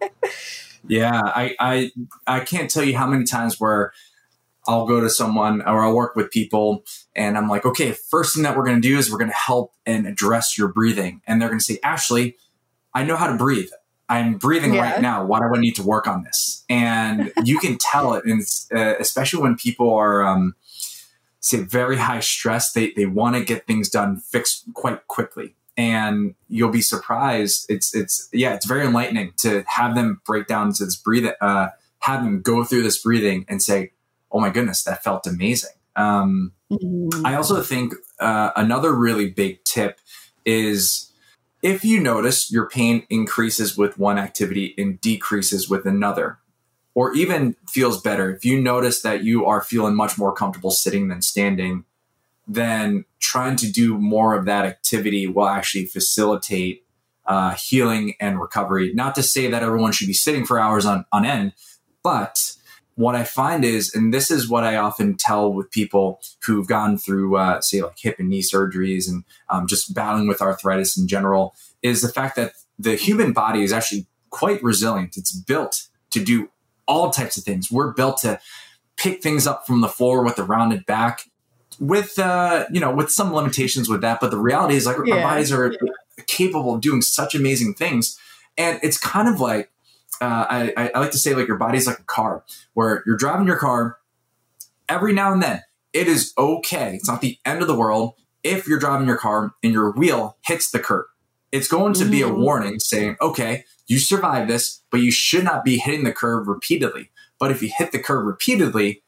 yeah, 0.87 1.19
I, 1.19 1.55
I 1.59 1.91
I 2.27 2.39
can't 2.41 2.69
tell 2.69 2.83
you 2.83 2.95
how 2.95 3.07
many 3.07 3.23
times 3.23 3.59
where 3.59 3.91
I'll 4.67 4.85
go 4.85 5.01
to 5.01 5.09
someone 5.09 5.61
or 5.61 5.83
I'll 5.83 5.95
work 5.95 6.15
with 6.15 6.31
people 6.31 6.85
and 7.15 7.37
I'm 7.37 7.49
like, 7.49 7.65
okay, 7.65 7.91
first 7.91 8.33
thing 8.33 8.43
that 8.43 8.55
we're 8.55 8.65
going 8.65 8.81
to 8.81 8.87
do 8.87 8.97
is 8.97 9.11
we're 9.11 9.17
going 9.17 9.29
to 9.29 9.35
help 9.35 9.73
and 9.85 10.07
address 10.07 10.57
your 10.57 10.69
breathing. 10.69 11.21
And 11.27 11.41
they're 11.41 11.49
going 11.49 11.59
to 11.59 11.65
say, 11.65 11.79
Ashley, 11.83 12.37
I 12.93 13.03
know 13.03 13.15
how 13.15 13.27
to 13.27 13.37
breathe. 13.37 13.69
I'm 14.09 14.35
breathing 14.35 14.73
yeah. 14.73 14.91
right 14.91 15.01
now. 15.01 15.25
Why 15.25 15.39
do 15.39 15.45
I 15.45 15.59
need 15.59 15.75
to 15.75 15.83
work 15.83 16.07
on 16.07 16.23
this? 16.23 16.65
And 16.69 17.31
you 17.43 17.59
can 17.59 17.77
tell 17.77 18.13
it, 18.13 18.25
and 18.25 18.41
uh, 18.73 18.95
especially 18.99 19.41
when 19.41 19.55
people 19.55 19.93
are, 19.93 20.23
um, 20.23 20.55
say, 21.39 21.61
very 21.61 21.97
high 21.97 22.19
stress, 22.19 22.73
they 22.73 22.91
they 22.91 23.05
want 23.05 23.35
to 23.35 23.43
get 23.43 23.65
things 23.65 23.89
done 23.89 24.17
fixed 24.17 24.65
quite 24.73 25.07
quickly, 25.07 25.55
and 25.77 26.35
you'll 26.47 26.69
be 26.69 26.81
surprised. 26.81 27.65
It's 27.69 27.95
it's 27.95 28.29
yeah, 28.33 28.53
it's 28.53 28.65
very 28.65 28.85
enlightening 28.85 29.33
to 29.37 29.63
have 29.67 29.95
them 29.95 30.21
break 30.25 30.47
down 30.47 30.73
to 30.73 30.85
this 30.85 30.97
breathing, 30.97 31.33
uh, 31.41 31.69
have 31.99 32.23
them 32.23 32.41
go 32.41 32.63
through 32.63 32.83
this 32.83 33.01
breathing 33.01 33.45
and 33.47 33.63
say, 33.63 33.92
oh 34.33 34.39
my 34.39 34.49
goodness, 34.49 34.83
that 34.83 35.03
felt 35.03 35.27
amazing. 35.27 35.69
Um, 35.95 36.53
mm-hmm. 36.71 37.25
I 37.25 37.35
also 37.35 37.61
think 37.61 37.93
uh, 38.19 38.51
another 38.55 38.93
really 38.93 39.29
big 39.29 39.63
tip 39.63 39.99
is 40.43 41.11
if 41.61 41.85
you 41.85 41.99
notice 41.99 42.51
your 42.51 42.67
pain 42.67 43.05
increases 43.09 43.77
with 43.77 43.97
one 43.97 44.17
activity 44.17 44.73
and 44.77 44.99
decreases 44.99 45.69
with 45.69 45.85
another, 45.85 46.39
or 46.95 47.13
even 47.13 47.55
feels 47.69 48.01
better, 48.01 48.33
if 48.35 48.43
you 48.43 48.59
notice 48.59 49.01
that 49.01 49.23
you 49.23 49.45
are 49.45 49.61
feeling 49.61 49.95
much 49.95 50.17
more 50.17 50.33
comfortable 50.33 50.71
sitting 50.71 51.07
than 51.07 51.21
standing, 51.21 51.85
then 52.47 53.05
trying 53.19 53.55
to 53.55 53.71
do 53.71 53.97
more 53.97 54.35
of 54.35 54.45
that 54.45 54.65
activity 54.65 55.25
will 55.25 55.47
actually 55.47 55.85
facilitate 55.85 56.83
uh, 57.25 57.51
healing 57.51 58.15
and 58.19 58.39
recovery. 58.39 58.93
Not 58.93 59.15
to 59.15 59.23
say 59.23 59.49
that 59.49 59.63
everyone 59.63 59.93
should 59.93 60.07
be 60.07 60.13
sitting 60.13 60.45
for 60.45 60.59
hours 60.59 60.85
on, 60.85 61.05
on 61.11 61.25
end, 61.25 61.53
but 62.03 62.53
what 62.95 63.15
I 63.15 63.23
find 63.23 63.65
is, 63.65 63.93
and 63.93 64.13
this 64.13 64.29
is 64.29 64.49
what 64.49 64.63
I 64.63 64.75
often 64.75 65.15
tell 65.17 65.51
with 65.51 65.71
people 65.71 66.21
who've 66.43 66.67
gone 66.67 66.97
through, 66.97 67.37
uh, 67.37 67.61
say, 67.61 67.81
like 67.81 67.97
hip 67.97 68.17
and 68.19 68.29
knee 68.29 68.41
surgeries 68.41 69.09
and 69.09 69.23
um, 69.49 69.67
just 69.67 69.93
battling 69.93 70.27
with 70.27 70.41
arthritis 70.41 70.97
in 70.97 71.07
general, 71.07 71.55
is 71.81 72.01
the 72.01 72.09
fact 72.09 72.35
that 72.35 72.53
the 72.77 72.95
human 72.95 73.33
body 73.33 73.63
is 73.63 73.73
actually 73.73 74.05
quite 74.29 74.61
resilient. 74.63 75.17
It's 75.17 75.31
built 75.31 75.87
to 76.11 76.23
do 76.23 76.49
all 76.87 77.09
types 77.09 77.37
of 77.37 77.43
things. 77.43 77.71
We're 77.71 77.93
built 77.93 78.17
to 78.19 78.39
pick 78.95 79.23
things 79.23 79.47
up 79.47 79.65
from 79.65 79.81
the 79.81 79.87
floor 79.87 80.23
with 80.23 80.37
a 80.37 80.43
rounded 80.43 80.85
back, 80.85 81.23
with 81.79 82.19
uh, 82.19 82.65
you 82.71 82.79
know, 82.79 82.93
with 82.93 83.11
some 83.11 83.33
limitations 83.33 83.89
with 83.89 84.01
that. 84.01 84.19
But 84.19 84.31
the 84.31 84.37
reality 84.37 84.75
is, 84.75 84.85
like, 84.85 84.97
yeah. 85.05 85.15
our 85.15 85.21
bodies 85.21 85.51
are 85.51 85.71
yeah. 85.71 86.23
capable 86.27 86.75
of 86.75 86.81
doing 86.81 87.01
such 87.01 87.33
amazing 87.33 87.73
things, 87.73 88.19
and 88.55 88.79
it's 88.83 88.97
kind 88.97 89.27
of 89.27 89.39
like 89.39 89.71
uh, 90.21 90.45
I, 90.49 90.91
I 90.93 90.99
like 90.99 91.11
to 91.11 91.17
say 91.17 91.33
like 91.33 91.47
your 91.47 91.57
body's 91.57 91.87
like 91.87 91.99
a 91.99 92.03
car 92.03 92.43
where 92.73 93.03
you're 93.05 93.17
driving 93.17 93.47
your 93.47 93.57
car 93.57 93.97
every 94.89 95.13
now 95.13 95.33
and 95.33 95.41
then. 95.41 95.61
It 95.93 96.07
is 96.07 96.33
okay. 96.37 96.95
It's 96.95 97.07
not 97.07 97.21
the 97.21 97.37
end 97.45 97.61
of 97.61 97.67
the 97.67 97.75
world 97.75 98.13
if 98.43 98.67
you're 98.67 98.79
driving 98.79 99.07
your 99.07 99.17
car 99.17 99.53
and 99.63 99.71
your 99.71 99.91
wheel 99.91 100.37
hits 100.45 100.71
the 100.71 100.79
curb. 100.79 101.05
It's 101.51 101.67
going 101.67 101.93
to 101.93 102.05
be 102.05 102.23
a 102.23 102.25
mm-hmm. 102.25 102.41
warning 102.41 102.79
saying, 102.79 103.15
okay, 103.21 103.63
you 103.87 103.99
survived 103.99 104.49
this, 104.49 104.81
but 104.89 105.01
you 105.01 105.11
should 105.11 105.43
not 105.43 105.63
be 105.63 105.77
hitting 105.77 106.03
the 106.03 106.11
curb 106.11 106.47
repeatedly. 106.47 107.11
But 107.39 107.51
if 107.51 107.61
you 107.61 107.71
hit 107.77 107.91
the 107.91 107.99
curb 107.99 108.25
repeatedly, 108.25 109.03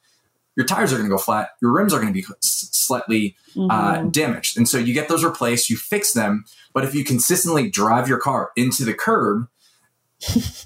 your 0.55 0.65
tires 0.65 0.93
are 0.93 0.97
going 0.97 1.09
to 1.09 1.15
go 1.15 1.21
flat, 1.21 1.49
your 1.61 1.71
rims 1.73 1.93
are 1.93 1.99
going 1.99 2.13
to 2.13 2.21
be 2.21 2.25
slightly 2.41 3.35
uh, 3.55 3.59
mm-hmm. 3.59 3.71
uh, 3.71 4.09
damaged. 4.11 4.57
And 4.57 4.69
so 4.69 4.77
you 4.77 4.93
get 4.93 5.09
those 5.09 5.23
replaced, 5.23 5.69
you 5.69 5.75
fix 5.77 6.13
them. 6.13 6.45
But 6.73 6.85
if 6.85 6.93
you 6.93 7.03
consistently 7.03 7.69
drive 7.69 8.07
your 8.07 8.19
car 8.19 8.51
into 8.55 8.85
the 8.85 8.93
curb, 8.93 9.47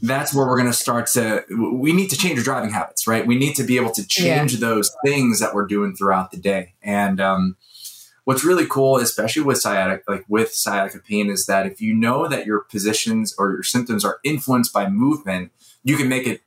that's 0.02 0.34
where 0.34 0.48
we're 0.48 0.58
going 0.58 0.72
to 0.72 0.78
start 0.78 1.08
to 1.08 1.43
we 1.80 1.93
need 1.93 2.10
to 2.10 2.17
change 2.17 2.38
our 2.38 2.43
driving 2.43 2.72
habits 2.72 3.08
right? 3.08 3.26
We 3.26 3.38
need 3.38 3.56
to 3.56 3.63
be 3.63 3.78
able 3.78 3.91
to 3.91 4.06
change 4.08 4.54
yeah. 4.54 4.60
those 4.60 4.95
things 5.06 5.39
that 5.39 5.54
we're 5.54 5.67
doing 5.67 5.95
throughout 5.95 6.32
the 6.32 6.38
day. 6.38 6.76
And 6.82 7.19
um, 7.19 7.58
what's 8.24 8.43
really 8.43 8.65
cool 8.65 8.98
especially 8.98 9.41
with 9.41 9.60
sciatic 9.60 10.04
like 10.08 10.26
with 10.28 10.54
sciatica 10.54 11.00
pain 11.00 11.30
is 11.30 11.45
that 11.45 11.65
if 11.65 11.82
you 11.82 11.93
know 11.93 12.28
that 12.28 12.45
your 12.45 12.62
positions 12.62 13.36
or 13.38 13.52
your 13.52 13.63
symptoms 13.63 14.06
are 14.06 14.19
influenced 14.24 14.74
by 14.74 14.88
movement 14.88 15.52
you 15.84 15.98
can 15.98 16.08
make 16.08 16.28
it 16.28 16.41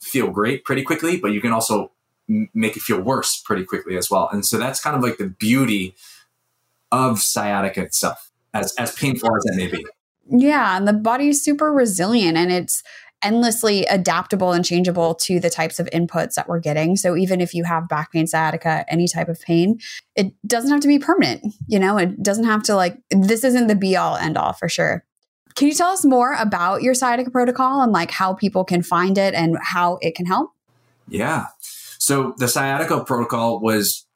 feel 0.00 0.30
great 0.30 0.64
pretty 0.64 0.82
quickly 0.82 1.18
but 1.18 1.32
you 1.32 1.40
can 1.40 1.52
also 1.52 1.90
make 2.28 2.76
it 2.76 2.82
feel 2.82 3.00
worse 3.00 3.40
pretty 3.40 3.64
quickly 3.64 3.96
as 3.96 4.10
well. 4.10 4.28
And 4.32 4.44
so 4.44 4.58
that's 4.58 4.80
kind 4.80 4.96
of 4.96 5.02
like 5.02 5.18
the 5.18 5.28
beauty 5.28 5.94
of 6.90 7.20
sciatica 7.20 7.82
itself 7.82 8.30
as 8.54 8.74
as 8.76 8.94
painful 8.94 9.28
as 9.36 9.44
it 9.46 9.56
may 9.56 9.66
be 9.66 9.84
yeah, 10.28 10.76
and 10.76 10.86
the 10.86 10.92
body 10.92 11.28
is 11.28 11.42
super 11.42 11.72
resilient 11.72 12.36
and 12.36 12.52
it's 12.52 12.82
endlessly 13.22 13.84
adaptable 13.86 14.52
and 14.52 14.64
changeable 14.64 15.14
to 15.14 15.40
the 15.40 15.50
types 15.50 15.80
of 15.80 15.86
inputs 15.92 16.34
that 16.34 16.48
we're 16.48 16.60
getting. 16.60 16.96
So 16.96 17.16
even 17.16 17.40
if 17.40 17.54
you 17.54 17.64
have 17.64 17.88
back 17.88 18.12
pain, 18.12 18.26
sciatica, 18.26 18.84
any 18.88 19.08
type 19.08 19.28
of 19.28 19.40
pain, 19.40 19.78
it 20.14 20.32
doesn't 20.46 20.70
have 20.70 20.80
to 20.80 20.88
be 20.88 20.98
permanent. 20.98 21.54
You 21.66 21.78
know, 21.78 21.96
it 21.98 22.22
doesn't 22.22 22.44
have 22.44 22.62
to 22.64 22.74
like 22.74 22.98
this 23.10 23.42
isn't 23.44 23.68
the 23.68 23.74
be 23.74 23.96
all 23.96 24.16
end 24.16 24.36
all 24.36 24.52
for 24.52 24.68
sure. 24.68 25.04
Can 25.54 25.68
you 25.68 25.74
tell 25.74 25.90
us 25.90 26.04
more 26.04 26.34
about 26.34 26.82
your 26.82 26.92
sciatica 26.92 27.30
protocol 27.30 27.80
and 27.80 27.90
like 27.90 28.10
how 28.10 28.34
people 28.34 28.64
can 28.64 28.82
find 28.82 29.16
it 29.16 29.32
and 29.32 29.56
how 29.62 29.98
it 30.02 30.14
can 30.14 30.26
help? 30.26 30.50
Yeah. 31.08 31.46
So 31.98 32.34
the 32.36 32.48
sciatica 32.48 33.04
protocol 33.04 33.60
was 33.60 34.06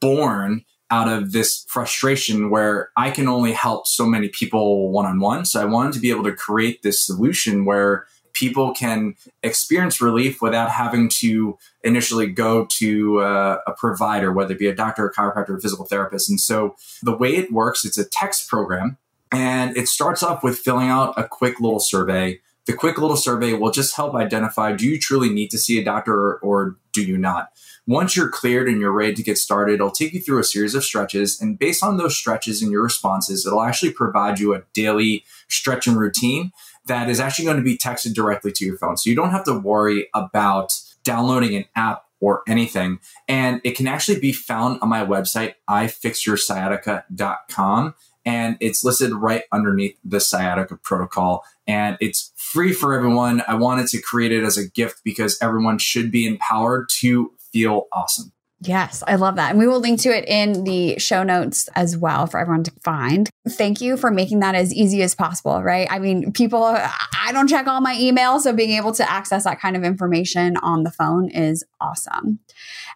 born 0.00 0.64
out 0.90 1.08
of 1.08 1.32
this 1.32 1.64
frustration 1.68 2.50
where 2.50 2.90
I 2.96 3.10
can 3.10 3.28
only 3.28 3.52
help 3.52 3.86
so 3.86 4.06
many 4.06 4.28
people 4.28 4.90
one 4.90 5.06
on 5.06 5.18
one. 5.18 5.44
So 5.44 5.60
I 5.60 5.64
wanted 5.64 5.94
to 5.94 6.00
be 6.00 6.10
able 6.10 6.24
to 6.24 6.32
create 6.32 6.82
this 6.82 7.04
solution 7.04 7.64
where 7.64 8.06
people 8.36 8.74
can 8.74 9.14
experience 9.42 10.00
relief 10.00 10.42
without 10.42 10.70
having 10.70 11.08
to 11.08 11.56
initially 11.82 12.26
go 12.26 12.66
to 12.66 13.20
uh, 13.20 13.58
a 13.66 13.72
provider, 13.72 14.30
whether 14.30 14.52
it 14.52 14.58
be 14.58 14.66
a 14.66 14.74
doctor, 14.74 15.06
a 15.06 15.12
chiropractor, 15.12 15.56
a 15.56 15.60
physical 15.60 15.86
therapist. 15.86 16.28
And 16.28 16.38
so 16.38 16.76
the 17.02 17.16
way 17.16 17.34
it 17.34 17.50
works, 17.50 17.84
it's 17.84 17.96
a 17.96 18.04
text 18.04 18.48
program 18.48 18.98
and 19.32 19.74
it 19.76 19.88
starts 19.88 20.22
off 20.22 20.44
with 20.44 20.58
filling 20.58 20.88
out 20.88 21.14
a 21.16 21.24
quick 21.24 21.60
little 21.60 21.80
survey. 21.80 22.40
The 22.66 22.74
quick 22.74 22.98
little 22.98 23.16
survey 23.16 23.54
will 23.54 23.70
just 23.70 23.96
help 23.96 24.14
identify 24.14 24.72
do 24.72 24.86
you 24.86 24.98
truly 24.98 25.30
need 25.30 25.50
to 25.52 25.58
see 25.58 25.80
a 25.80 25.84
doctor 25.84 26.14
or, 26.14 26.38
or 26.40 26.76
do 26.92 27.02
you 27.02 27.16
not? 27.16 27.50
Once 27.86 28.16
you're 28.16 28.28
cleared 28.28 28.68
and 28.68 28.80
you're 28.80 28.90
ready 28.90 29.14
to 29.14 29.22
get 29.22 29.38
started, 29.38 29.74
it'll 29.74 29.90
take 29.90 30.12
you 30.12 30.20
through 30.20 30.40
a 30.40 30.44
series 30.44 30.74
of 30.74 30.82
stretches. 30.82 31.40
And 31.40 31.56
based 31.56 31.84
on 31.84 31.98
those 31.98 32.16
stretches 32.16 32.60
and 32.60 32.72
your 32.72 32.82
responses, 32.82 33.46
it'll 33.46 33.62
actually 33.62 33.92
provide 33.92 34.40
you 34.40 34.54
a 34.54 34.64
daily 34.74 35.24
stretching 35.48 35.94
routine 35.94 36.50
that 36.86 37.08
is 37.08 37.20
actually 37.20 37.44
going 37.44 37.58
to 37.58 37.62
be 37.62 37.78
texted 37.78 38.14
directly 38.14 38.50
to 38.52 38.64
your 38.64 38.78
phone. 38.78 38.96
So 38.96 39.10
you 39.10 39.16
don't 39.16 39.30
have 39.30 39.44
to 39.44 39.56
worry 39.58 40.08
about 40.14 40.72
downloading 41.04 41.54
an 41.54 41.66
app 41.76 42.04
or 42.20 42.42
anything. 42.48 42.98
And 43.28 43.60
it 43.62 43.76
can 43.76 43.86
actually 43.86 44.18
be 44.20 44.32
found 44.32 44.80
on 44.80 44.88
my 44.88 45.04
website, 45.04 45.56
ifixyoursciatica.com. 45.68 47.94
And 48.24 48.56
it's 48.58 48.82
listed 48.82 49.12
right 49.12 49.42
underneath 49.52 49.98
the 50.04 50.18
sciatica 50.18 50.76
protocol. 50.76 51.44
And 51.68 51.98
it's 52.00 52.32
free 52.36 52.72
for 52.72 52.94
everyone. 52.94 53.42
I 53.46 53.54
wanted 53.54 53.86
to 53.88 54.00
create 54.00 54.32
it 54.32 54.42
as 54.42 54.56
a 54.56 54.66
gift 54.68 55.02
because 55.04 55.38
everyone 55.40 55.78
should 55.78 56.10
be 56.10 56.26
empowered 56.26 56.88
to 57.00 57.32
feel 57.56 57.86
awesome. 57.92 58.32
Yes, 58.62 59.02
I 59.06 59.16
love 59.16 59.36
that. 59.36 59.50
And 59.50 59.58
we 59.58 59.68
will 59.68 59.80
link 59.80 60.00
to 60.00 60.16
it 60.16 60.26
in 60.26 60.64
the 60.64 60.98
show 60.98 61.22
notes 61.22 61.68
as 61.74 61.96
well 61.96 62.26
for 62.26 62.40
everyone 62.40 62.64
to 62.64 62.72
find. 62.82 63.28
Thank 63.46 63.82
you 63.82 63.98
for 63.98 64.10
making 64.10 64.40
that 64.40 64.54
as 64.54 64.72
easy 64.72 65.02
as 65.02 65.14
possible, 65.14 65.62
right? 65.62 65.86
I 65.90 65.98
mean, 65.98 66.32
people, 66.32 66.64
I 66.64 67.32
don't 67.32 67.48
check 67.48 67.66
all 67.66 67.82
my 67.82 67.94
emails. 67.94 68.40
So 68.40 68.54
being 68.54 68.70
able 68.70 68.92
to 68.92 69.10
access 69.10 69.44
that 69.44 69.60
kind 69.60 69.76
of 69.76 69.84
information 69.84 70.56
on 70.56 70.84
the 70.84 70.90
phone 70.90 71.28
is 71.28 71.64
awesome. 71.82 72.38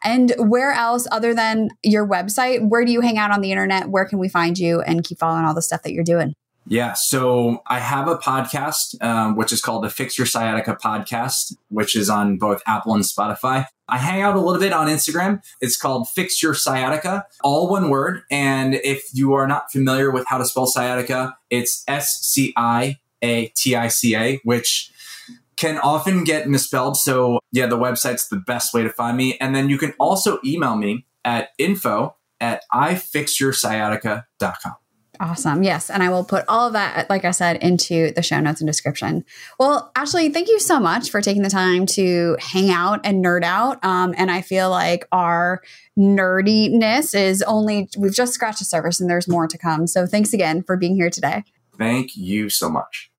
And 0.03 0.33
where 0.39 0.73
else, 0.73 1.07
other 1.13 1.35
than 1.35 1.69
your 1.83 2.09
website, 2.09 2.67
where 2.67 2.87
do 2.87 2.91
you 2.91 3.03
hang 3.03 3.19
out 3.19 3.31
on 3.31 3.43
the 3.43 3.51
internet? 3.51 3.91
Where 3.91 4.07
can 4.07 4.19
we 4.19 4.31
find 4.31 4.59
you 4.59 4.81
and 4.81 5.05
keep 5.05 5.19
following 5.19 5.45
all 5.45 5.55
the 5.55 5.63
stuff 5.63 5.83
that 5.83 5.93
you're 5.93 6.05
doing? 6.05 6.35
Yeah, 6.67 6.93
so 6.93 7.63
I 7.67 7.81
have 7.81 8.07
a 8.07 8.17
podcast, 8.17 9.03
um, 9.03 9.35
which 9.35 9.53
is 9.53 9.61
called 9.61 9.83
the 9.83 9.91
Fix 9.91 10.17
Your 10.19 10.27
Sciatica 10.27 10.79
podcast, 10.83 11.57
which 11.69 11.97
is 11.97 12.09
on 12.09 12.39
both 12.39 12.63
Apple 12.67 12.95
and 12.95 13.03
Spotify. 13.03 13.67
I 13.89 13.99
hang 13.99 14.23
out 14.23 14.37
a 14.37 14.41
little 14.41 14.61
bit 14.61 14.73
on 14.73 14.87
Instagram. 14.87 15.43
It's 15.61 15.77
called 15.77 16.09
Fix 16.09 16.41
Your 16.43 16.55
Sciatica, 16.55 17.27
all 17.43 17.69
one 17.69 17.91
word. 17.91 18.23
And 18.31 18.75
if 18.75 19.09
you 19.13 19.33
are 19.33 19.49
not 19.49 19.73
familiar 19.73 20.13
with 20.13 20.27
how 20.29 20.39
to 20.39 20.45
spell 20.45 20.67
sciatica, 20.67 21.37
it's 21.49 21.83
S 21.89 22.21
C 22.23 22.53
I 22.57 23.01
A 23.21 23.47
T 23.49 23.75
I 23.75 23.89
C 23.89 24.15
A, 24.15 24.39
which 24.45 24.93
can 25.57 25.79
often 25.79 26.23
get 26.25 26.49
misspelled. 26.49 26.97
So, 26.97 27.41
yeah, 27.53 27.67
the 27.67 27.79
website's 27.79 28.29
the 28.29 28.37
best 28.37 28.73
way 28.73 28.85
to 28.85 28.91
find 28.91 29.17
me. 29.17 29.37
And 29.41 29.57
then 29.57 29.69
you 29.69 29.77
can 29.77 29.93
also 29.99 30.39
email 30.45 30.77
me 30.77 31.05
at 31.25 31.49
info 31.59 32.15
at 32.41 32.63
ifixyoursciatica.com. 32.73 34.75
Awesome. 35.21 35.63
Yes. 35.63 35.91
And 35.91 36.03
I 36.03 36.09
will 36.09 36.25
put 36.25 36.47
all 36.49 36.69
of 36.69 36.73
that, 36.73 37.11
like 37.11 37.27
I 37.27 37.31
said, 37.31 37.59
into 37.59 38.11
the 38.13 38.23
show 38.23 38.41
notes 38.41 38.63
and 38.63 38.67
description. 38.67 39.27
Well, 39.59 39.93
Ashley, 39.95 40.31
thank 40.31 40.49
you 40.49 40.59
so 40.59 40.81
much 40.81 41.11
for 41.11 41.21
taking 41.21 41.43
the 41.43 41.51
time 41.51 41.85
to 41.87 42.39
hang 42.41 42.71
out 42.71 43.01
and 43.05 43.23
nerd 43.23 43.45
out. 43.45 43.85
Um, 43.85 44.15
and 44.17 44.31
I 44.31 44.41
feel 44.41 44.71
like 44.71 45.07
our 45.13 45.61
nerdiness 45.99 47.15
is 47.15 47.43
only, 47.43 47.91
we've 47.99 48.15
just 48.15 48.33
scratched 48.33 48.61
the 48.61 48.65
surface 48.65 48.99
and 48.99 49.11
there's 49.11 49.29
more 49.29 49.47
to 49.47 49.59
come. 49.59 49.87
So 49.87 50.07
thanks 50.07 50.33
again 50.33 50.63
for 50.63 50.79
being 50.79 50.95
here 50.95 51.11
today. 51.11 51.45
Thank 51.77 52.17
you 52.17 52.49
so 52.49 52.71
much. 52.71 53.11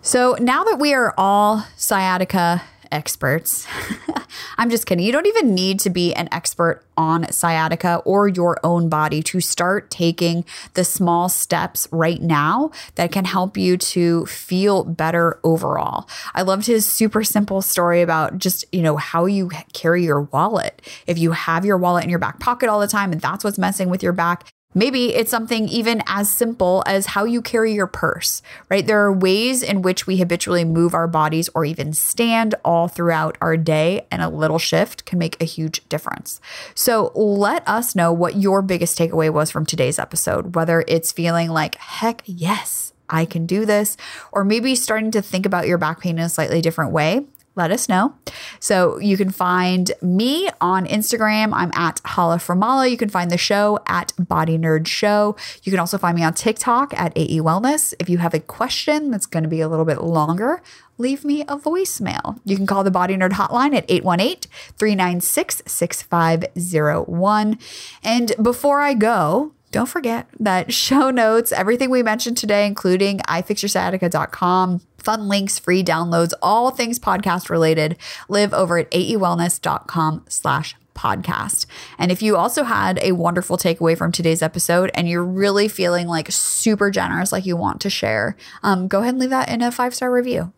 So 0.00 0.34
now 0.40 0.64
that 0.64 0.78
we 0.78 0.94
are 0.94 1.12
all 1.18 1.66
sciatica 1.76 2.62
experts. 2.92 3.66
I'm 4.58 4.70
just 4.70 4.86
kidding. 4.86 5.04
You 5.04 5.12
don't 5.12 5.26
even 5.26 5.54
need 5.54 5.80
to 5.80 5.90
be 5.90 6.14
an 6.14 6.28
expert 6.32 6.84
on 6.96 7.30
sciatica 7.30 8.02
or 8.04 8.28
your 8.28 8.58
own 8.64 8.88
body 8.88 9.22
to 9.22 9.40
start 9.40 9.90
taking 9.90 10.44
the 10.74 10.84
small 10.84 11.28
steps 11.28 11.86
right 11.92 12.20
now 12.20 12.70
that 12.96 13.12
can 13.12 13.24
help 13.24 13.56
you 13.56 13.76
to 13.76 14.26
feel 14.26 14.84
better 14.84 15.38
overall. 15.44 16.08
I 16.34 16.42
loved 16.42 16.66
his 16.66 16.84
super 16.84 17.22
simple 17.22 17.62
story 17.62 18.02
about 18.02 18.38
just, 18.38 18.64
you 18.72 18.82
know, 18.82 18.96
how 18.96 19.26
you 19.26 19.50
carry 19.72 20.04
your 20.04 20.22
wallet. 20.22 20.82
If 21.06 21.18
you 21.18 21.32
have 21.32 21.64
your 21.64 21.78
wallet 21.78 22.04
in 22.04 22.10
your 22.10 22.18
back 22.18 22.40
pocket 22.40 22.68
all 22.68 22.80
the 22.80 22.88
time 22.88 23.12
and 23.12 23.20
that's 23.20 23.44
what's 23.44 23.58
messing 23.58 23.88
with 23.88 24.02
your 24.02 24.12
back, 24.12 24.44
Maybe 24.74 25.14
it's 25.14 25.30
something 25.30 25.66
even 25.68 26.02
as 26.06 26.30
simple 26.30 26.84
as 26.86 27.06
how 27.06 27.24
you 27.24 27.40
carry 27.40 27.72
your 27.72 27.86
purse, 27.86 28.42
right? 28.68 28.86
There 28.86 29.02
are 29.02 29.12
ways 29.12 29.62
in 29.62 29.80
which 29.80 30.06
we 30.06 30.18
habitually 30.18 30.64
move 30.64 30.92
our 30.92 31.08
bodies 31.08 31.48
or 31.54 31.64
even 31.64 31.94
stand 31.94 32.54
all 32.66 32.86
throughout 32.86 33.38
our 33.40 33.56
day, 33.56 34.06
and 34.10 34.20
a 34.20 34.28
little 34.28 34.58
shift 34.58 35.06
can 35.06 35.18
make 35.18 35.40
a 35.40 35.46
huge 35.46 35.88
difference. 35.88 36.38
So 36.74 37.12
let 37.14 37.66
us 37.66 37.96
know 37.96 38.12
what 38.12 38.36
your 38.36 38.60
biggest 38.60 38.98
takeaway 38.98 39.32
was 39.32 39.50
from 39.50 39.64
today's 39.64 39.98
episode, 39.98 40.54
whether 40.54 40.84
it's 40.86 41.12
feeling 41.12 41.48
like, 41.48 41.76
heck 41.76 42.22
yes, 42.26 42.92
I 43.08 43.24
can 43.24 43.46
do 43.46 43.64
this, 43.64 43.96
or 44.32 44.44
maybe 44.44 44.74
starting 44.74 45.10
to 45.12 45.22
think 45.22 45.46
about 45.46 45.66
your 45.66 45.78
back 45.78 46.00
pain 46.00 46.18
in 46.18 46.24
a 46.24 46.28
slightly 46.28 46.60
different 46.60 46.92
way 46.92 47.24
let 47.58 47.70
us 47.70 47.88
know. 47.88 48.14
So 48.60 48.98
you 48.98 49.18
can 49.18 49.30
find 49.30 49.92
me 50.00 50.48
on 50.60 50.86
Instagram. 50.86 51.52
I'm 51.52 51.70
at 51.74 51.96
hollaformala. 52.04 52.90
You 52.90 52.96
can 52.96 53.10
find 53.10 53.30
the 53.30 53.36
show 53.36 53.80
at 53.86 54.12
Body 54.18 54.56
Nerd 54.56 54.86
Show. 54.86 55.36
You 55.62 55.70
can 55.72 55.80
also 55.80 55.98
find 55.98 56.16
me 56.16 56.24
on 56.24 56.32
TikTok 56.32 56.98
at 56.98 57.12
AE 57.16 57.40
Wellness. 57.40 57.92
If 57.98 58.08
you 58.08 58.18
have 58.18 58.32
a 58.32 58.40
question 58.40 59.10
that's 59.10 59.26
going 59.26 59.42
to 59.42 59.48
be 59.48 59.60
a 59.60 59.68
little 59.68 59.84
bit 59.84 60.02
longer, 60.02 60.62
leave 60.96 61.24
me 61.24 61.42
a 61.42 61.56
voicemail. 61.56 62.40
You 62.44 62.56
can 62.56 62.66
call 62.66 62.84
the 62.84 62.90
Body 62.90 63.16
Nerd 63.16 63.32
hotline 63.32 63.74
at 63.74 63.84
818 63.88 64.50
396 64.78 65.62
6501. 65.66 67.58
And 68.02 68.32
before 68.40 68.80
I 68.80 68.94
go, 68.94 69.52
don't 69.70 69.88
forget 69.88 70.28
that 70.38 70.72
show 70.86 71.10
notes, 71.10 71.52
everything 71.52 71.90
we 71.90 72.02
mentioned 72.02 72.36
today, 72.36 72.66
including 72.66 73.18
ifixyoursciatica.com, 73.20 74.80
fun 75.08 75.26
links, 75.26 75.58
free 75.58 75.82
downloads, 75.82 76.34
all 76.42 76.70
things 76.70 76.98
podcast 76.98 77.48
related, 77.48 77.96
live 78.28 78.52
over 78.52 78.76
at 78.76 78.90
aewellness.com 78.90 80.22
slash 80.28 80.76
podcast. 80.94 81.64
And 81.98 82.12
if 82.12 82.20
you 82.20 82.36
also 82.36 82.64
had 82.64 82.98
a 83.02 83.12
wonderful 83.12 83.56
takeaway 83.56 83.96
from 83.96 84.12
today's 84.12 84.42
episode 84.42 84.90
and 84.92 85.08
you're 85.08 85.24
really 85.24 85.66
feeling 85.66 86.08
like 86.08 86.30
super 86.30 86.90
generous, 86.90 87.32
like 87.32 87.46
you 87.46 87.56
want 87.56 87.80
to 87.80 87.88
share, 87.88 88.36
um, 88.62 88.86
go 88.86 89.00
ahead 89.00 89.14
and 89.14 89.18
leave 89.18 89.30
that 89.30 89.48
in 89.48 89.62
a 89.62 89.72
five 89.72 89.94
star 89.94 90.12
review 90.12 90.52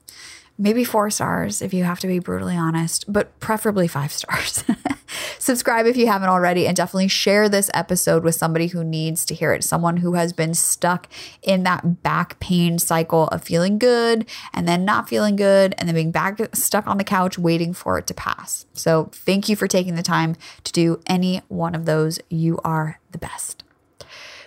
maybe 0.60 0.84
four 0.84 1.10
stars 1.10 1.62
if 1.62 1.72
you 1.72 1.84
have 1.84 1.98
to 1.98 2.06
be 2.06 2.18
brutally 2.18 2.54
honest, 2.54 3.10
but 3.10 3.38
preferably 3.40 3.88
five 3.88 4.12
stars. 4.12 4.62
Subscribe 5.38 5.86
if 5.86 5.96
you 5.96 6.06
haven't 6.06 6.28
already, 6.28 6.66
and 6.66 6.76
definitely 6.76 7.08
share 7.08 7.48
this 7.48 7.70
episode 7.72 8.22
with 8.22 8.34
somebody 8.34 8.68
who 8.68 8.84
needs 8.84 9.24
to 9.24 9.34
hear 9.34 9.54
it. 9.54 9.64
Someone 9.64 9.96
who 9.96 10.14
has 10.14 10.34
been 10.34 10.52
stuck 10.52 11.08
in 11.42 11.62
that 11.62 12.02
back 12.02 12.38
pain 12.40 12.78
cycle 12.78 13.28
of 13.28 13.42
feeling 13.42 13.78
good 13.78 14.28
and 14.52 14.68
then 14.68 14.84
not 14.84 15.08
feeling 15.08 15.34
good 15.34 15.74
and 15.78 15.88
then 15.88 15.94
being 15.94 16.12
back 16.12 16.38
stuck 16.54 16.86
on 16.86 16.98
the 16.98 17.04
couch 17.04 17.38
waiting 17.38 17.72
for 17.72 17.98
it 17.98 18.06
to 18.06 18.14
pass. 18.14 18.66
So, 18.74 19.10
thank 19.12 19.48
you 19.48 19.56
for 19.56 19.66
taking 19.66 19.94
the 19.94 20.02
time 20.02 20.36
to 20.64 20.72
do 20.72 21.00
any 21.06 21.40
one 21.48 21.74
of 21.74 21.86
those. 21.86 22.20
You 22.28 22.58
are 22.62 23.00
the 23.10 23.18
best. 23.18 23.64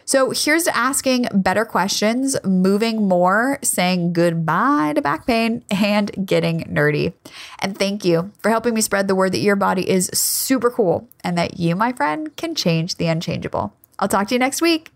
So 0.06 0.32
here's 0.32 0.64
to 0.66 0.76
asking 0.76 1.28
better 1.34 1.66
questions, 1.66 2.36
moving 2.44 3.08
more, 3.08 3.60
saying 3.62 4.14
goodbye 4.14 4.94
to 4.96 5.02
back 5.02 5.26
pain, 5.26 5.64
and 5.72 6.12
getting 6.26 6.62
nerdy. 6.66 7.14
And 7.60 7.78
thank 7.78 8.04
you 8.04 8.32
for 8.40 8.50
helping 8.50 8.74
me 8.74 8.82
spread 8.82 9.08
the 9.08 9.16
word 9.16 9.32
that 9.32 9.40
your 9.40 9.56
body 9.56 9.90
is 9.90 10.10
super 10.14 10.70
cool 10.70 11.08
and 11.24 11.38
that 11.38 11.60
you, 11.60 11.76
my 11.76 11.94
friend, 11.94 12.36
can 12.36 12.56
change 12.56 12.96
the 12.96 13.08
unchangeable. 13.08 13.74
I'll 14.00 14.08
talk 14.08 14.28
to 14.28 14.36
you 14.36 14.40
next 14.40 14.62
week. 14.62 14.92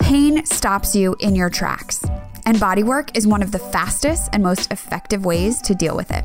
Pain 0.00 0.46
stops 0.46 0.94
you 0.94 1.16
in 1.18 1.34
your 1.34 1.50
tracks, 1.50 2.04
and 2.44 2.56
bodywork 2.58 3.16
is 3.16 3.26
one 3.26 3.42
of 3.42 3.50
the 3.50 3.58
fastest 3.58 4.30
and 4.32 4.42
most 4.42 4.72
effective 4.72 5.24
ways 5.24 5.60
to 5.62 5.74
deal 5.74 5.96
with 5.96 6.12
it. 6.12 6.24